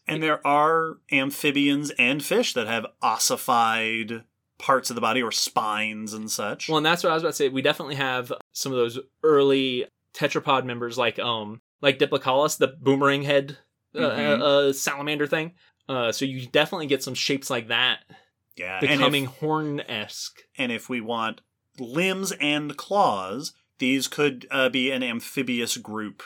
And 0.08 0.24
there 0.24 0.46
are 0.48 0.98
amphibians 1.12 1.92
and 2.00 2.24
fish 2.24 2.54
that 2.54 2.66
have 2.68 2.86
ossified 3.02 4.24
parts 4.58 4.90
of 4.90 4.96
the 4.96 5.02
body 5.02 5.22
or 5.22 5.32
spines 5.32 6.14
and 6.14 6.32
such. 6.32 6.68
well, 6.70 6.78
and 6.78 6.86
that's 6.86 7.04
what 7.04 7.12
I 7.12 7.14
was 7.14 7.24
about 7.24 7.30
to 7.32 7.36
say. 7.36 7.50
We 7.50 7.62
definitely 7.62 7.96
have 7.96 8.32
some 8.54 8.72
of 8.72 8.78
those 8.78 8.98
early 9.24 9.86
tetrapod 10.14 10.66
members 10.66 10.98
like 10.98 11.20
um 11.20 11.62
like 11.82 12.00
Diplocaulus, 12.00 12.58
the 12.58 12.68
boomerang 12.70 13.22
head 13.24 13.58
uh, 13.94 14.00
Mhm. 14.00 14.40
uh, 14.40 14.44
uh, 14.44 14.74
salamander 14.74 15.28
thing. 15.28 15.54
Uh, 15.90 16.12
so 16.12 16.26
you 16.26 16.48
definitely 16.48 16.88
get 16.88 17.04
some 17.04 17.14
shapes 17.14 17.50
like 17.50 17.70
that 17.70 18.00
yeah, 18.58 18.80
becoming 18.80 19.26
horn 19.26 19.82
esque. 19.82 20.42
And 20.58 20.72
if 20.72 20.90
we 20.90 21.00
want 21.00 21.42
limbs 21.80 22.34
and 22.42 22.76
claws, 22.76 23.54
these 23.78 24.08
could 24.08 24.48
uh, 24.52 24.70
be 24.70 24.92
an 24.92 25.04
amphibious 25.04 25.78
group 25.78 26.24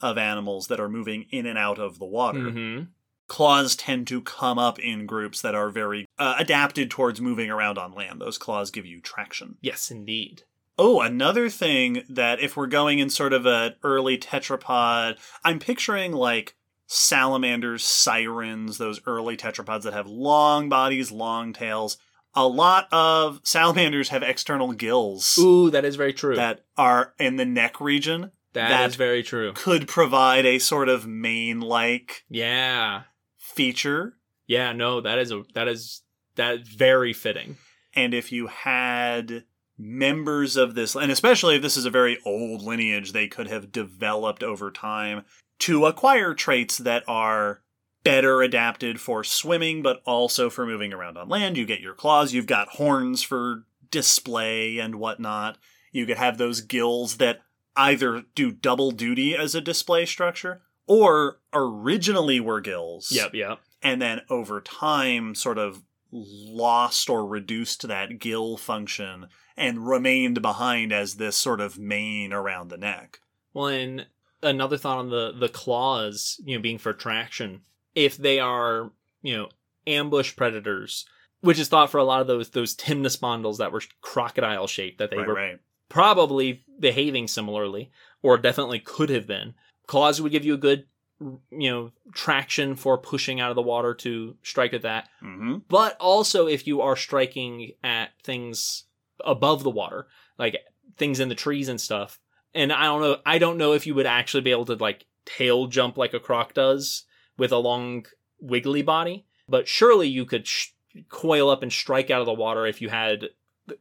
of 0.00 0.16
animals 0.16 0.68
that 0.68 0.80
are 0.80 0.88
moving 0.88 1.26
in 1.30 1.46
and 1.46 1.58
out 1.58 1.78
of 1.78 1.98
the 1.98 2.06
water. 2.06 2.38
Mm-hmm. 2.38 2.84
Claws 3.28 3.76
tend 3.76 4.06
to 4.08 4.20
come 4.20 4.58
up 4.58 4.78
in 4.78 5.06
groups 5.06 5.40
that 5.42 5.54
are 5.54 5.70
very 5.70 6.06
uh, 6.18 6.36
adapted 6.38 6.90
towards 6.90 7.20
moving 7.20 7.50
around 7.50 7.78
on 7.78 7.92
land. 7.92 8.20
Those 8.20 8.38
claws 8.38 8.70
give 8.70 8.86
you 8.86 9.00
traction. 9.00 9.56
Yes, 9.60 9.90
indeed. 9.90 10.42
Oh, 10.78 11.00
another 11.00 11.48
thing 11.48 12.02
that 12.08 12.40
if 12.40 12.56
we're 12.56 12.66
going 12.66 12.98
in 12.98 13.10
sort 13.10 13.32
of 13.32 13.46
an 13.46 13.74
early 13.82 14.18
tetrapod, 14.18 15.18
I'm 15.44 15.58
picturing 15.58 16.12
like 16.12 16.56
salamanders, 16.92 17.84
sirens, 17.84 18.78
those 18.78 19.00
early 19.06 19.36
tetrapods 19.36 19.82
that 19.82 19.92
have 19.92 20.06
long 20.06 20.68
bodies, 20.68 21.10
long 21.10 21.52
tails. 21.52 21.96
A 22.34 22.46
lot 22.46 22.88
of 22.92 23.40
salamanders 23.44 24.08
have 24.10 24.22
external 24.22 24.72
gills 24.72 25.36
Ooh, 25.38 25.70
that 25.70 25.84
is 25.84 25.96
very 25.96 26.12
true. 26.12 26.34
that 26.36 26.64
are 26.76 27.12
in 27.18 27.36
the 27.36 27.44
neck 27.44 27.80
region 27.80 28.30
that 28.54 28.90
is 28.90 28.96
very 28.96 29.22
true. 29.22 29.52
could 29.54 29.88
provide 29.88 30.44
a 30.44 30.58
sort 30.58 30.88
of 30.90 31.06
mane 31.06 31.60
like 31.60 32.24
Yeah. 32.28 33.02
feature. 33.38 34.18
Yeah, 34.46 34.72
no, 34.72 35.00
that 35.00 35.18
is 35.18 35.30
a 35.32 35.42
that 35.54 35.68
is 35.68 36.02
that 36.36 36.66
very 36.66 37.12
fitting. 37.14 37.56
And 37.94 38.12
if 38.14 38.30
you 38.32 38.46
had 38.48 39.44
members 39.78 40.56
of 40.56 40.74
this, 40.74 40.94
and 40.94 41.10
especially 41.10 41.56
if 41.56 41.62
this 41.62 41.76
is 41.76 41.84
a 41.86 41.90
very 41.90 42.18
old 42.24 42.62
lineage, 42.62 43.12
they 43.12 43.26
could 43.28 43.46
have 43.48 43.72
developed 43.72 44.42
over 44.42 44.70
time 44.70 45.24
to 45.62 45.86
acquire 45.86 46.34
traits 46.34 46.78
that 46.78 47.04
are 47.06 47.62
better 48.02 48.42
adapted 48.42 49.00
for 49.00 49.22
swimming, 49.22 49.80
but 49.80 50.02
also 50.04 50.50
for 50.50 50.66
moving 50.66 50.92
around 50.92 51.16
on 51.16 51.28
land. 51.28 51.56
You 51.56 51.64
get 51.64 51.80
your 51.80 51.94
claws, 51.94 52.32
you've 52.32 52.46
got 52.46 52.68
horns 52.70 53.22
for 53.22 53.64
display 53.90 54.78
and 54.78 54.96
whatnot. 54.96 55.58
You 55.92 56.04
could 56.04 56.16
have 56.16 56.36
those 56.36 56.62
gills 56.62 57.18
that 57.18 57.42
either 57.76 58.24
do 58.34 58.50
double 58.50 58.90
duty 58.90 59.36
as 59.36 59.54
a 59.54 59.60
display 59.60 60.04
structure 60.04 60.62
or 60.88 61.38
originally 61.52 62.40
were 62.40 62.60
gills 62.60 63.12
Yep, 63.12 63.34
yep. 63.34 63.60
and 63.82 64.02
then 64.02 64.22
over 64.28 64.60
time 64.60 65.36
sort 65.36 65.58
of 65.58 65.82
lost 66.10 67.08
or 67.08 67.24
reduced 67.24 67.86
that 67.86 68.18
gill 68.18 68.56
function 68.56 69.28
and 69.56 69.86
remained 69.86 70.42
behind 70.42 70.92
as 70.92 71.14
this 71.14 71.36
sort 71.36 71.60
of 71.60 71.78
mane 71.78 72.32
around 72.32 72.68
the 72.68 72.76
neck. 72.76 73.20
Well, 73.54 73.68
and 73.68 74.06
another 74.42 74.76
thought 74.76 74.98
on 74.98 75.10
the 75.10 75.32
the 75.32 75.48
claws, 75.48 76.40
you 76.44 76.56
know, 76.56 76.62
being 76.62 76.78
for 76.78 76.92
traction. 76.92 77.62
If 77.94 78.16
they 78.16 78.40
are, 78.40 78.90
you 79.22 79.36
know, 79.36 79.48
ambush 79.86 80.34
predators, 80.36 81.04
which 81.40 81.58
is 81.58 81.68
thought 81.68 81.90
for 81.90 81.98
a 81.98 82.04
lot 82.04 82.20
of 82.20 82.26
those 82.26 82.50
those 82.50 82.74
Temnospondyls 82.74 83.58
that 83.58 83.72
were 83.72 83.82
crocodile 84.00 84.66
shaped, 84.66 84.98
that 84.98 85.10
they 85.10 85.18
right, 85.18 85.26
were 85.26 85.34
right. 85.34 85.58
probably 85.88 86.64
behaving 86.78 87.28
similarly, 87.28 87.90
or 88.22 88.38
definitely 88.38 88.80
could 88.80 89.10
have 89.10 89.26
been. 89.26 89.54
Claws 89.86 90.20
would 90.20 90.32
give 90.32 90.44
you 90.44 90.54
a 90.54 90.58
good, 90.58 90.86
you 91.20 91.70
know, 91.70 91.92
traction 92.12 92.76
for 92.76 92.96
pushing 92.96 93.40
out 93.40 93.50
of 93.50 93.56
the 93.56 93.62
water 93.62 93.94
to 93.94 94.36
strike 94.42 94.72
at 94.72 94.82
that. 94.82 95.08
hmm 95.20 95.56
But 95.68 95.96
also, 95.98 96.46
if 96.46 96.66
you 96.66 96.80
are 96.80 96.96
striking 96.96 97.72
at 97.82 98.10
things 98.22 98.84
above 99.24 99.62
the 99.62 99.70
water, 99.70 100.06
like 100.38 100.56
things 100.96 101.20
in 101.20 101.28
the 101.28 101.34
trees 101.34 101.68
and 101.68 101.80
stuff, 101.80 102.20
and 102.54 102.72
I 102.72 102.84
don't 102.84 103.00
know, 103.00 103.16
I 103.24 103.38
don't 103.38 103.58
know 103.58 103.72
if 103.72 103.86
you 103.86 103.94
would 103.94 104.06
actually 104.06 104.42
be 104.42 104.50
able 104.50 104.66
to 104.66 104.74
like 104.74 105.06
tail 105.24 105.66
jump 105.66 105.96
like 105.96 106.14
a 106.14 106.20
croc 106.20 106.54
does 106.54 107.04
with 107.38 107.52
a 107.52 107.58
long 107.58 108.06
wiggly 108.40 108.82
body, 108.82 109.24
but 109.48 109.68
surely 109.68 110.08
you 110.08 110.24
could 110.24 110.46
sh- 110.46 110.68
coil 111.08 111.48
up 111.48 111.62
and 111.62 111.72
strike 111.72 112.10
out 112.10 112.20
of 112.20 112.26
the 112.26 112.32
water 112.32 112.66
if 112.66 112.82
you 112.82 112.88
had, 112.88 113.28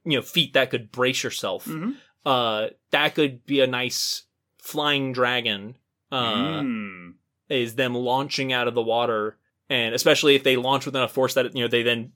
you 0.05 0.17
know, 0.17 0.21
feet 0.21 0.53
that 0.53 0.69
could 0.69 0.91
brace 0.91 1.23
yourself 1.23 1.65
hmm 1.65 1.91
uh 2.23 2.67
that 2.91 3.15
could 3.15 3.43
be 3.47 3.61
a 3.61 3.65
nice 3.67 4.25
flying 4.59 5.11
dragon 5.11 5.75
uh 6.11 6.61
Mm. 6.61 7.13
is 7.49 7.73
them 7.73 7.95
launching 7.95 8.53
out 8.53 8.67
of 8.67 8.75
the 8.75 8.81
water 8.83 9.37
and 9.71 9.95
especially 9.95 10.35
if 10.35 10.43
they 10.43 10.55
launch 10.55 10.85
with 10.85 10.95
enough 10.95 11.11
force 11.13 11.33
that 11.33 11.55
you 11.55 11.63
know 11.63 11.67
they 11.67 11.81
then 11.81 12.11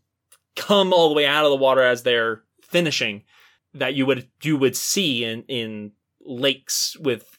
come 0.56 0.94
all 0.94 1.10
the 1.10 1.16
way 1.16 1.26
out 1.26 1.44
of 1.44 1.50
the 1.50 1.58
water 1.58 1.82
as 1.82 2.04
they're 2.04 2.44
finishing 2.62 3.24
that 3.74 3.96
you 3.96 4.06
would 4.06 4.30
you 4.44 4.58
would 4.58 4.78
see 4.78 5.24
in 5.26 5.42
in 5.48 5.92
lakes 6.26 6.98
with 7.00 7.38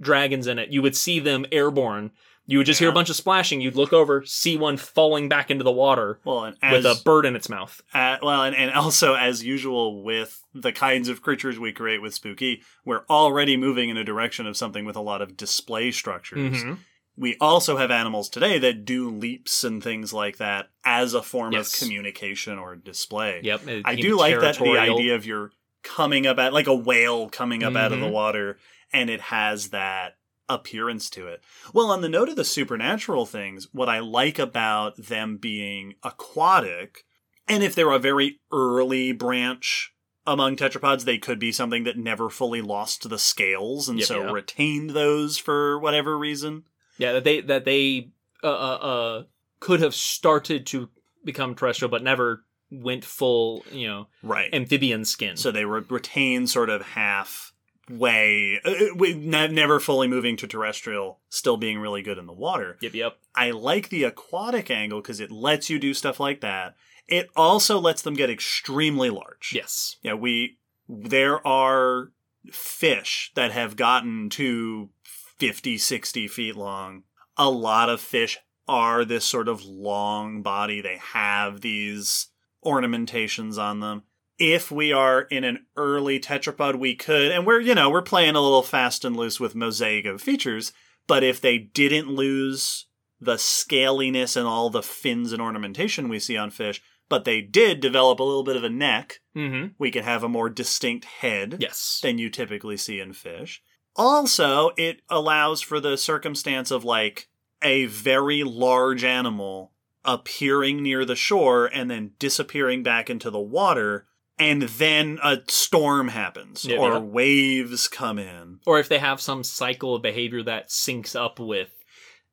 dragons 0.00 0.46
in 0.46 0.58
it 0.58 0.70
you 0.70 0.82
would 0.82 0.96
see 0.96 1.20
them 1.20 1.46
airborne 1.52 2.10
you 2.44 2.58
would 2.58 2.66
just 2.66 2.80
hear 2.80 2.88
a 2.88 2.92
bunch 2.92 3.08
of 3.08 3.14
splashing 3.14 3.60
you'd 3.60 3.76
look 3.76 3.92
over 3.92 4.24
see 4.24 4.56
one 4.56 4.76
falling 4.76 5.28
back 5.28 5.50
into 5.50 5.62
the 5.62 5.70
water 5.70 6.18
Well, 6.24 6.52
as, 6.60 6.84
with 6.84 6.86
a 6.86 7.00
bird 7.04 7.24
in 7.26 7.36
its 7.36 7.48
mouth 7.48 7.80
Uh, 7.94 8.16
well, 8.20 8.42
and, 8.42 8.56
and 8.56 8.72
also 8.72 9.14
as 9.14 9.44
usual 9.44 10.02
with 10.02 10.42
the 10.52 10.72
kinds 10.72 11.08
of 11.08 11.22
creatures 11.22 11.58
we 11.60 11.72
create 11.72 12.02
with 12.02 12.14
Spook-E, 12.14 12.60
we're 12.84 13.04
already 13.08 13.56
moving 13.56 13.88
in 13.88 13.96
a 13.96 14.02
direction 14.04 14.46
of 14.48 14.56
something 14.56 14.84
with 14.84 14.96
a 14.96 15.00
lot 15.00 15.22
of 15.22 15.36
display 15.36 15.92
structures. 15.92 16.64
Mhm. 16.64 16.78
We 17.16 17.36
also 17.40 17.76
have 17.76 17.90
animals 17.90 18.28
today 18.28 18.58
that 18.58 18.84
do 18.84 19.08
leaps 19.10 19.62
and 19.64 19.82
things 19.82 20.12
like 20.12 20.38
that 20.38 20.70
as 20.84 21.14
a 21.14 21.22
form 21.22 21.52
Yes. 21.52 21.72
of 21.74 21.78
communication 21.86 22.58
or 22.58 22.74
display. 22.74 23.40
yep 23.44 23.60
I 23.84 23.94
do 23.94 24.16
like 24.18 24.40
that 24.40 24.58
the 24.58 24.78
idea 24.78 25.14
of 25.14 25.24
you're 25.24 25.52
coming 25.82 26.26
up 26.26 26.38
at 26.38 26.52
like 26.52 26.66
a 26.66 26.74
whale 26.74 27.28
coming 27.28 27.62
up 27.62 27.74
out 27.74 27.92
of 27.92 28.00
the 28.00 28.06
Mhm. 28.06 28.12
water 28.12 28.58
and 28.92 29.10
it 29.10 29.20
has 29.22 29.70
that 29.70 30.16
appearance 30.48 31.08
to 31.10 31.26
it. 31.26 31.42
Well, 31.72 31.90
on 31.90 32.02
the 32.02 32.08
note 32.08 32.28
of 32.28 32.36
the 32.36 32.44
supernatural 32.44 33.26
things, 33.26 33.68
what 33.72 33.88
I 33.88 34.00
like 34.00 34.38
about 34.38 34.96
them 34.96 35.38
being 35.38 35.94
aquatic, 36.02 37.04
and 37.48 37.62
if 37.62 37.74
they're 37.74 37.90
a 37.92 37.98
very 37.98 38.40
early 38.52 39.12
branch 39.12 39.92
among 40.26 40.56
tetrapods, 40.56 41.04
they 41.04 41.18
could 41.18 41.38
be 41.38 41.52
something 41.52 41.84
that 41.84 41.96
never 41.98 42.28
fully 42.30 42.60
lost 42.60 43.08
the 43.08 43.18
scales 43.18 43.88
and 43.88 43.98
Yep, 43.98 44.08
so 44.08 44.22
yep. 44.24 44.32
retained 44.32 44.90
those 44.90 45.38
for 45.38 45.78
whatever 45.78 46.16
reason. 46.18 46.64
Yeah, 46.98 47.12
that 47.12 47.24
they 47.24 47.40
that 47.40 47.64
they 47.64 48.10
uh, 48.44 48.46
uh, 48.46 48.50
uh 48.76 49.22
could 49.58 49.80
have 49.80 49.94
started 49.94 50.66
to 50.66 50.90
become 51.24 51.54
terrestrial, 51.54 51.90
but 51.90 52.02
never 52.02 52.44
went 52.72 53.04
full, 53.04 53.64
you 53.70 53.86
know, 53.86 54.08
Right. 54.22 54.52
amphibian 54.52 55.04
skin. 55.04 55.36
So 55.36 55.50
they 55.50 55.64
re- 55.64 55.84
retain 55.88 56.46
sort 56.46 56.70
of 56.70 56.82
half 56.82 57.52
way, 57.90 58.60
uh, 58.64 58.72
ne- 58.98 59.48
never 59.48 59.78
fully 59.78 60.08
moving 60.08 60.36
to 60.38 60.46
terrestrial, 60.46 61.20
still 61.28 61.56
being 61.58 61.78
really 61.78 62.00
good 62.02 62.16
in 62.16 62.26
the 62.26 62.32
water. 62.32 62.78
yep, 62.80 62.94
yep. 62.94 63.18
I 63.34 63.50
like 63.50 63.88
the 63.90 64.04
aquatic 64.04 64.70
angle 64.70 65.00
because 65.02 65.20
it 65.20 65.30
lets 65.30 65.68
you 65.68 65.78
do 65.78 65.92
stuff 65.92 66.18
like 66.18 66.40
that. 66.40 66.74
It 67.08 67.28
also 67.36 67.78
lets 67.78 68.00
them 68.02 68.14
get 68.14 68.30
extremely 68.30 69.10
large. 69.10 69.52
Yes. 69.54 69.96
Yeah, 70.02 70.14
we 70.14 70.58
there 70.88 71.46
are 71.46 72.12
fish 72.50 73.30
that 73.34 73.52
have 73.52 73.76
gotten 73.76 74.28
to 74.30 74.90
50, 75.38 75.78
60 75.78 76.28
feet 76.28 76.56
long. 76.56 77.02
A 77.36 77.50
lot 77.50 77.88
of 77.88 78.00
fish 78.00 78.38
are 78.68 79.04
this 79.04 79.24
sort 79.24 79.48
of 79.48 79.64
long 79.64 80.42
body. 80.42 80.80
They 80.80 80.98
have 80.98 81.60
these 81.60 82.28
ornamentations 82.64 83.58
on 83.58 83.80
them. 83.80 84.02
If 84.38 84.70
we 84.70 84.92
are 84.92 85.22
in 85.22 85.44
an 85.44 85.66
early 85.76 86.18
tetrapod, 86.18 86.76
we 86.78 86.94
could, 86.96 87.30
and 87.30 87.46
we're, 87.46 87.60
you 87.60 87.74
know, 87.74 87.90
we're 87.90 88.02
playing 88.02 88.34
a 88.34 88.40
little 88.40 88.62
fast 88.62 89.04
and 89.04 89.16
loose 89.16 89.38
with 89.38 89.54
mosaic 89.54 90.04
of 90.06 90.20
features, 90.22 90.72
but 91.06 91.22
if 91.22 91.40
they 91.40 91.58
didn't 91.58 92.08
lose 92.08 92.86
the 93.20 93.34
scaliness 93.36 94.36
and 94.36 94.46
all 94.46 94.68
the 94.70 94.82
fins 94.82 95.32
and 95.32 95.40
ornamentation 95.40 96.08
we 96.08 96.18
see 96.18 96.36
on 96.36 96.50
fish, 96.50 96.82
but 97.08 97.24
they 97.24 97.40
did 97.40 97.78
develop 97.80 98.18
a 98.18 98.24
little 98.24 98.42
bit 98.42 98.56
of 98.56 98.64
a 98.64 98.70
neck, 98.70 99.18
Mm-hmm. 99.36 99.68
we 99.78 99.90
could 99.90 100.04
have 100.04 100.22
a 100.22 100.28
more 100.28 100.50
distinct 100.50 101.06
head 101.06 101.56
Yes. 101.58 102.00
than 102.02 102.18
you 102.18 102.28
typically 102.28 102.76
see 102.76 103.00
in 103.00 103.12
fish. 103.14 103.62
Also, 103.96 104.70
it 104.76 105.00
allows 105.08 105.62
for 105.62 105.80
the 105.80 105.96
circumstance 105.96 106.70
of 106.70 106.84
like 106.84 107.28
a 107.62 107.86
very 107.86 108.42
large 108.42 109.04
animal 109.04 109.71
appearing 110.04 110.82
near 110.82 111.04
the 111.04 111.16
shore 111.16 111.66
and 111.66 111.90
then 111.90 112.12
disappearing 112.18 112.82
back 112.82 113.08
into 113.10 113.30
the 113.30 113.40
water, 113.40 114.06
and 114.38 114.62
then 114.62 115.18
a 115.22 115.38
storm 115.48 116.08
happens 116.08 116.64
Yeah, 116.64 116.78
or 116.78 116.92
yeah. 116.92 116.98
waves 116.98 117.88
come 117.88 118.18
in. 118.18 118.60
Or 118.66 118.78
if 118.80 118.88
they 118.88 118.98
have 118.98 119.20
some 119.20 119.44
cycle 119.44 119.94
of 119.94 120.02
behavior 120.02 120.42
that 120.44 120.68
syncs 120.68 121.14
up 121.14 121.38
with, 121.38 121.70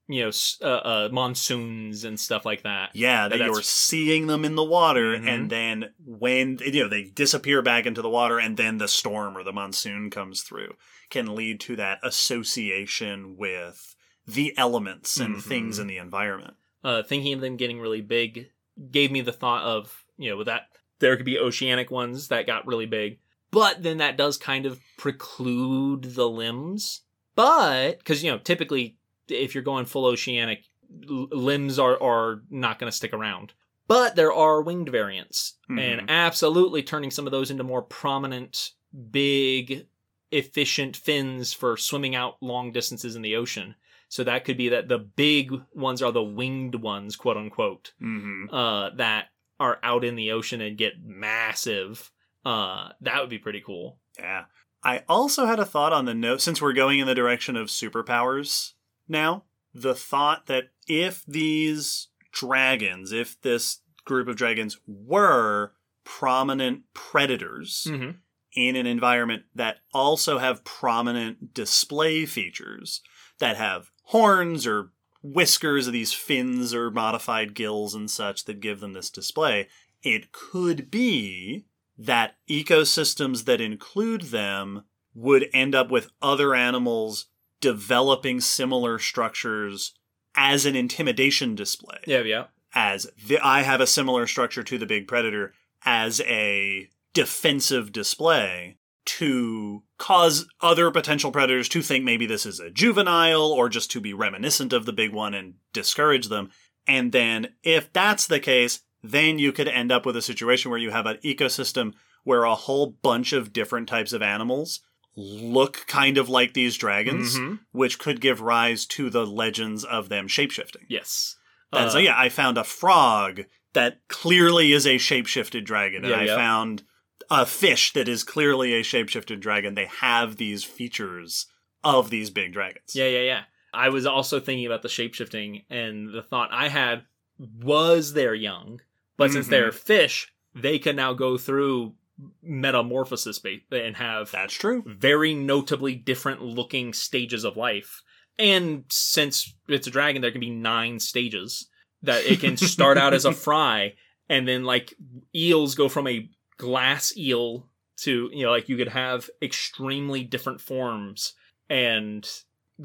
you 0.08 0.24
know, 0.24 0.32
uh, 0.64 0.66
uh, 0.66 1.10
monsoons 1.12 2.04
and 2.04 2.20
stuff 2.20 2.44
like 2.46 2.64
that. 2.64 2.90
Yeah, 2.96 3.28
that 3.28 3.38
you're 3.40 3.62
seeing 3.62 4.26
them 4.26 4.44
in 4.44 4.56
the 4.56 4.64
water, 4.64 5.16
Mhm. 5.16 5.28
and 5.28 5.50
then 5.52 5.94
when 6.04 6.58
you 6.66 6.82
know 6.84 6.90
they 6.90 7.04
disappear 7.04 7.62
back 7.62 7.86
into 7.86 8.02
the 8.02 8.10
water, 8.10 8.40
and 8.40 8.58
then 8.58 8.80
the 8.80 8.88
storm 8.88 9.38
or 9.38 9.44
the 9.44 9.54
monsoon 9.54 10.10
comes 10.10 10.42
through, 10.42 10.74
can 11.12 11.36
lead 11.36 11.60
to 11.62 11.76
that 11.76 12.00
association 12.02 13.36
with 13.38 13.96
the 14.26 14.56
elements 14.58 15.18
and 15.20 15.36
Mhm. 15.38 15.42
things 15.44 15.78
in 15.80 15.86
the 15.88 15.98
environment. 15.98 16.56
Uh, 16.84 17.04
thinking 17.04 17.34
of 17.34 17.42
them 17.42 17.58
getting 17.58 17.80
really 17.80 18.02
big 18.02 18.50
gave 18.92 19.12
me 19.12 19.22
the 19.22 19.32
thought 19.34 19.64
of 19.64 20.06
you 20.18 20.30
know 20.30 20.38
with 20.38 20.48
that 20.48 20.64
there 21.00 21.16
could 21.18 21.26
be 21.26 21.38
oceanic 21.40 21.90
ones 21.92 22.28
that 22.30 22.46
got 22.48 22.68
really 22.68 22.86
big. 22.86 23.20
But 23.52 23.82
then 23.82 23.98
that 23.98 24.18
does 24.18 24.38
kind 24.38 24.66
of 24.66 24.80
preclude 24.98 26.04
the 26.16 26.30
limbs. 26.30 27.02
But 27.36 27.98
because 28.00 28.24
you 28.24 28.32
know 28.32 28.38
typically 28.38 28.98
if 29.28 29.54
you're 29.56 29.64
going 29.64 29.86
full 29.86 30.06
oceanic 30.06 30.64
l- 31.10 31.28
limbs 31.32 31.80
are 31.80 32.02
are 32.02 32.44
not 32.50 32.80
going 32.80 32.90
to 32.92 32.96
stick 32.96 33.14
around. 33.14 33.54
But 33.88 34.16
there 34.16 34.32
are 34.34 34.62
winged 34.62 34.90
variants 34.90 35.56
Mhm. 35.70 35.80
and 35.80 36.10
absolutely 36.12 36.84
turning 36.84 37.10
some 37.12 37.26
of 37.26 37.32
those 37.32 37.50
into 37.50 37.64
more 37.64 37.82
prominent 37.82 38.72
big 39.12 39.88
efficient 40.32 40.96
fins 40.96 41.54
for 41.54 41.76
swimming 41.76 42.14
out 42.16 42.36
long 42.42 42.72
distances 42.72 43.16
in 43.16 43.22
the 43.24 43.36
ocean 43.36 43.76
so 44.10 44.24
that 44.26 44.44
could 44.44 44.58
be 44.58 44.68
that 44.70 44.90
the 44.90 44.98
big 45.00 45.52
ones 45.74 46.02
are 46.02 46.12
the 46.12 46.22
winged 46.24 46.76
ones, 46.76 47.16
quote 47.16 47.38
unquote, 47.38 47.94
Mm-hmm. 48.02 48.54
uh, 48.54 48.90
that 48.98 49.28
are 49.60 49.80
out 49.84 50.04
in 50.04 50.16
the 50.16 50.32
ocean 50.32 50.60
and 50.62 50.78
get 50.78 50.94
massive. 51.04 52.12
Uh, 52.46 52.90
that 53.02 53.22
would 53.22 53.30
be 53.30 53.38
pretty 53.40 53.62
cool. 53.66 54.00
Yeah. 54.18 54.46
I 54.84 55.04
also 55.10 55.46
had 55.46 55.60
a 55.60 55.66
thought 55.66 55.92
on 55.94 56.06
the 56.06 56.14
note 56.14 56.42
since 56.42 56.62
we're 56.62 56.74
going 56.74 57.00
in 57.00 57.08
the 57.08 57.16
direction 57.16 57.56
of 57.56 57.68
superpowers 57.68 58.74
now. 59.08 59.44
The 59.74 59.94
thought 59.94 60.48
that 60.48 60.70
if 60.88 61.24
these 61.28 62.08
dragons, 62.32 63.12
if 63.12 63.40
this 63.42 63.80
group 64.06 64.28
of 64.28 64.36
dragons 64.38 64.80
were 64.88 65.74
prominent 66.04 66.84
predators 66.94 67.86
Mm-hmm. 67.90 68.12
in 68.56 68.76
an 68.76 68.88
environment 68.88 69.44
that 69.54 69.78
also 69.94 70.38
have 70.40 70.64
prominent 70.64 71.54
display 71.54 72.26
features 72.26 73.02
that 73.40 73.58
have 73.58 73.92
horns 74.10 74.66
or 74.66 74.92
whiskers 75.22 75.88
or 75.88 75.92
these 75.92 76.14
fins 76.14 76.74
or 76.74 76.90
modified 76.90 77.54
gills 77.54 77.94
and 77.94 78.10
such 78.10 78.46
that 78.46 78.60
give 78.60 78.80
them 78.80 78.94
this 78.94 79.10
display, 79.10 79.68
It 80.02 80.32
could 80.32 80.90
be 80.90 81.66
that 81.98 82.38
ecosystems 82.50 83.46
that 83.46 83.60
include 83.60 84.24
them 84.24 84.84
would 85.14 85.50
end 85.54 85.76
up 85.76 85.92
with 85.92 86.10
other 86.22 86.56
animals 86.56 87.26
developing 87.60 88.40
similar 88.40 88.98
structures 88.98 89.94
as 90.34 90.66
an 90.66 90.76
intimidation 90.76 91.54
display. 91.56 91.98
Yeah, 92.08 92.22
yeah. 92.22 92.46
As 92.74 93.08
the, 93.28 93.40
I 93.46 93.64
have 93.64 93.82
a 93.82 93.88
similar 93.88 94.26
structure 94.26 94.64
to 94.64 94.78
the 94.78 94.86
big 94.86 95.08
predator 95.08 95.54
as 95.84 96.22
a 96.22 96.88
defensive 97.14 97.92
display 97.92 98.78
to 99.06 99.84
cause 100.00 100.48
other 100.62 100.90
potential 100.90 101.32
predators 101.32 101.70
to 101.70 101.82
think 101.84 102.04
maybe 102.04 102.26
this 102.26 102.46
is 102.46 102.60
a 102.60 102.72
juvenile 102.72 103.52
or 103.52 103.70
just 103.70 103.92
to 103.92 104.00
be 104.02 104.14
reminiscent 104.14 104.74
of 104.74 104.86
the 104.88 104.94
big 104.94 105.12
one 105.14 105.34
and 105.36 105.54
discourage 105.74 106.30
them. 106.30 106.50
And 106.88 107.12
then 107.12 107.50
if 107.62 107.94
that's 107.94 108.26
the 108.26 108.40
case, 108.40 108.80
then 109.04 109.38
you 109.38 109.52
could 109.52 109.68
end 109.68 109.92
up 109.92 110.06
with 110.06 110.16
a 110.16 110.22
situation 110.22 110.72
where 110.72 110.80
you 110.80 110.90
have 110.90 111.06
an 111.06 111.18
ecosystem 111.24 111.94
where 112.24 112.44
a 112.44 112.56
whole 112.56 112.88
bunch 113.02 113.34
of 113.34 113.54
different 113.54 113.88
types 113.88 114.12
of 114.14 114.22
animals 114.22 114.80
look 115.16 115.86
kind 115.88 116.18
of 116.18 116.30
like 116.30 116.54
these 116.54 116.78
dragons, 116.78 117.38
Mhm. 117.38 117.60
which 117.72 118.00
could 118.00 118.22
give 118.22 118.40
rise 118.42 118.86
to 118.88 119.10
the 119.10 119.26
legends 119.28 119.84
of 119.84 120.08
them 120.10 120.28
shapeshifting. 120.28 120.86
Yes. 120.88 121.36
And 121.74 121.88
Uh, 121.88 121.90
so 121.90 121.98
yeah, 122.00 122.18
I 122.18 122.30
found 122.30 122.58
a 122.58 122.64
frog 122.64 123.44
that 123.74 124.00
clearly 124.08 124.72
is 124.72 124.88
a 124.88 124.96
shapeshifted 124.96 125.66
dragon, 125.66 126.04
and 126.04 126.12
Yeah, 126.12 126.20
I 126.20 126.24
yeah. 126.24 126.36
found 126.36 126.84
a 127.32 127.46
fish 127.46 127.94
that 127.94 128.08
is 128.08 128.24
clearly 128.24 128.74
a 128.74 128.82
shapeshifted 128.82 129.40
dragon. 129.40 129.76
They 129.76 129.86
have 129.86 130.38
these 130.38 130.64
features 130.64 131.46
of 131.84 132.10
these 132.10 132.30
big 132.30 132.54
dragons. 132.54 132.94
Yeah, 132.96 133.08
yeah, 133.08 133.22
yeah. 133.22 133.42
I 133.74 133.90
was 133.90 134.06
also 134.06 134.40
thinking 134.40 134.66
about 134.66 134.82
the 134.82 134.88
shapeshifting, 134.90 135.64
and 135.70 136.12
the 136.14 136.24
thought 136.24 136.50
I 136.52 136.70
had 136.70 137.04
was 137.38 138.14
they're 138.14 138.34
young, 138.36 138.82
but 139.16 139.32
since 139.32 139.48
Mhm. 139.48 139.50
they're 139.52 139.72
fish, 139.72 140.32
they 140.56 140.80
can 140.80 140.96
now 140.96 141.14
go 141.14 141.38
through 141.38 141.96
metamorphosis 142.42 143.40
and 143.72 143.96
have 143.98 144.32
That's 144.32 144.54
true. 144.54 144.84
very 144.86 145.34
notably 145.34 145.96
different 145.96 146.42
looking 146.42 146.94
stages 146.94 147.44
of 147.44 147.56
life. 147.56 148.02
And 148.38 148.86
since 148.90 149.54
it's 149.68 149.88
a 149.88 149.92
dragon, 149.92 150.22
there 150.22 150.32
can 150.32 150.42
be 150.42 150.50
nine 150.50 151.00
stages 151.00 151.70
that 152.02 152.26
it 152.26 152.40
can 152.40 152.58
start 152.58 152.98
out 152.98 153.14
as 153.14 153.26
a 153.26 153.32
fry, 153.46 153.94
and 154.28 154.48
then 154.48 154.64
like 154.64 154.94
eels 155.36 155.76
go 155.76 155.88
from 155.90 156.08
a 156.08 156.30
glass 156.60 157.16
eel 157.18 157.68
to 157.98 158.30
you 158.32 158.44
know 158.46 158.52
like 158.52 158.70
you 158.70 158.78
could 158.78 158.90
have 158.90 159.30
extremely 159.42 160.24
different 160.24 160.62
forms 160.62 161.34
and 161.70 162.30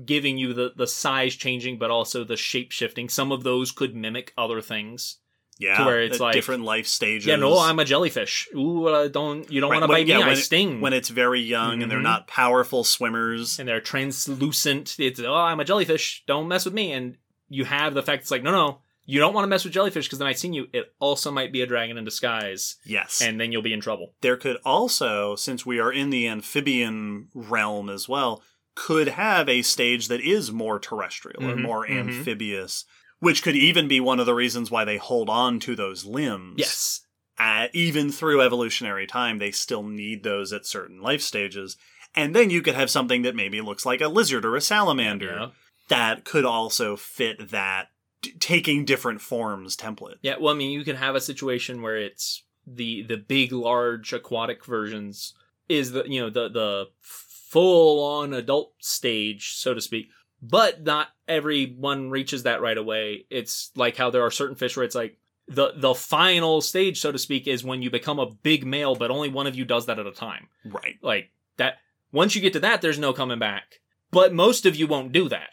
giving 0.07 0.39
you 0.39 0.55
the 0.55 0.73
the 0.77 0.87
size 0.87 1.35
changing 1.35 1.79
but 1.79 1.91
also 1.91 2.25
the 2.25 2.37
shape 2.37 2.73
shifting 2.73 3.09
some 3.09 3.31
of 3.33 3.43
those 3.45 3.71
could 3.71 3.95
mimic 3.95 4.33
other 4.39 4.61
things 4.61 5.19
Yeah, 5.59 5.85
where 5.87 6.03
it's 6.03 6.19
like- 6.21 6.35
different 6.35 6.65
life 6.65 6.87
stages. 6.87 7.27
yeah 7.27 7.37
no 7.37 7.59
i'm 7.61 7.79
a 7.79 7.85
jellyfish 7.85 8.49
ooh 8.57 8.87
uh, 8.87 9.09
don't 9.09 9.51
you 9.51 9.61
don't 9.61 9.71
Right, 9.71 9.81
want 9.81 9.91
to 9.91 9.95
bite 9.95 10.07
yeah, 10.07 10.19
me 10.19 10.23
i 10.25 10.33
it- 10.33 10.37
sting 10.37 10.81
when 10.81 10.93
it's 10.93 11.09
very 11.11 11.41
young 11.41 11.83
and 11.83 11.91
they're 11.91 11.99
Mhm. 12.01 12.03
not 12.15 12.27
powerful 12.27 12.83
swimmers. 12.85 13.59
and 13.59 13.69
they're 13.69 13.81
translucent. 13.81 14.97
It's 14.99 15.21
oh, 15.21 15.35
I'm 15.35 15.61
a 15.61 15.65
jellyfish. 15.65 16.25
Don't 16.27 16.49
mess 16.49 16.65
with 16.65 16.75
me. 16.75 16.93
And 16.93 17.17
you 17.49 17.65
have 17.65 17.95
the 17.95 18.03
fact 18.03 18.23
it's 18.23 18.31
like 18.31 18.43
no, 18.43 18.51
no, 18.53 18.81
you 19.07 19.21
don't 19.21 19.35
want 19.35 19.45
to 19.45 19.49
mess 19.49 19.65
with 19.65 19.73
jellyfish 19.73 20.07
because 20.07 20.19
then 20.19 20.29
I 20.29 20.33
seen 20.33 20.53
you. 20.53 20.67
It 20.73 20.95
also 20.99 21.31
might 21.31 21.53
be 21.53 21.63
a 21.63 21.67
dragon 21.67 21.99
in 21.99 22.05
disguise, 22.05 22.77
Yes, 22.85 23.21
and 23.23 23.41
then 23.41 23.53
you'll 23.53 23.63
be 23.63 23.73
in 23.73 23.81
trouble. 23.81 24.15
there 24.21 24.37
could 24.37 24.59
also, 24.65 25.37
since 25.37 25.65
we 25.67 25.79
are 25.79 25.93
in 25.93 26.11
the 26.11 26.27
amphibian 26.29 27.29
realm 27.35 27.89
as 27.91 28.09
well, 28.09 28.43
could 28.75 29.09
have 29.09 29.49
a 29.49 29.63
stage 29.63 30.09
that 30.09 30.21
is 30.21 30.51
more 30.51 30.79
terrestrial 30.79 31.45
or 31.45 31.55
Mhm, 31.55 31.63
more 31.63 31.87
mhm. 31.87 32.01
amphibious, 32.01 32.85
which 33.21 33.43
could 33.43 33.57
even 33.57 33.87
be 33.89 34.01
one 34.01 34.19
of 34.21 34.27
the 34.27 34.35
reasons 34.35 34.71
why 34.71 34.85
they 34.85 34.97
hold 34.97 35.29
on 35.31 35.61
to 35.61 35.77
those 35.77 36.05
limbs. 36.05 36.55
Yes, 36.59 37.01
Uh, 37.37 37.67
even 37.73 38.13
through 38.13 38.41
evolutionary 38.41 39.09
time, 39.09 39.39
they 39.39 39.51
still 39.51 39.83
need 39.83 40.23
those 40.23 40.53
at 40.53 40.65
certain 40.65 41.01
life 41.01 41.21
stages. 41.21 41.77
And 42.15 42.33
then 42.35 42.49
you 42.49 42.63
could 42.63 42.77
have 42.77 42.91
something 42.93 43.23
that 43.23 43.35
maybe 43.35 43.61
looks 43.61 43.85
like 43.85 44.01
a 44.01 44.07
lizard 44.07 44.45
or 44.45 44.55
a 44.55 44.61
salamander 44.61 45.39
yeah, 45.41 45.51
that 45.89 46.25
could 46.25 46.45
also 46.45 46.95
fit 46.95 47.51
that 47.51 47.89
d- 48.25 48.33
taking 48.41 48.85
different 48.85 49.21
forms 49.21 49.77
template. 49.77 50.17
yeah. 50.23 50.37
Well, 50.41 50.55
I 50.55 50.57
mean, 50.57 50.71
you 50.71 50.85
can 50.85 50.97
have 50.97 51.15
a 51.15 51.21
situation 51.21 51.83
where 51.83 51.97
it's 51.97 52.43
the 52.67 53.03
the 53.03 53.17
big, 53.17 53.53
large 53.53 54.13
aquatic 54.13 54.65
versions 54.65 55.35
is 55.69 55.93
the 55.93 56.05
you 56.07 56.21
know 56.21 56.31
the 56.31 56.49
the 56.49 56.87
full 57.01 58.03
on 58.05 58.33
adult 58.35 58.73
stage, 58.81 59.55
so 59.55 59.75
to 59.75 59.81
speak. 59.81 60.09
But 60.43 60.83
not 60.83 61.09
everyone 61.27 62.11
reaches 62.11 62.43
that 62.43 62.61
right 62.61 62.77
away. 62.77 63.27
It's 63.31 63.71
like 63.77 63.97
how 63.97 64.11
there 64.11 64.23
are 64.23 64.31
certain 64.31 64.57
fish 64.57 64.77
where 64.77 64.85
it's 64.85 64.95
like 64.95 65.19
the 65.49 65.73
the 65.77 65.95
final 65.95 66.61
stage, 66.61 67.01
so 67.01 67.13
to 67.13 67.19
speak, 67.19 67.47
is 67.47 67.65
when 67.65 67.83
you 67.83 67.91
become 67.91 68.19
a 68.19 68.31
big 68.31 68.67
male, 68.67 68.95
but 68.95 69.11
only 69.11 69.29
one 69.29 69.47
of 69.47 69.55
you 69.55 69.65
does 69.65 69.87
that 69.87 69.99
at 69.99 70.07
a 70.07 70.13
time. 70.13 70.49
Right. 70.65 70.97
Like 71.03 71.31
that. 71.59 71.77
Once 72.13 72.35
you 72.37 72.41
get 72.41 72.53
to 72.53 72.61
that, 72.61 72.81
there's 72.81 72.99
no 72.99 73.13
coming 73.13 73.39
back. 73.41 73.81
But 74.15 74.33
most 74.33 74.65
of 74.65 74.77
you 74.77 74.87
won't 74.87 75.13
do 75.13 75.29
that 75.29 75.51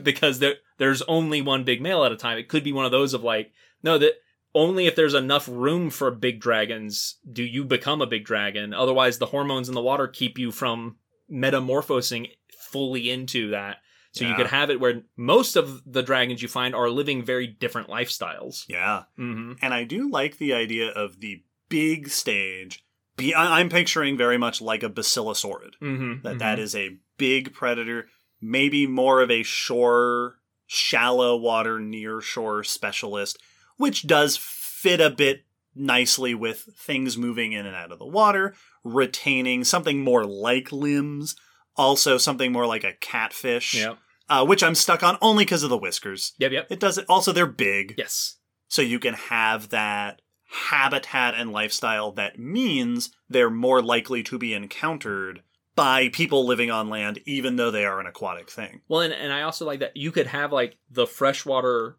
because 0.04 0.38
there 0.38 0.54
there's 0.78 1.02
only 1.02 1.42
one 1.42 1.64
big 1.64 1.80
male 1.82 2.04
at 2.04 2.12
a 2.12 2.16
time. 2.16 2.38
It 2.38 2.48
could 2.48 2.62
be 2.62 2.72
one 2.72 2.84
of 2.84 2.92
those 2.92 3.14
of 3.14 3.24
like 3.24 3.52
no 3.82 3.98
that 3.98 4.12
only 4.54 4.86
if 4.86 4.94
there's 4.96 5.14
enough 5.14 5.48
room 5.48 5.90
for 5.90 6.10
big 6.10 6.40
dragons 6.40 7.18
do 7.30 7.42
you 7.42 7.64
become 7.64 8.00
a 8.00 8.06
big 8.06 8.24
dragon. 8.24 8.72
Otherwise, 8.72 9.18
the 9.18 9.26
hormones 9.26 9.68
in 9.68 9.74
the 9.74 9.82
water 9.82 10.06
keep 10.06 10.38
you 10.38 10.50
from 10.52 10.96
metamorphosing 11.28 12.28
fully 12.70 13.10
into 13.10 13.50
that. 13.50 13.78
So 14.12 14.24
you 14.24 14.34
could 14.34 14.46
have 14.46 14.70
it 14.70 14.80
where 14.80 15.02
most 15.18 15.56
of 15.56 15.82
the 15.84 16.02
dragons 16.02 16.40
you 16.40 16.48
find 16.48 16.74
are 16.74 16.88
living 16.88 17.22
very 17.22 17.46
different 17.46 17.88
lifestyles. 17.88 18.64
Yeah. 18.66 19.02
Mm-hmm. 19.18 19.52
And 19.60 19.74
I 19.74 19.84
do 19.84 20.08
like 20.10 20.38
the 20.38 20.54
idea 20.54 20.88
of 20.90 21.20
the 21.20 21.42
big 21.68 22.08
stage. 22.08 22.82
Be- 23.18 23.34
I- 23.34 23.60
I'm 23.60 23.68
picturing 23.68 24.16
very 24.16 24.38
much 24.38 24.62
like 24.62 24.82
a 24.82 24.88
basilosaurid. 24.88 25.72
Mm-hmm. 25.82 26.22
That 26.22 26.38
that 26.38 26.58
is 26.58 26.74
a 26.74 26.96
big 27.18 27.52
predator, 27.52 28.06
maybe 28.40 28.86
more 28.86 29.20
of 29.22 29.30
a 29.30 29.42
shore, 29.42 30.38
shallow 30.66 31.36
water, 31.36 31.78
near 31.80 32.20
shore 32.20 32.64
specialist, 32.64 33.38
which 33.76 34.06
does 34.06 34.36
fit 34.36 35.00
a 35.00 35.10
bit 35.10 35.44
nicely 35.74 36.34
with 36.34 36.68
things 36.78 37.18
moving 37.18 37.52
in 37.52 37.66
and 37.66 37.76
out 37.76 37.92
of 37.92 37.98
the 37.98 38.06
water, 38.06 38.54
retaining 38.82 39.64
something 39.64 40.00
more 40.02 40.24
like 40.24 40.72
limbs, 40.72 41.36
also 41.76 42.16
something 42.16 42.50
more 42.52 42.66
like 42.66 42.84
a 42.84 42.94
catfish, 42.94 43.74
Yep. 43.74 43.98
uh, 44.28 44.44
which 44.46 44.62
I'm 44.62 44.74
stuck 44.74 45.02
on 45.02 45.18
only 45.20 45.44
because 45.44 45.62
of 45.62 45.70
the 45.70 45.76
whiskers. 45.76 46.32
Yep. 46.38 46.52
Yep. 46.52 46.66
It 46.70 46.80
does 46.80 46.96
it. 46.98 47.04
Also, 47.08 47.32
they're 47.32 47.46
big, 47.46 47.94
Yes. 47.98 48.36
so 48.68 48.80
you 48.80 48.98
can 48.98 49.14
have 49.14 49.68
that 49.68 50.22
habitat 50.48 51.34
and 51.34 51.52
lifestyle 51.52 52.12
that 52.12 52.38
means 52.38 53.10
they're 53.28 53.50
more 53.50 53.82
likely 53.82 54.22
to 54.22 54.38
be 54.38 54.54
encountered 54.54 55.42
by 55.76 56.08
people 56.08 56.44
living 56.46 56.70
on 56.70 56.88
land, 56.88 57.20
even 57.26 57.56
though 57.56 57.70
they 57.70 57.84
are 57.84 58.00
an 58.00 58.06
aquatic 58.06 58.50
thing. 58.50 58.80
Well, 58.88 59.02
and, 59.02 59.12
and 59.12 59.32
I 59.32 59.42
also 59.42 59.64
like 59.66 59.80
that 59.80 59.96
you 59.96 60.10
could 60.10 60.26
have 60.26 60.50
like 60.52 60.76
the 60.90 61.06
freshwater 61.06 61.98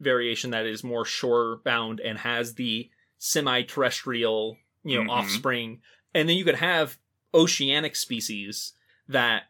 variation 0.00 0.50
that 0.50 0.66
is 0.66 0.84
more 0.84 1.04
shore 1.04 1.60
bound 1.64 2.00
and 2.00 2.18
has 2.18 2.54
the 2.54 2.90
semi 3.18 3.62
terrestrial, 3.62 4.58
you 4.84 4.98
know, 5.02 5.08
Mhm. 5.10 5.14
offspring. 5.16 5.80
And 6.12 6.28
then 6.28 6.36
you 6.36 6.44
could 6.44 6.56
have 6.56 6.98
oceanic 7.32 7.96
species 7.96 8.72
that 9.08 9.44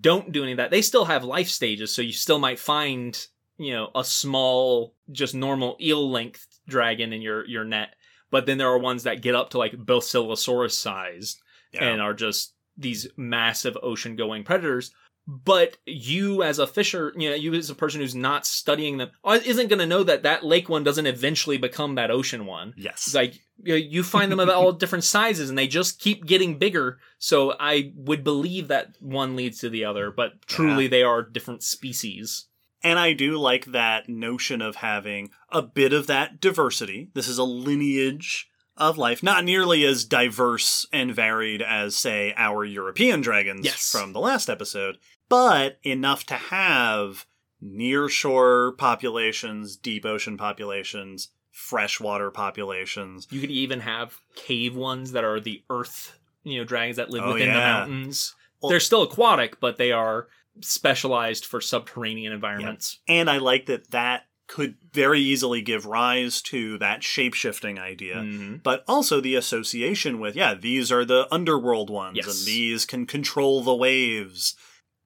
don't 0.00 0.32
do 0.32 0.42
any 0.42 0.52
of 0.52 0.56
that. 0.58 0.70
They 0.70 0.82
still 0.82 1.04
have 1.04 1.22
life 1.24 1.48
stages, 1.48 1.94
so 1.94 2.02
you 2.02 2.12
still 2.12 2.38
might 2.38 2.58
find, 2.58 3.26
you 3.56 3.72
know, 3.72 3.90
a 3.94 4.02
small, 4.04 4.94
just 5.12 5.34
normal 5.34 5.76
eel 5.80 6.10
length 6.10 6.46
dragon 6.66 7.12
in 7.12 7.22
your, 7.22 7.46
your 7.46 7.64
net. 7.64 7.94
But 8.30 8.46
then 8.46 8.58
there 8.58 8.68
are 8.68 8.78
ones 8.78 9.04
that 9.04 9.22
get 9.22 9.34
up 9.34 9.50
to 9.50 9.58
like 9.58 9.72
Basilosaurus 9.72 10.72
size 10.72 11.40
Yeah. 11.72 11.84
and 11.90 12.02
are 12.02 12.14
just 12.14 12.54
these 12.78 13.08
massive 13.16 13.76
ocean 13.82 14.16
going 14.16 14.44
predators. 14.44 14.92
But 15.30 15.76
you, 15.84 16.42
as 16.42 16.58
a 16.58 16.66
fisher, 16.66 17.12
you 17.14 17.28
know, 17.28 17.36
you 17.36 17.52
as 17.52 17.68
a 17.68 17.74
person 17.74 18.00
who's 18.00 18.14
not 18.14 18.46
studying 18.46 18.96
them, 18.96 19.10
uh, 19.22 19.38
isn't 19.44 19.68
going 19.68 19.78
to 19.78 19.84
know 19.84 20.02
that 20.02 20.22
that 20.22 20.42
lake 20.42 20.70
one 20.70 20.84
doesn't 20.84 21.06
eventually 21.06 21.58
become 21.58 21.96
that 21.96 22.10
ocean 22.10 22.46
one. 22.46 22.72
yes. 22.78 23.14
Like 23.14 23.38
you, 23.62 24.02
find 24.02 24.32
them 24.32 24.40
of 24.40 24.48
all 24.48 24.72
different 24.72 25.04
sizes, 25.04 25.50
and 25.50 25.58
they 25.58 25.66
just 25.66 26.00
keep 26.00 26.24
getting 26.24 26.56
bigger. 26.56 26.98
So 27.18 27.54
I 27.60 27.92
would 27.94 28.24
believe 28.24 28.68
that 28.68 28.94
one 29.00 29.36
leads 29.36 29.58
to 29.58 29.68
the 29.68 29.84
other, 29.84 30.10
but 30.10 30.40
truly 30.46 30.86
they 30.86 31.02
are 31.02 31.22
different 31.22 31.62
species. 31.62 32.46
And 32.82 32.98
I 32.98 33.12
do 33.12 33.36
like 33.36 33.66
that 33.66 34.08
notion 34.08 34.62
of 34.62 34.76
having 34.76 35.30
a 35.50 35.60
bit 35.60 35.92
of 35.92 36.06
that 36.06 36.40
diversity. 36.40 37.10
This 37.12 37.28
is 37.28 37.36
a 37.36 37.44
lineage 37.44 38.47
of 38.78 38.96
life, 38.98 39.22
not 39.22 39.44
nearly 39.44 39.84
as 39.84 40.04
diverse 40.04 40.86
and 40.92 41.14
varied 41.14 41.60
as, 41.62 41.96
say, 41.96 42.32
our 42.36 42.64
European 42.64 43.20
dragons 43.20 43.64
Yes. 43.64 43.90
from 43.92 44.12
the 44.12 44.20
last 44.20 44.48
episode, 44.48 44.98
but 45.28 45.78
enough 45.82 46.24
to 46.26 46.34
have 46.34 47.26
nearshore 47.62 48.76
populations, 48.78 49.76
deep 49.76 50.04
ocean 50.06 50.36
populations, 50.36 51.28
freshwater 51.50 52.30
populations. 52.30 53.26
You 53.30 53.40
could 53.40 53.50
even 53.50 53.80
have 53.80 54.20
cave 54.36 54.76
ones 54.76 55.12
that 55.12 55.24
are 55.24 55.40
the 55.40 55.62
earth, 55.70 56.18
you 56.44 56.58
know, 56.58 56.64
dragons 56.64 56.96
that 56.98 57.10
live 57.10 57.24
Oh, 57.24 57.32
within 57.34 57.48
the 57.48 57.54
mountains. 57.54 58.34
Well- 58.62 58.70
They're 58.70 58.80
still 58.80 59.02
aquatic, 59.02 59.58
but 59.60 59.76
they 59.76 59.90
are 59.92 60.28
specialized 60.60 61.44
for 61.44 61.60
subterranean 61.60 62.32
environments. 62.32 62.98
And 63.08 63.28
I 63.30 63.38
like 63.38 63.66
that 63.66 63.90
that 63.90 64.26
could 64.48 64.76
very 64.92 65.20
easily 65.20 65.60
give 65.62 65.86
rise 65.86 66.42
to 66.42 66.78
that 66.78 67.04
shape 67.04 67.34
shifting 67.34 67.78
idea. 67.78 68.16
Mhm. 68.16 68.62
But 68.62 68.82
also 68.88 69.20
the 69.20 69.34
association 69.36 70.18
with, 70.18 70.34
yeah, 70.34 70.54
these 70.54 70.90
are 70.90 71.04
the 71.04 71.28
underworld 71.30 71.90
ones, 71.90 72.16
Yes. 72.16 72.26
and 72.26 72.46
these 72.46 72.84
can 72.84 73.06
control 73.06 73.62
the 73.62 73.74
waves, 73.74 74.56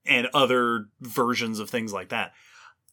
and 0.06 0.28
other 0.32 0.88
versions 1.00 1.58
of 1.58 1.68
things 1.70 1.92
like 1.92 2.08
that. 2.08 2.32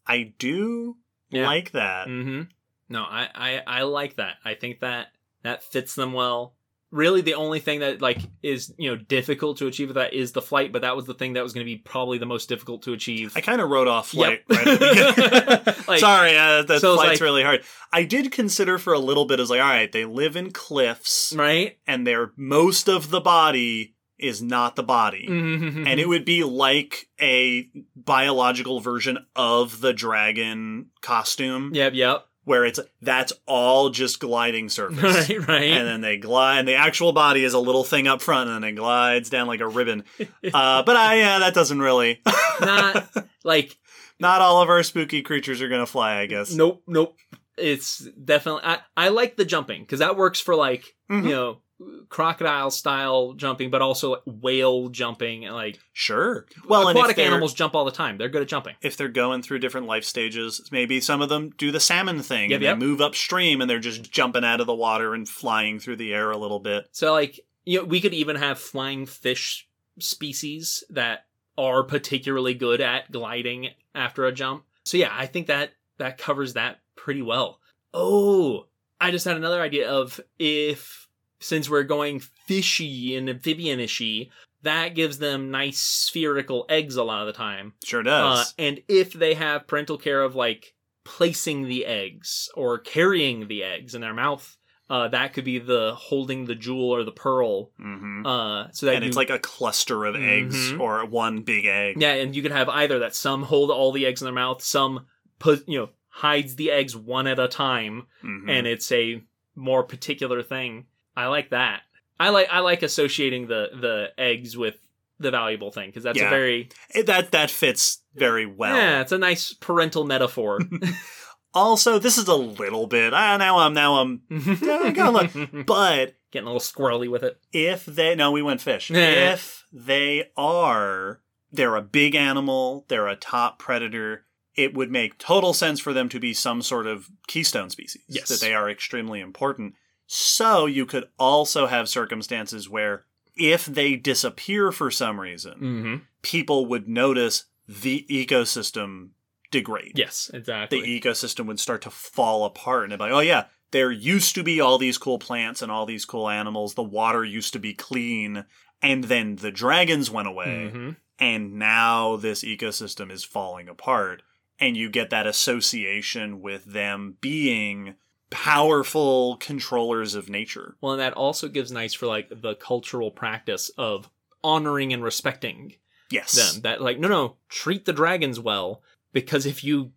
I 0.05 0.33
do 0.37 0.97
Yeah. 1.29 1.45
like 1.47 1.71
that. 1.71 2.07
hmm 2.07 2.41
No, 2.89 3.03
I, 3.03 3.29
I 3.35 3.63
I 3.79 3.81
like 3.83 4.15
that. 4.15 4.37
I 4.43 4.55
think 4.55 4.79
that 4.79 5.11
that 5.43 5.63
fits 5.63 5.93
them 5.95 6.13
well. 6.13 6.55
Really, 6.91 7.21
the 7.21 7.35
only 7.35 7.59
thing 7.59 7.81
that 7.81 8.01
like 8.01 8.17
is 8.41 8.73
you 8.77 8.89
know 8.89 8.95
difficult 8.95 9.57
to 9.57 9.67
achieve 9.67 9.89
with 9.89 9.95
that 9.95 10.13
is 10.13 10.31
the 10.31 10.41
flight, 10.41 10.71
but 10.71 10.81
that 10.81 10.95
was 10.95 11.05
the 11.05 11.13
thing 11.13 11.33
that 11.33 11.43
was 11.43 11.53
going 11.53 11.63
to 11.63 11.69
be 11.71 11.77
probably 11.77 12.17
the 12.17 12.25
most 12.25 12.49
difficult 12.49 12.81
to 12.83 12.93
achieve. 12.93 13.33
I 13.35 13.41
kind 13.41 13.61
of 13.61 13.69
wrote 13.69 13.87
off 13.87 14.09
flight 14.09 14.41
Yep. 14.49 14.57
right 14.57 14.67
at 14.67 14.79
the. 14.79 15.75
Like- 15.87 15.99
Sorry, 15.99 16.35
uh, 16.37 16.63
that 16.63 16.81
So 16.81 16.95
flight's 16.95 17.19
like- 17.19 17.21
really 17.21 17.43
hard. 17.43 17.63
I 17.93 18.03
did 18.03 18.31
consider 18.31 18.77
for 18.79 18.93
a 18.93 18.99
little 18.99 19.25
bit 19.25 19.39
as 19.39 19.49
like, 19.49 19.61
all 19.61 19.67
right, 19.67 19.91
they 19.91 20.05
live 20.05 20.35
in 20.35 20.51
cliffs, 20.51 21.33
right? 21.35 21.77
and 21.87 22.05
their 22.07 22.31
most 22.37 22.87
of 22.89 23.09
the 23.11 23.21
body 23.21 23.95
is 24.17 24.41
not 24.41 24.75
the 24.75 24.83
body. 24.83 25.27
Mhm. 25.29 25.87
And 25.87 25.99
it 25.99 26.07
would 26.07 26.25
be 26.25 26.43
like 26.43 27.07
a 27.21 27.69
biological 27.95 28.79
version 28.81 29.17
of 29.35 29.79
the 29.81 29.93
dragon 29.93 30.87
costume, 31.01 31.71
yep, 31.73 31.93
yep, 31.93 32.25
where 32.45 32.65
it's 32.65 32.79
that's 33.01 33.33
all 33.45 33.89
just 33.89 34.19
gliding 34.19 34.69
surface. 34.69 35.29
right, 35.29 35.47
right. 35.47 35.63
And 35.71 35.87
then 35.87 36.01
they 36.01 36.17
glide, 36.17 36.59
and 36.59 36.67
the 36.67 36.75
actual 36.75 37.11
body 37.13 37.43
is 37.43 37.53
a 37.53 37.59
little 37.59 37.83
thing 37.83 38.07
up 38.07 38.21
front, 38.21 38.49
and 38.49 38.63
then 38.63 38.69
it 38.71 38.75
glides 38.75 39.29
down 39.29 39.47
like 39.47 39.59
a 39.61 39.67
ribbon. 39.67 40.03
Uh, 40.19 40.83
but 40.83 40.95
I, 40.95 41.15
yeah, 41.19 41.39
that 41.39 41.53
doesn't 41.53 41.79
really. 41.79 42.21
Not 42.61 43.07
like 43.43 43.77
Not 44.19 44.41
all 44.41 44.61
of 44.61 44.69
our 44.69 44.83
spooky 44.83 45.21
creatures 45.21 45.61
are 45.61 45.69
gonna 45.69 45.85
fly, 45.85 46.17
I 46.19 46.25
guess. 46.25 46.53
nope, 46.53 46.83
nope. 46.87 47.15
It's 47.57 47.99
definitely 48.23 48.61
I 48.63 48.79
I 48.95 49.09
like 49.09 49.35
the 49.35 49.45
jumping 49.45 49.81
because 49.81 49.99
that 49.99 50.15
works 50.17 50.39
for 50.39 50.55
like 50.55 50.85
Mhm. 51.11 51.23
you 51.25 51.29
know 51.31 51.61
crocodile 52.09 52.71
style 52.71 53.33
jumping, 53.33 53.69
but 53.69 53.81
also 53.81 54.17
whale 54.25 54.89
jumping 54.89 55.45
and 55.45 55.55
like 55.55 55.79
Sure. 55.93 56.45
Well, 56.67 56.87
aquatic 56.87 57.17
animals 57.19 57.53
jump 57.53 57.75
all 57.75 57.85
the 57.85 57.91
time. 57.91 58.17
They're 58.17 58.29
good 58.29 58.41
at 58.41 58.47
jumping. 58.47 58.75
if 58.81 58.97
they're 58.97 59.07
going 59.07 59.41
through 59.41 59.59
different 59.59 59.87
life 59.87 60.03
stages, 60.03 60.67
maybe 60.71 60.99
some 61.01 61.21
of 61.21 61.29
them 61.29 61.51
do 61.57 61.71
the 61.71 61.79
salmon 61.79 62.21
thing. 62.21 62.51
Yep, 62.51 62.57
and 62.57 62.63
yep. 62.63 62.79
They 62.79 62.85
move 62.85 63.01
upstream 63.01 63.61
and 63.61 63.69
they're 63.69 63.79
just 63.79 64.11
jumping 64.11 64.43
out 64.43 64.61
of 64.61 64.67
the 64.67 64.75
water 64.75 65.13
and 65.13 65.27
flying 65.27 65.79
through 65.79 65.97
the 65.97 66.13
air 66.13 66.31
a 66.31 66.37
little 66.37 66.59
bit. 66.59 66.87
So 66.91 67.13
like 67.13 67.39
you 67.65 67.79
know, 67.79 67.85
we 67.85 68.01
could 68.01 68.13
even 68.13 68.35
have 68.35 68.59
flying 68.59 69.05
fish 69.05 69.67
species 69.99 70.83
that 70.89 71.25
are 71.57 71.83
particularly 71.83 72.53
good 72.53 72.81
at 72.81 73.11
gliding 73.11 73.69
after 73.93 74.25
a 74.25 74.31
jump. 74.31 74.63
So 74.83 74.97
yeah, 74.97 75.11
I 75.11 75.25
think 75.25 75.47
that 75.47 75.73
that 75.97 76.17
covers 76.17 76.53
that 76.53 76.79
pretty 76.95 77.21
well. 77.21 77.59
Oh, 77.93 78.67
I 78.99 79.11
just 79.11 79.25
had 79.25 79.37
another 79.37 79.61
idea 79.61 79.89
of 79.89 80.19
if 80.37 81.07
since 81.39 81.69
we're 81.69 81.83
going 81.83 82.19
fishy 82.19 83.15
and 83.15 83.29
amphibianishy, 83.29 84.29
that 84.63 84.95
gives 84.95 85.19
them 85.19 85.51
nice 85.51 85.79
spherical 85.79 86.65
eggs 86.69 86.95
a 86.95 87.03
lot 87.03 87.21
of 87.21 87.27
the 87.27 87.33
time. 87.33 87.73
Sure 87.83 88.01
Uh, 88.01 88.03
does. 88.03 88.53
and 88.57 88.81
if 88.87 89.13
they 89.13 89.33
have 89.35 89.67
parental 89.67 89.97
care 89.97 90.21
of 90.21 90.35
like 90.35 90.73
placing 91.05 91.63
the 91.67 91.85
eggs 91.85 92.49
or 92.55 92.77
carrying 92.77 93.47
the 93.47 93.63
eggs 93.63 93.95
in 93.95 94.01
their 94.01 94.13
mouth, 94.13 94.57
uh, 94.89 95.07
that 95.07 95.33
could 95.33 95.45
be 95.45 95.59
the 95.59 95.93
holding 95.95 96.45
the 96.45 96.55
jewel 96.55 96.89
or 96.91 97.03
the 97.03 97.11
pearl. 97.11 97.71
hmm 97.77 98.25
Uh, 98.25 98.67
so 98.71 98.85
that 98.87 98.95
and 98.95 99.05
it's 99.05 99.15
like 99.15 99.29
a 99.29 99.39
cluster 99.39 100.03
of 100.05 100.15
eggs 100.15 100.71
Mhm. 100.73 100.79
or 100.79 101.05
one 101.05 101.41
big 101.43 101.65
egg. 101.65 102.01
yeah, 102.01 102.13
and 102.15 102.35
you 102.35 102.41
could 102.41 102.51
have 102.51 102.67
either 102.69 102.99
that 102.99 103.15
some 103.15 103.43
hold 103.43 103.71
all 103.71 103.91
the 103.91 104.05
eggs 104.05 104.21
in 104.21 104.25
their 104.25 104.33
mouth, 104.33 104.61
some 104.61 105.05
put 105.39 105.63
you 105.69 105.79
know 105.79 105.89
hides 106.09 106.55
the 106.57 106.69
eggs 106.71 106.95
one 106.95 107.27
at 107.27 107.39
a 107.39 107.47
time, 107.47 108.07
Mhm. 108.23 108.49
and 108.49 108.67
it's 108.67 108.91
a 108.91 109.21
more 109.55 109.83
particular 109.83 110.41
thing. 110.43 110.85
I 111.23 111.27
like 111.27 111.49
that. 111.51 111.81
I 112.19 112.29
like 112.29 112.47
I 112.51 112.59
like 112.59 112.83
associating 112.83 113.47
the 113.47 113.69
the 113.79 114.07
eggs 114.17 114.57
with 114.57 114.75
the 115.19 115.31
valuable 115.31 115.71
thing 115.71 115.89
because 115.89 116.03
that's 116.03 116.17
Yeah. 116.19 116.27
a 116.27 116.29
very 116.29 116.69
It- 116.95 117.05
that 117.07 117.31
that 117.31 117.51
fits 117.51 118.01
very 118.15 118.45
well. 118.45 118.75
yeah, 118.75 119.01
it's 119.01 119.11
a 119.11 119.17
nice 119.17 119.53
parental 119.53 120.05
metaphor. 120.05 120.59
Also, 121.51 121.97
this 121.97 122.19
is 122.19 122.27
a 122.27 122.35
little 122.35 122.85
bit. 122.85 123.11
Ah, 123.11 123.35
now 123.37 123.57
I'm 123.57 123.73
now 123.73 123.95
I'm. 123.95 124.21
I 124.31 124.91
gotta 124.95 125.09
look. 125.11 125.65
But 125.65 126.15
Getting 126.31 126.47
a 126.47 126.53
little 126.53 126.59
squirrely 126.59 127.09
with 127.09 127.23
it. 127.23 127.39
if 127.51 127.85
they 127.85 128.13
no, 128.13 128.31
we 128.31 128.43
went 128.43 128.61
fish. 128.61 128.91
If 128.91 129.65
they 129.73 130.29
are, 130.37 131.21
they're 131.51 131.75
a 131.75 131.81
big 131.81 132.13
animal. 132.13 132.85
They're 132.87 133.07
a 133.07 133.15
top 133.15 133.57
predator. 133.57 134.25
It 134.53 134.75
would 134.75 134.91
make 134.91 135.17
total 135.17 135.53
sense 135.53 135.79
for 135.79 135.91
them 135.91 136.07
to 136.09 136.19
be 136.19 136.35
some 136.35 136.61
sort 136.61 136.85
of 136.85 137.09
keystone 137.27 137.71
species. 137.71 138.03
Yes. 138.07 138.29
that 138.29 138.41
they 138.41 138.53
are 138.53 138.69
extremely 138.69 139.19
important. 139.19 139.73
So 140.11 140.65
you 140.65 140.87
could 140.87 141.05
also 141.19 141.67
have 141.67 141.87
circumstances 141.87 142.67
where 142.67 143.05
if 143.35 143.65
they 143.67 143.95
disappear 143.95 144.71
for 144.71 144.89
some 144.89 145.19
reason, 145.19 145.53
Mm-hmm. 145.53 145.95
people 146.23 146.65
would 146.65 146.87
notice 146.89 147.45
the 147.67 148.07
ecosystem 148.09 149.09
degrade. 149.51 149.91
Yes, 149.95 150.31
exactly. 150.33 150.81
The 150.81 150.99
ecosystem 150.99 151.45
would 151.45 151.59
start 151.59 151.83
to 151.83 151.91
fall 151.91 152.43
apart 152.45 152.85
and 152.85 152.91
it'd 152.91 152.99
be 152.99 153.03
like, 153.03 153.13
oh 153.13 153.19
yeah, 153.19 153.45
there 153.69 153.91
used 153.91 154.33
to 154.33 154.41
be 154.43 154.59
all 154.59 154.79
these 154.79 154.97
cool 154.97 155.19
plants 155.19 155.61
and 155.61 155.71
all 155.71 155.85
these 155.85 156.05
cool 156.05 156.27
animals. 156.27 156.73
The 156.73 156.81
water 156.81 157.23
used 157.23 157.53
to 157.53 157.59
be 157.59 157.75
clean. 157.75 158.45
And 158.81 159.03
then 159.03 159.35
the 159.35 159.51
dragons 159.51 160.09
went 160.09 160.27
away. 160.27 160.71
Mhm. 160.73 160.95
And 161.19 161.53
now 161.59 162.15
this 162.15 162.43
ecosystem 162.43 163.11
is 163.11 163.23
falling 163.23 163.69
apart. 163.69 164.23
And 164.57 164.75
you 164.75 164.89
get 164.89 165.11
that 165.11 165.27
association 165.27 166.41
with 166.41 166.65
them 166.65 167.17
being 167.21 167.93
powerful 168.29 169.37
controllers 169.37 170.15
of 170.15 170.29
nature. 170.29 170.75
Well, 170.81 170.93
and 170.93 171.01
that 171.01 171.13
also 171.13 171.47
gives 171.47 171.71
nice 171.71 171.93
for 171.93 172.05
like 172.07 172.29
the 172.29 172.55
cultural 172.55 173.11
practice 173.11 173.69
of 173.77 174.09
honoring 174.43 174.93
and 174.93 175.03
respecting 175.03 175.75
Yes. 176.11 176.33
them. 176.33 176.61
That 176.61 176.81
like, 176.81 176.99
no, 176.99 177.07
no, 177.07 177.35
treat 177.49 177.85
the 177.85 177.93
dragons 177.93 178.39
well 178.39 178.81
because 179.13 179.45
if 179.45 179.63
you 179.63 179.91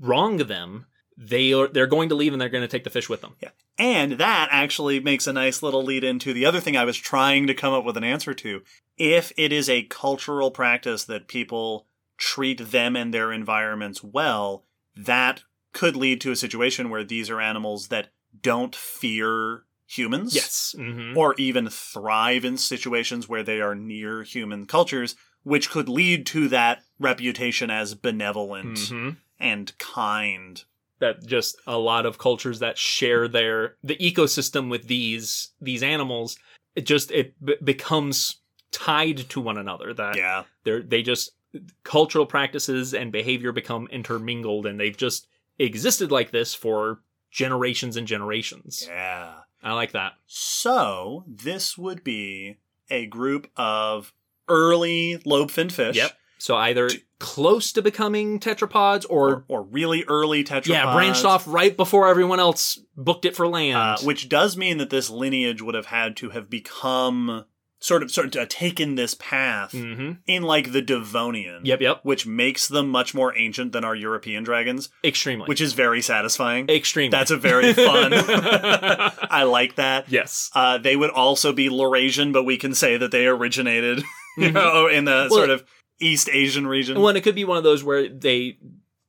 wrong 0.00 0.36
them, 0.38 0.86
they 1.16 1.52
are 1.52 1.68
they're 1.68 1.86
going 1.86 2.08
to 2.10 2.14
leave 2.14 2.32
and 2.32 2.40
they're 2.40 2.48
going 2.48 2.62
to 2.62 2.68
take 2.68 2.84
the 2.84 2.90
fish 2.90 3.08
with 3.08 3.20
them. 3.20 3.34
Yeah. 3.40 3.50
And 3.78 4.12
that 4.12 4.48
actually 4.50 5.00
makes 5.00 5.26
a 5.26 5.32
nice 5.32 5.62
little 5.62 5.82
lead 5.82 6.04
into 6.04 6.32
the 6.32 6.46
other 6.46 6.60
thing 6.60 6.76
I 6.76 6.84
was 6.84 6.96
trying 6.96 7.46
to 7.46 7.54
come 7.54 7.74
up 7.74 7.84
with 7.84 7.96
an 7.96 8.04
answer 8.04 8.32
to. 8.34 8.62
If 8.96 9.32
it 9.36 9.52
is 9.52 9.68
a 9.68 9.82
cultural 9.84 10.50
practice 10.50 11.04
that 11.04 11.28
people 11.28 11.86
treat 12.16 12.70
them 12.70 12.96
and 12.96 13.12
their 13.12 13.32
environments 13.32 14.02
well, 14.02 14.64
that 14.96 15.42
could 15.76 15.94
lead 15.94 16.20
to 16.22 16.32
a 16.32 16.36
situation 16.36 16.88
where 16.88 17.04
these 17.04 17.28
are 17.28 17.40
animals 17.40 17.88
that 17.88 18.08
don't 18.40 18.74
fear 18.74 19.64
humans. 19.86 20.34
Yes. 20.34 20.74
hmm 20.76 21.12
Or 21.16 21.34
even 21.38 21.68
thrive 21.68 22.44
in 22.44 22.56
situations 22.56 23.28
where 23.28 23.42
they 23.42 23.60
are 23.60 23.74
near 23.74 24.22
human 24.22 24.64
cultures, 24.66 25.14
which 25.44 25.70
could 25.70 25.88
lead 25.88 26.24
to 26.26 26.48
that 26.48 26.82
reputation 26.98 27.70
as 27.70 27.94
benevolent 27.94 28.78
hmm 28.88 29.10
and 29.38 29.76
kind. 29.78 30.64
That 30.98 31.26
just 31.26 31.58
a 31.66 31.76
lot 31.76 32.06
of 32.06 32.16
cultures 32.16 32.58
that 32.60 32.78
share 32.78 33.28
their 33.28 33.76
the 33.84 33.96
ecosystem 33.96 34.70
with 34.70 34.88
these 34.88 35.50
these 35.60 35.82
animals, 35.82 36.38
it 36.74 36.86
just 36.86 37.10
it 37.10 37.34
b- 37.44 37.56
becomes 37.62 38.40
tied 38.72 39.18
to 39.28 39.40
one 39.42 39.58
another. 39.58 39.92
That 39.92 40.16
Yeah. 40.16 40.44
they're 40.64 40.82
they 40.82 41.02
just 41.02 41.32
cultural 41.84 42.24
practices 42.26 42.94
and 42.94 43.12
behavior 43.12 43.52
become 43.52 43.86
intermingled 43.90 44.64
and 44.66 44.80
they've 44.80 44.96
just 44.96 45.26
existed 45.58 46.10
like 46.10 46.30
this 46.30 46.54
for 46.54 47.00
generations 47.30 47.96
and 47.96 48.06
generations 48.06 48.86
Yeah. 48.88 49.34
i 49.62 49.72
like 49.72 49.92
that 49.92 50.12
So 50.26 51.24
this 51.26 51.76
would 51.76 52.02
be 52.04 52.56
a 52.90 53.06
group 53.06 53.48
of 53.56 54.12
early 54.48 55.20
lobe-finned 55.24 55.72
fish. 55.72 55.96
yep 55.96 56.12
so 56.38 56.54
either 56.54 56.90
close 57.18 57.72
to 57.72 57.80
becoming 57.80 58.38
tetrapods 58.38 59.06
Or, 59.08 59.28
or, 59.30 59.44
or 59.48 59.62
really 59.62 60.04
early 60.04 60.44
tetrapods. 60.44 60.66
yeah 60.68 60.92
branched 60.94 61.24
off 61.24 61.44
right 61.48 61.74
before 61.76 62.06
everyone 62.08 62.38
else 62.40 62.78
booked 62.96 63.24
it 63.24 63.34
for 63.34 63.48
land 63.48 63.76
Uh, 63.78 63.96
which 64.04 64.28
does 64.28 64.56
mean 64.56 64.76
that 64.78 64.90
this 64.90 65.08
lineage 65.10 65.62
would 65.62 65.74
have 65.74 65.86
had 65.86 66.16
to 66.18 66.30
have 66.30 66.48
become 66.50 67.44
sort 67.86 68.02
of 68.02 68.10
sort 68.10 68.26
of 68.34 68.42
uh, 68.42 68.46
taken 68.48 68.88
this 68.96 69.14
path 69.14 69.70
hmm 69.72 70.12
in 70.26 70.42
like 70.42 70.72
the 70.72 70.82
Devonian. 70.82 71.60
yep 71.64 71.80
yep 71.80 72.00
Which 72.02 72.26
makes 72.26 72.66
them 72.68 72.88
much 72.98 73.14
more 73.14 73.30
ancient 73.38 73.72
than 73.72 73.84
our 73.84 73.94
European 73.94 74.42
dragons, 74.44 74.88
extremely 75.04 75.46
which 75.46 75.60
is 75.60 75.72
very 75.72 76.02
satisfying. 76.02 76.68
extremely 76.68 77.10
That's 77.16 77.30
a 77.30 77.36
very 77.36 77.72
fun. 77.72 78.10
I 79.40 79.44
like 79.44 79.76
that. 79.76 80.08
yes 80.10 80.50
Uh, 80.54 80.78
they 80.78 80.96
would 80.96 81.10
also 81.10 81.52
be 81.52 81.68
Laurasian, 81.68 82.32
but 82.32 82.44
we 82.44 82.56
can 82.56 82.74
say 82.74 82.96
that 82.96 83.10
they 83.10 83.26
originated, 83.26 83.98
you 84.36 84.48
Mhm. 84.50 84.52
know, 84.54 84.86
in 84.88 85.04
the 85.04 85.28
Well- 85.30 85.38
sort 85.40 85.50
of 85.50 85.64
East 86.00 86.28
Asian 86.32 86.66
region. 86.66 86.96
well 86.98 87.08
and 87.08 87.16
it 87.18 87.22
could 87.22 87.34
be 87.34 87.44
one 87.44 87.56
of 87.58 87.64
those 87.64 87.82
where 87.82 88.08
they 88.08 88.58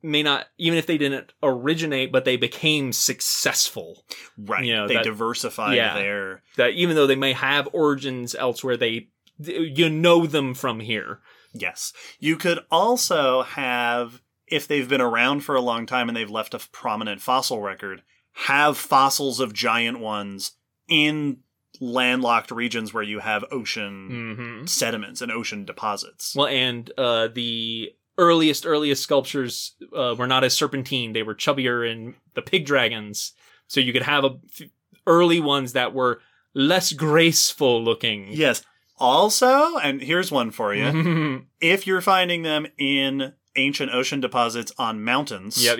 may 0.02 0.22
not 0.22 0.46
even 0.58 0.78
if 0.78 0.86
they 0.86 0.98
didn't 0.98 1.32
originate 1.42 2.12
but 2.12 2.24
they 2.24 2.36
became 2.36 2.92
successful 2.92 4.04
right. 4.36 4.64
you 4.64 4.74
know, 4.74 4.86
they 4.86 4.94
that- 4.94 5.04
diversified 5.04 5.76
yeah. 5.76 5.94
there. 5.94 6.42
that 6.56 6.72
even 6.72 6.94
though 6.96 7.06
they 7.06 7.16
may 7.16 7.32
have 7.32 7.68
origins 7.72 8.34
elsewhere, 8.34 8.76
they 8.76 9.08
you 9.40 9.88
know 9.88 10.26
them 10.26 10.52
from 10.54 10.80
here. 10.80 11.20
Yes. 11.52 11.92
You 12.18 12.36
could 12.36 12.60
also 12.70 13.42
have 13.42 14.20
if 14.46 14.66
they've 14.66 14.88
been 14.88 15.00
around 15.00 15.40
for 15.40 15.54
a 15.54 15.60
long 15.60 15.86
time 15.86 16.08
and 16.08 16.16
they've 16.16 16.30
left 16.30 16.54
a 16.54 16.58
prominent 16.72 17.20
fossil 17.20 17.60
record, 17.60 18.02
have 18.32 18.78
fossils 18.78 19.40
of 19.40 19.52
giant 19.52 20.00
ones 20.00 20.52
in 20.88 21.38
landlocked 21.80 22.50
regions 22.50 22.92
where 22.92 23.02
you 23.02 23.20
have 23.20 23.44
ocean 23.50 24.34
hmm 24.36 24.66
sediments 24.66 25.20
and 25.20 25.30
ocean 25.30 25.64
deposits. 25.64 26.34
Well, 26.34 26.46
and 26.48 26.90
uh, 26.98 27.28
the 27.28 27.92
earliest, 28.18 28.66
earliest 28.66 29.02
sculptures 29.02 29.74
uh, 29.96 30.14
were 30.18 30.26
not 30.26 30.44
as 30.44 30.54
serpentine. 30.54 31.12
They 31.12 31.22
were 31.22 31.34
chubbier 31.34 31.90
and 31.90 32.14
the 32.34 32.42
pig 32.42 32.66
dragons. 32.66 33.32
So 33.68 33.80
you 33.80 33.92
could 33.92 34.02
have 34.02 34.24
a 34.24 34.38
f- 34.60 34.68
early 35.06 35.40
ones 35.40 35.72
that 35.72 35.94
were 35.94 36.20
less 36.54 36.92
graceful 36.92 37.82
looking. 37.82 38.28
yes. 38.30 38.62
Also, 39.00 39.76
and 39.76 40.02
here's 40.02 40.32
one 40.32 40.50
for 40.50 40.74
you. 40.74 41.46
if 41.60 41.86
you're 41.86 42.00
finding 42.00 42.42
them 42.42 42.66
in 42.78 43.32
ancient 43.54 43.92
ocean 43.94 44.20
deposits 44.20 44.72
on 44.76 45.04
mountains, 45.04 45.62
yep. 45.62 45.78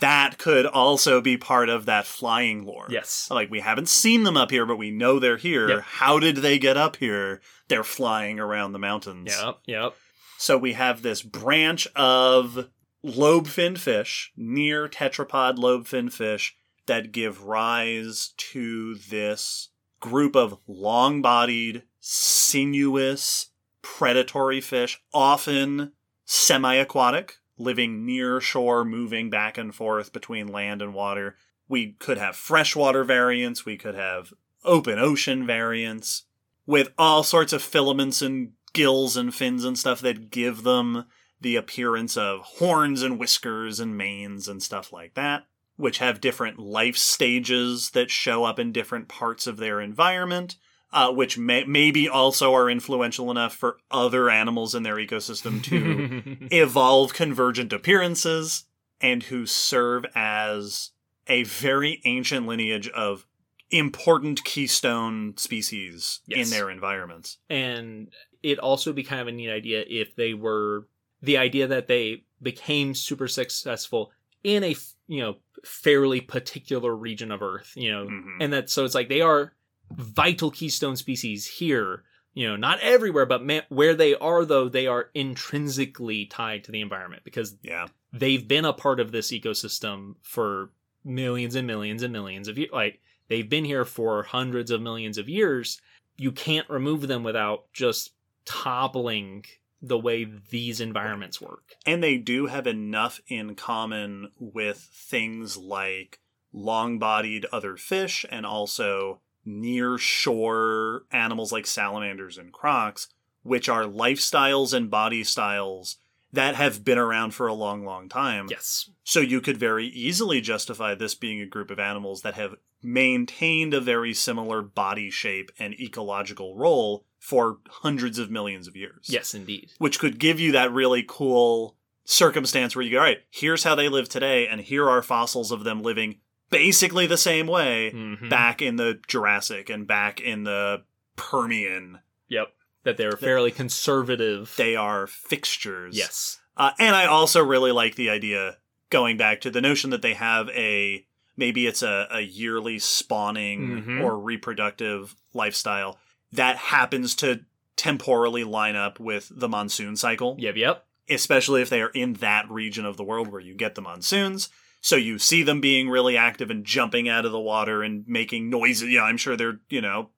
that 0.00 0.38
could 0.38 0.64
also 0.64 1.20
be 1.20 1.36
part 1.36 1.68
of 1.68 1.86
that 1.86 2.06
flying 2.06 2.64
lore. 2.64 2.86
Yes. 2.88 3.28
Like 3.28 3.50
we 3.50 3.58
haven't 3.58 3.88
seen 3.88 4.22
them 4.22 4.36
up 4.36 4.52
here, 4.52 4.66
but 4.66 4.76
we 4.76 4.92
know 4.92 5.18
they're 5.18 5.36
here. 5.36 5.68
Yep. 5.68 5.80
How 5.80 6.20
did 6.20 6.36
they 6.36 6.60
get 6.60 6.76
up 6.76 6.96
here? 6.96 7.40
They're 7.66 7.82
flying 7.82 8.38
around 8.38 8.72
the 8.72 8.78
mountains. 8.78 9.36
Yep, 9.36 9.58
yep. 9.66 9.94
So 10.36 10.58
we 10.58 10.74
have 10.74 11.02
this 11.02 11.22
branch 11.22 11.86
of 11.96 12.68
lobe-finned 13.02 13.80
fish, 13.80 14.32
near 14.36 14.88
tetrapod 14.88 15.58
lobe-finned 15.58 16.12
fish, 16.12 16.56
that 16.86 17.12
give 17.12 17.44
rise 17.44 18.34
to 18.36 18.94
this 18.94 19.70
group 20.00 20.36
of 20.36 20.58
long-bodied, 20.66 21.82
sinuous, 22.00 23.50
predatory 23.80 24.60
fish, 24.60 25.02
often 25.12 25.92
semi-aquatic, 26.24 27.38
living 27.56 28.04
near 28.04 28.40
shore, 28.40 28.84
moving 28.84 29.30
back 29.30 29.56
and 29.56 29.74
forth 29.74 30.12
between 30.12 30.48
land 30.48 30.82
and 30.82 30.92
water. 30.92 31.36
We 31.68 31.92
could 31.92 32.18
have 32.18 32.36
freshwater 32.36 33.04
variants, 33.04 33.64
we 33.64 33.76
could 33.76 33.94
have 33.94 34.32
open 34.64 34.98
ocean 34.98 35.46
variants, 35.46 36.24
with 36.66 36.88
all 36.98 37.22
sorts 37.22 37.52
of 37.52 37.62
filaments 37.62 38.20
and 38.22 38.52
gills 38.74 39.16
and 39.16 39.34
fins 39.34 39.64
and 39.64 39.78
stuff 39.78 40.00
that 40.02 40.30
give 40.30 40.62
them 40.62 41.06
the 41.40 41.56
appearance 41.56 42.16
of 42.16 42.40
horns 42.42 43.02
and 43.02 43.18
whiskers 43.18 43.80
and 43.80 43.96
manes 43.96 44.46
and 44.48 44.62
stuff 44.62 44.92
like 44.92 45.14
that, 45.14 45.44
which 45.76 45.98
have 45.98 46.20
different 46.20 46.58
life 46.58 46.96
stages 46.96 47.90
that 47.90 48.10
show 48.10 48.44
up 48.44 48.58
in 48.58 48.72
different 48.72 49.08
parts 49.08 49.46
of 49.46 49.56
their 49.56 49.80
environment, 49.80 50.56
uh, 50.92 51.10
which 51.12 51.36
may- 51.36 51.64
maybe 51.64 52.08
also 52.08 52.54
are 52.54 52.70
influential 52.70 53.30
enough 53.30 53.54
for 53.54 53.78
other 53.90 54.30
animals 54.30 54.74
in 54.74 54.82
their 54.84 54.96
ecosystem 54.96 55.62
to 55.62 56.36
evolve 56.54 57.12
convergent 57.14 57.72
appearances 57.72 58.64
and 59.00 59.24
who 59.24 59.44
serve 59.44 60.04
as 60.14 60.90
a 61.26 61.42
very 61.44 62.00
ancient 62.04 62.46
lineage 62.46 62.88
of 62.88 63.26
important 63.70 64.44
keystone 64.44 65.36
species 65.36 66.20
Yes. 66.26 66.46
in 66.46 66.56
their 66.56 66.70
environments. 66.70 67.38
and 67.50 68.08
it 68.44 68.58
also 68.60 68.92
be 68.92 69.02
kind 69.02 69.20
of 69.20 69.26
a 69.28 69.32
neat 69.32 69.50
idea 69.50 69.84
if 69.88 70.14
they 70.14 70.34
were 70.34 70.86
the 71.22 71.36
idea 71.38 71.66
that 71.66 71.88
they 71.88 72.22
became 72.42 72.94
super 72.94 73.26
successful 73.26 74.12
in 74.44 74.62
a 74.62 74.76
you 75.08 75.20
know 75.20 75.36
fairly 75.64 76.20
particular 76.20 76.94
region 76.94 77.32
of 77.32 77.40
earth 77.42 77.72
you 77.74 77.90
know 77.90 78.06
Mhm. 78.06 78.36
and 78.40 78.52
that 78.52 78.68
so 78.70 78.84
it's 78.84 78.94
like 78.94 79.08
they 79.08 79.22
are 79.22 79.54
vital 79.90 80.50
keystone 80.50 80.96
species 80.96 81.46
here 81.46 82.04
you 82.34 82.46
know 82.46 82.56
not 82.56 82.78
everywhere 82.80 83.24
but 83.26 83.42
where 83.70 83.94
they 83.94 84.14
are 84.16 84.44
though 84.44 84.68
they 84.68 84.86
are 84.86 85.10
intrinsically 85.14 86.26
tied 86.26 86.64
to 86.64 86.72
the 86.72 86.80
environment 86.80 87.22
because 87.24 87.56
Yeah. 87.62 87.86
they've 88.12 88.46
been 88.46 88.64
a 88.64 88.72
part 88.72 89.00
of 89.00 89.12
this 89.12 89.30
ecosystem 89.30 90.16
for 90.22 90.70
millions 91.04 91.54
and 91.54 91.66
millions 91.66 92.02
and 92.02 92.12
millions 92.12 92.48
of 92.48 92.58
years. 92.58 92.70
Like 92.72 93.00
they've 93.28 93.48
been 93.48 93.64
here 93.64 93.84
for 93.84 94.22
hundreds 94.24 94.70
of 94.70 94.80
millions 94.82 95.16
of 95.18 95.28
years. 95.28 95.80
You 96.16 96.32
can't 96.32 96.68
remove 96.70 97.08
them 97.08 97.22
without 97.22 97.70
just 97.72 98.13
toppling 98.44 99.44
the 99.80 99.98
way 99.98 100.26
these 100.50 100.80
environments 100.80 101.40
work. 101.40 101.76
And 101.84 102.02
they 102.02 102.16
do 102.16 102.46
have 102.46 102.66
enough 102.66 103.20
in 103.28 103.54
common 103.54 104.30
with 104.38 104.78
things 104.78 105.56
like 105.56 106.20
long 106.52 106.98
bodied 106.98 107.46
other 107.52 107.76
fish 107.76 108.24
and 108.30 108.46
also 108.46 109.20
near 109.44 109.98
shore 109.98 111.04
animals 111.10 111.52
like 111.52 111.66
salamanders 111.66 112.38
and 112.38 112.52
crocs, 112.52 113.08
which 113.42 113.68
are 113.68 113.84
lifestyles 113.84 114.72
and 114.72 114.90
body 114.90 115.22
styles 115.22 115.98
that 116.32 116.54
have 116.54 116.84
been 116.84 116.98
around 116.98 117.32
for 117.32 117.46
a 117.46 117.54
long, 117.54 117.84
long 117.84 118.08
time. 118.08 118.46
Yes. 118.50 118.90
So 119.04 119.20
you 119.20 119.40
could 119.40 119.56
very 119.56 119.86
easily 119.86 120.40
justify 120.40 120.94
this 120.94 121.14
being 121.14 121.40
a 121.40 121.46
group 121.46 121.70
of 121.70 121.78
animals 121.78 122.22
that 122.22 122.34
have 122.34 122.56
maintained 122.82 123.72
a 123.72 123.80
very 123.80 124.12
similar 124.12 124.60
body 124.60 125.10
shape 125.10 125.50
and 125.58 125.78
ecological 125.80 126.56
role 126.56 127.04
for 127.24 127.56
hundreds 127.70 128.18
of 128.18 128.30
millions 128.30 128.68
of 128.68 128.76
years. 128.76 129.06
Yes, 129.08 129.32
indeed. 129.32 129.70
Which 129.78 129.98
could 129.98 130.18
give 130.18 130.38
you 130.38 130.52
that 130.52 130.70
really 130.70 131.02
cool 131.08 131.74
circumstance 132.04 132.76
where 132.76 132.84
you 132.84 132.90
go, 132.90 132.98
all 132.98 133.04
right, 133.04 133.20
here's 133.30 133.64
how 133.64 133.74
they 133.74 133.88
live 133.88 134.10
today, 134.10 134.46
and 134.46 134.60
here 134.60 134.90
are 134.90 135.00
fossils 135.00 135.50
of 135.50 135.64
them 135.64 135.80
living 135.82 136.18
basically 136.50 137.06
the 137.06 137.16
same 137.16 137.46
way 137.46 137.90
Mhm. 137.94 138.28
back 138.28 138.60
in 138.60 138.76
the 138.76 139.00
Jurassic 139.08 139.70
and 139.70 139.86
back 139.86 140.20
in 140.20 140.44
the 140.44 140.82
Permian. 141.16 142.00
Yep. 142.28 142.52
That 142.84 142.98
they're 142.98 143.12
fairly 143.12 143.50
conservative. 143.50 144.52
They 144.58 144.76
are 144.76 145.06
fixtures. 145.06 145.96
yes. 145.96 146.40
Uh, 146.58 146.72
and 146.78 146.94
I 146.94 147.06
also 147.06 147.42
really 147.42 147.72
like 147.72 147.94
the 147.96 148.10
idea 148.10 148.58
going 148.90 149.16
back 149.16 149.40
to 149.40 149.50
the 149.50 149.62
notion 149.62 149.88
that 149.90 150.02
they 150.02 150.12
have 150.14 150.50
a 150.50 151.06
maybe 151.36 151.66
it's 151.66 151.82
a, 151.82 152.06
a 152.12 152.20
yearly 152.20 152.78
spawning 152.78 153.82
Mhm. 153.82 154.02
or 154.04 154.16
reproductive 154.20 155.16
lifestyle 155.32 155.98
that 156.34 156.56
happens 156.56 157.14
to 157.16 157.40
temporally 157.76 158.44
line 158.44 158.76
up 158.76 159.00
with 159.00 159.30
the 159.34 159.48
monsoon 159.48 159.96
cycle, 159.96 160.36
Yep. 160.38 160.56
Yep. 160.56 160.86
especially 161.10 161.60
if 161.62 161.68
they 161.70 161.80
are 161.82 161.88
in 161.90 162.14
that 162.14 162.48
region 162.50 162.84
of 162.86 162.96
the 162.96 163.04
world 163.04 163.28
where 163.28 163.40
you 163.40 163.54
get 163.54 163.74
the 163.74 163.82
monsoons. 163.82 164.48
So 164.80 164.96
you 164.96 165.18
see 165.18 165.42
them 165.42 165.60
being 165.60 165.88
really 165.88 166.16
active 166.16 166.50
and 166.50 166.64
jumping 166.64 167.08
out 167.08 167.24
of 167.24 167.32
the 167.32 167.40
water 167.40 167.82
and 167.82 168.04
making 168.06 168.50
noises. 168.50 168.90
Yeah, 168.90 169.02
I'm 169.02 169.16
sure 169.16 169.34
they're, 169.36 169.60
you 169.70 169.80
know, 169.80 170.10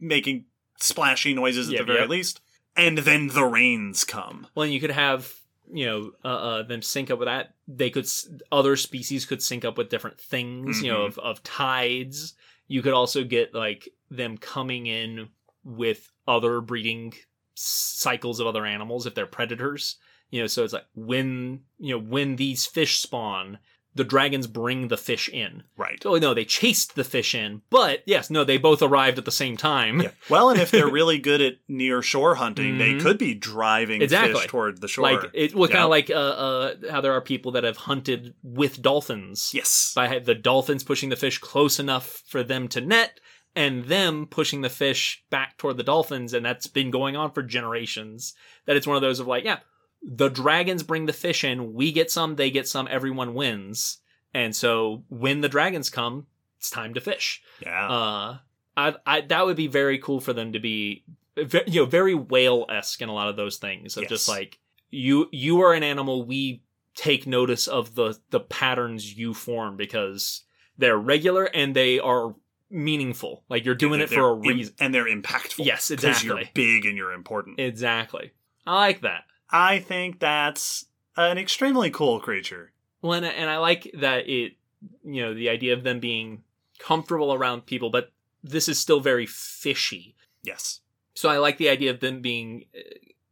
making 0.00 0.46
splashy 0.78 1.34
noises 1.34 1.68
at 1.68 1.74
Yep, 1.74 1.80
the 1.80 1.86
very 1.86 2.00
yep. 2.00 2.08
least. 2.08 2.40
And 2.76 2.98
then 2.98 3.28
the 3.28 3.44
rains 3.44 4.04
come. 4.04 4.46
Well, 4.54 4.64
and 4.64 4.72
you 4.72 4.80
could 4.80 4.90
have 4.90 5.32
you 5.72 5.86
know 5.86 6.12
uh, 6.24 6.28
uh, 6.28 6.62
them 6.64 6.82
sync 6.82 7.10
up 7.10 7.18
with 7.18 7.28
that. 7.28 7.54
They 7.68 7.90
could 7.90 8.06
other 8.50 8.76
species 8.76 9.24
could 9.24 9.42
sync 9.42 9.64
up 9.64 9.78
with 9.78 9.88
different 9.90 10.20
things. 10.20 10.82
You 10.82 10.92
know 10.92 11.00
Mhm. 11.04 11.06
of 11.08 11.18
of 11.18 11.42
tides. 11.42 12.34
You 12.68 12.80
could 12.82 12.94
also 12.94 13.24
get 13.24 13.54
like 13.54 13.88
them 14.16 14.36
coming 14.38 14.86
in 14.86 15.28
with 15.64 16.10
other 16.26 16.60
breeding 16.60 17.12
cycles 17.54 18.40
of 18.40 18.46
other 18.46 18.66
animals 18.66 19.06
if 19.06 19.14
they're 19.14 19.26
predators. 19.26 19.96
You 20.30 20.40
know, 20.42 20.46
so 20.46 20.64
it's 20.64 20.72
like 20.72 20.86
when 20.94 21.60
you 21.78 21.94
know 21.94 22.02
when 22.02 22.36
these 22.36 22.64
fish 22.64 22.96
spawn, 22.98 23.58
the 23.94 24.02
dragons 24.04 24.46
bring 24.46 24.88
the 24.88 24.96
fish 24.96 25.28
in. 25.28 25.62
Right. 25.76 26.00
Oh 26.06 26.16
no, 26.16 26.32
they 26.32 26.46
chased 26.46 26.94
the 26.94 27.04
fish 27.04 27.34
in, 27.34 27.60
but 27.68 28.02
yes, 28.06 28.30
no, 28.30 28.42
they 28.42 28.56
both 28.56 28.80
arrived 28.80 29.18
at 29.18 29.26
the 29.26 29.30
same 29.30 29.58
time. 29.58 30.00
Yeah. 30.00 30.10
Well, 30.30 30.48
and 30.48 30.58
if 30.58 30.70
they're 30.70 30.88
really 30.90 31.18
good 31.18 31.42
at 31.42 31.56
near 31.68 32.00
shore 32.00 32.36
hunting, 32.36 32.78
they 32.78 32.94
Mhm. 32.94 33.02
could 33.02 33.18
be 33.18 33.34
driving 33.34 34.00
Exactly. 34.00 34.40
fish 34.40 34.46
toward 34.48 34.80
the 34.80 34.88
shore. 34.88 35.02
Like 35.12 35.30
it, 35.34 35.54
well, 35.54 35.68
kind 35.68 35.84
of 35.84 35.90
like 35.90 36.08
uh, 36.08 36.14
uh, 36.14 36.74
how 36.90 37.02
there 37.02 37.12
are 37.12 37.20
people 37.20 37.52
that 37.52 37.64
have 37.64 37.76
hunted 37.76 38.32
with 38.42 38.80
dolphins. 38.80 39.50
yes. 39.52 39.92
by 39.94 40.18
the 40.18 40.34
dolphins 40.34 40.82
pushing 40.82 41.10
the 41.10 41.16
fish 41.16 41.36
close 41.36 41.78
enough 41.78 42.22
for 42.26 42.42
them 42.42 42.68
to 42.68 42.80
net 42.80 43.20
and 43.54 43.84
them 43.84 44.26
pushing 44.26 44.62
the 44.62 44.70
fish 44.70 45.24
back 45.30 45.56
toward 45.58 45.76
the 45.76 45.82
dolphins 45.82 46.32
and 46.32 46.44
that's 46.44 46.66
been 46.66 46.90
going 46.90 47.16
on 47.16 47.30
for 47.30 47.42
generations 47.42 48.34
that 48.66 48.76
it's 48.76 48.86
one 48.86 48.96
of 48.96 49.02
those 49.02 49.20
of 49.20 49.26
like 49.26 49.44
yeah 49.44 49.58
the 50.02 50.28
dragons 50.28 50.82
bring 50.82 51.06
the 51.06 51.12
fish 51.12 51.44
in 51.44 51.74
we 51.74 51.92
get 51.92 52.10
some 52.10 52.36
they 52.36 52.50
get 52.50 52.68
some 52.68 52.88
everyone 52.90 53.34
wins. 53.34 53.98
And 54.34 54.56
so 54.56 55.04
when 55.08 55.42
the 55.42 55.48
dragons 55.48 55.90
come 55.90 56.26
it's 56.58 56.70
time 56.70 56.94
to 56.94 57.00
fish. 57.00 57.42
Yeah. 57.60 57.88
uh 57.88 58.38
I, 58.76 58.94
I 59.06 59.20
that 59.22 59.44
would 59.46 59.56
be 59.56 59.68
very 59.68 59.98
cool 59.98 60.20
for 60.20 60.32
them 60.32 60.52
to 60.52 60.58
be 60.58 61.04
you 61.36 61.80
know 61.80 61.86
very 61.86 62.14
whale-esque 62.14 63.00
in 63.00 63.08
a 63.08 63.14
lot 63.14 63.28
of 63.28 63.36
those 63.36 63.58
things 63.58 63.96
of 63.96 64.08
just 64.08 64.28
like 64.28 64.58
you 64.90 65.28
you 65.30 65.60
are 65.62 65.74
an 65.74 65.82
animal 65.82 66.24
we 66.24 66.62
take 66.94 67.26
notice 67.26 67.68
of 67.68 67.94
the 67.94 68.18
the 68.30 68.40
patterns 68.40 69.16
you 69.16 69.34
form 69.34 69.76
because 69.76 70.42
they're 70.78 70.98
regular 70.98 71.44
and 71.44 71.74
they 71.74 71.98
are 71.98 72.34
meaningful 72.72 73.44
like 73.48 73.64
you're 73.64 73.74
doing 73.74 74.00
it 74.00 74.08
for 74.10 74.30
a 74.30 74.34
reason 74.34 74.74
and 74.80 74.94
they're 74.94 75.04
impactful. 75.06 75.64
Yes, 75.64 75.90
'cause 75.94 76.24
You're 76.24 76.42
big 76.54 76.86
and 76.86 76.96
you're 76.96 77.12
important. 77.12 77.60
exactly 77.60 78.32
i 78.66 78.74
like 78.74 79.00
that 79.02 79.24
I 79.54 79.80
think 79.80 80.18
that's 80.18 80.86
an 81.16 81.36
extremely 81.36 81.90
cool 81.90 82.18
creature. 82.20 82.72
well 83.02 83.12
and, 83.12 83.26
and 83.26 83.50
i 83.50 83.58
like 83.58 83.90
that 83.94 84.28
it 84.28 84.56
you 85.04 85.22
know 85.22 85.34
the 85.34 85.48
idea 85.50 85.74
of 85.74 85.82
them 85.84 86.00
being 86.00 86.42
comfortable 86.78 87.32
around 87.34 87.66
people 87.66 87.90
but 87.90 88.10
this 88.42 88.68
is 88.68 88.78
still 88.78 89.00
very 89.00 89.26
fishy 89.26 90.16
Yes. 90.44 90.80
So 91.14 91.28
I 91.28 91.38
like 91.38 91.58
the 91.58 91.68
idea 91.68 91.90
of 91.92 92.00
them 92.00 92.20
being 92.20 92.64
uh, 92.76 92.80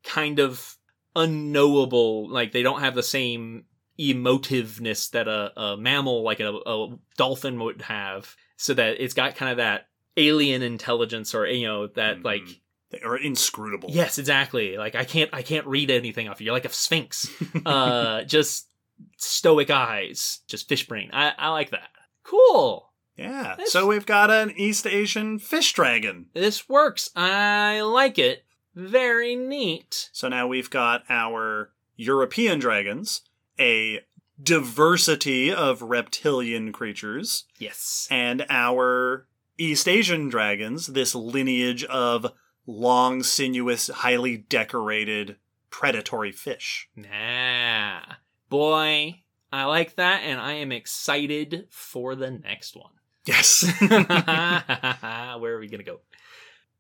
kind 0.04 0.38
of 0.38 0.76
unknowable. 1.16 2.28
Like 2.30 2.52
they 2.52 2.62
don't 2.62 2.80
have 2.82 2.94
the 2.94 3.02
same 3.02 3.64
emotiveness 3.98 5.10
that 5.10 5.28
a, 5.28 5.52
a 5.60 5.76
mammal 5.76 6.22
like 6.22 6.40
a, 6.40 6.52
a 6.66 6.98
dolphin 7.16 7.58
would 7.60 7.82
have, 7.82 8.36
so 8.60 8.74
that 8.74 9.02
it's 9.02 9.14
got 9.14 9.36
kind 9.36 9.50
of 9.50 9.56
that 9.58 9.88
alien 10.16 10.60
intelligence 10.62 11.34
or 11.34 11.46
you 11.46 11.66
know 11.66 11.86
that 11.88 12.18
Mhm. 12.18 12.24
like 12.24 12.42
They 12.90 13.00
are 13.00 13.16
inscrutable. 13.16 13.90
yes 13.92 14.18
exactly 14.18 14.76
like 14.76 14.94
I 14.94 15.04
can't 15.04 15.30
I 15.32 15.42
can't 15.42 15.66
read 15.66 15.90
anything 15.90 16.28
off 16.28 16.40
you. 16.40 16.46
You're 16.46 16.54
like 16.54 16.64
a 16.64 16.72
sphinx, 16.72 17.28
uh, 17.66 18.22
just 18.24 18.68
stoic 19.16 19.70
eyes, 19.70 20.40
just 20.46 20.68
fish 20.68 20.86
brain. 20.86 21.10
I 21.12 21.32
I 21.38 21.48
like 21.50 21.70
that. 21.70 21.88
Cool. 22.22 22.92
Yeah. 23.16 23.56
This- 23.56 23.72
So 23.72 23.86
we've 23.86 24.06
got 24.06 24.30
an 24.30 24.52
East 24.56 24.86
Asian 24.86 25.38
fish 25.38 25.72
dragon. 25.72 26.26
This 26.34 26.68
works. 26.68 27.10
I 27.16 27.80
like 27.82 28.18
it. 28.18 28.44
Very 28.74 29.36
neat. 29.36 30.10
So 30.12 30.28
now 30.28 30.46
we've 30.46 30.70
got 30.70 31.04
our 31.08 31.72
European 31.96 32.58
dragons, 32.60 33.22
a 33.58 34.00
diversity 34.42 35.52
of 35.52 35.82
reptilian 35.82 36.72
creatures, 36.72 37.44
Yes. 37.58 38.06
and 38.10 38.46
our 38.48 39.26
East 39.58 39.88
Asian 39.88 40.28
dragons, 40.28 40.88
this 40.88 41.14
lineage 41.14 41.84
of 41.84 42.26
long, 42.66 43.22
sinuous, 43.22 43.88
highly 43.88 44.36
decorated 44.36 45.36
predatory 45.70 46.32
fish. 46.32 46.88
Nah. 46.96 48.00
Boy, 48.48 49.22
I 49.52 49.64
like 49.64 49.96
that, 49.96 50.22
and 50.22 50.40
I 50.40 50.54
am 50.54 50.72
excited 50.72 51.66
for 51.70 52.14
the 52.14 52.30
next 52.30 52.76
one. 52.76 52.92
Yes. 53.26 53.62
Where 53.80 55.54
are 55.54 55.60
we 55.60 55.68
going 55.68 55.78
to 55.78 55.84
go? 55.84 56.00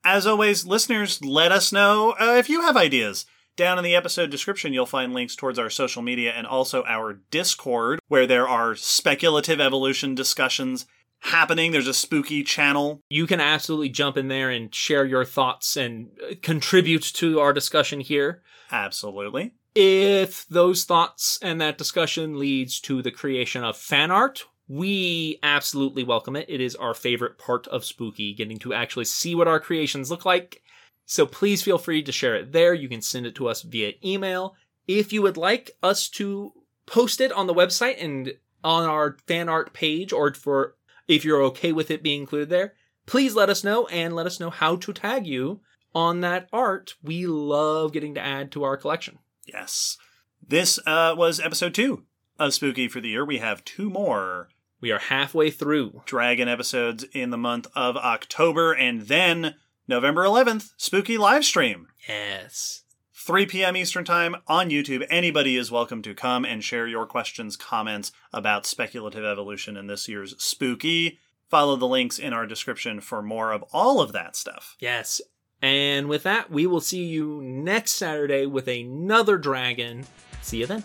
As 0.04 0.26
always, 0.26 0.64
listeners, 0.64 1.22
let 1.22 1.52
us 1.52 1.72
know 1.72 2.12
uh, 2.18 2.36
if 2.38 2.48
you 2.48 2.62
have 2.62 2.76
ideas. 2.76 3.26
Down 3.56 3.78
in 3.78 3.84
the 3.84 3.94
episode 3.94 4.30
description, 4.30 4.72
you'll 4.72 4.86
find 4.86 5.12
links 5.12 5.36
towards 5.36 5.58
our 5.58 5.70
social 5.70 6.02
media 6.02 6.32
and 6.32 6.46
also 6.46 6.84
our 6.84 7.20
Discord, 7.30 8.00
where 8.08 8.26
there 8.26 8.48
are 8.48 8.74
speculative 8.74 9.60
evolution 9.60 10.14
discussions 10.14 10.86
happening. 11.20 11.72
There's 11.72 11.86
a 11.86 11.92
spooky 11.94 12.42
channel. 12.42 13.02
You 13.10 13.26
can 13.26 13.40
absolutely 13.40 13.90
jump 13.90 14.16
in 14.16 14.28
there 14.28 14.50
and 14.50 14.74
share 14.74 15.04
your 15.04 15.24
thoughts 15.24 15.76
and 15.76 16.08
uh, 16.22 16.34
contribute 16.42 17.02
to 17.14 17.40
our 17.40 17.52
discussion 17.52 18.00
here. 18.00 18.42
Absolutely. 18.72 19.52
If 19.74 20.46
those 20.48 20.84
thoughts 20.84 21.38
and 21.42 21.60
that 21.60 21.78
discussion 21.78 22.38
leads 22.38 22.80
to 22.80 23.02
the 23.02 23.10
creation 23.10 23.62
of 23.62 23.76
fan 23.76 24.10
art, 24.10 24.44
we 24.68 25.38
absolutely 25.42 26.04
welcome 26.04 26.36
it. 26.36 26.46
It 26.48 26.60
is 26.60 26.76
our 26.76 26.94
favorite 26.94 27.38
part 27.38 27.66
of 27.68 27.84
Spook-E, 27.84 28.34
getting 28.34 28.58
to 28.60 28.72
actually 28.72 29.04
see 29.04 29.34
what 29.34 29.48
our 29.48 29.60
creations 29.60 30.10
look 30.10 30.24
like. 30.24 30.62
So 31.10 31.26
please 31.26 31.60
feel 31.60 31.76
free 31.76 32.04
to 32.04 32.12
share 32.12 32.36
it 32.36 32.52
there. 32.52 32.72
You 32.72 32.88
can 32.88 33.02
send 33.02 33.26
it 33.26 33.34
to 33.34 33.48
us 33.48 33.62
via 33.62 33.94
email. 34.04 34.54
If 34.86 35.12
you 35.12 35.22
would 35.22 35.36
like 35.36 35.72
us 35.82 36.08
to 36.10 36.52
post 36.86 37.20
it 37.20 37.32
on 37.32 37.48
the 37.48 37.52
website 37.52 38.00
and 38.00 38.34
on 38.62 38.88
our 38.88 39.16
fan 39.26 39.48
art 39.48 39.72
page, 39.72 40.12
or 40.12 40.32
for 40.32 40.76
if 41.08 41.24
you're 41.24 41.42
okay 41.42 41.72
with 41.72 41.90
it 41.90 42.04
being 42.04 42.20
included 42.20 42.48
there, 42.48 42.74
please 43.06 43.34
let 43.34 43.50
us 43.50 43.64
know 43.64 43.88
and 43.88 44.14
let 44.14 44.26
us 44.26 44.38
know 44.38 44.50
how 44.50 44.76
to 44.76 44.92
tag 44.92 45.26
you 45.26 45.60
on 45.96 46.20
that 46.20 46.48
art. 46.52 46.94
We 47.02 47.26
love 47.26 47.92
getting 47.92 48.14
to 48.14 48.20
add 48.20 48.52
to 48.52 48.62
our 48.62 48.76
collection. 48.76 49.18
Yes. 49.44 49.98
This 50.46 50.78
uh, 50.86 51.16
was 51.18 51.40
episode 51.40 51.74
two 51.74 52.04
of 52.38 52.54
Spook-E 52.54 52.86
for 52.86 53.00
the 53.00 53.08
Year. 53.08 53.24
We 53.24 53.38
have 53.38 53.64
two 53.64 53.90
more 53.90 54.48
We 54.80 54.92
are 54.92 55.00
halfway 55.00 55.50
through. 55.50 56.02
Dragon 56.06 56.46
episodes 56.46 57.04
in 57.12 57.30
the 57.30 57.36
month 57.36 57.66
of 57.74 57.96
October, 57.96 58.72
and 58.72 59.02
then 59.02 59.56
November 59.90 60.22
11th, 60.22 60.70
Spook-E 60.76 61.18
live 61.18 61.44
stream. 61.44 61.88
Yes. 62.08 62.84
3 63.12 63.44
p.m. 63.46 63.76
Eastern 63.76 64.04
Time 64.04 64.36
on 64.46 64.70
YouTube. 64.70 65.04
Anybody 65.10 65.56
is 65.56 65.72
welcome 65.72 66.00
to 66.02 66.14
come 66.14 66.44
and 66.44 66.62
share 66.62 66.86
your 66.86 67.06
questions, 67.06 67.56
comments 67.56 68.12
about 68.32 68.66
speculative 68.66 69.24
evolution 69.24 69.76
in 69.76 69.88
this 69.88 70.08
year's 70.08 70.40
Spook-E. 70.40 71.18
Follow 71.48 71.74
the 71.74 71.88
links 71.88 72.20
in 72.20 72.32
our 72.32 72.46
description 72.46 73.00
for 73.00 73.20
more 73.20 73.50
of 73.50 73.64
all 73.72 74.00
of 74.00 74.12
that 74.12 74.36
stuff. 74.36 74.76
Yes. 74.78 75.20
And 75.60 76.08
with 76.08 76.22
that, 76.22 76.52
we 76.52 76.68
will 76.68 76.80
see 76.80 77.04
you 77.04 77.42
next 77.42 77.94
Saturday 77.94 78.46
with 78.46 78.68
another 78.68 79.38
dragon. 79.38 80.06
See 80.40 80.58
you 80.58 80.66
then. 80.66 80.84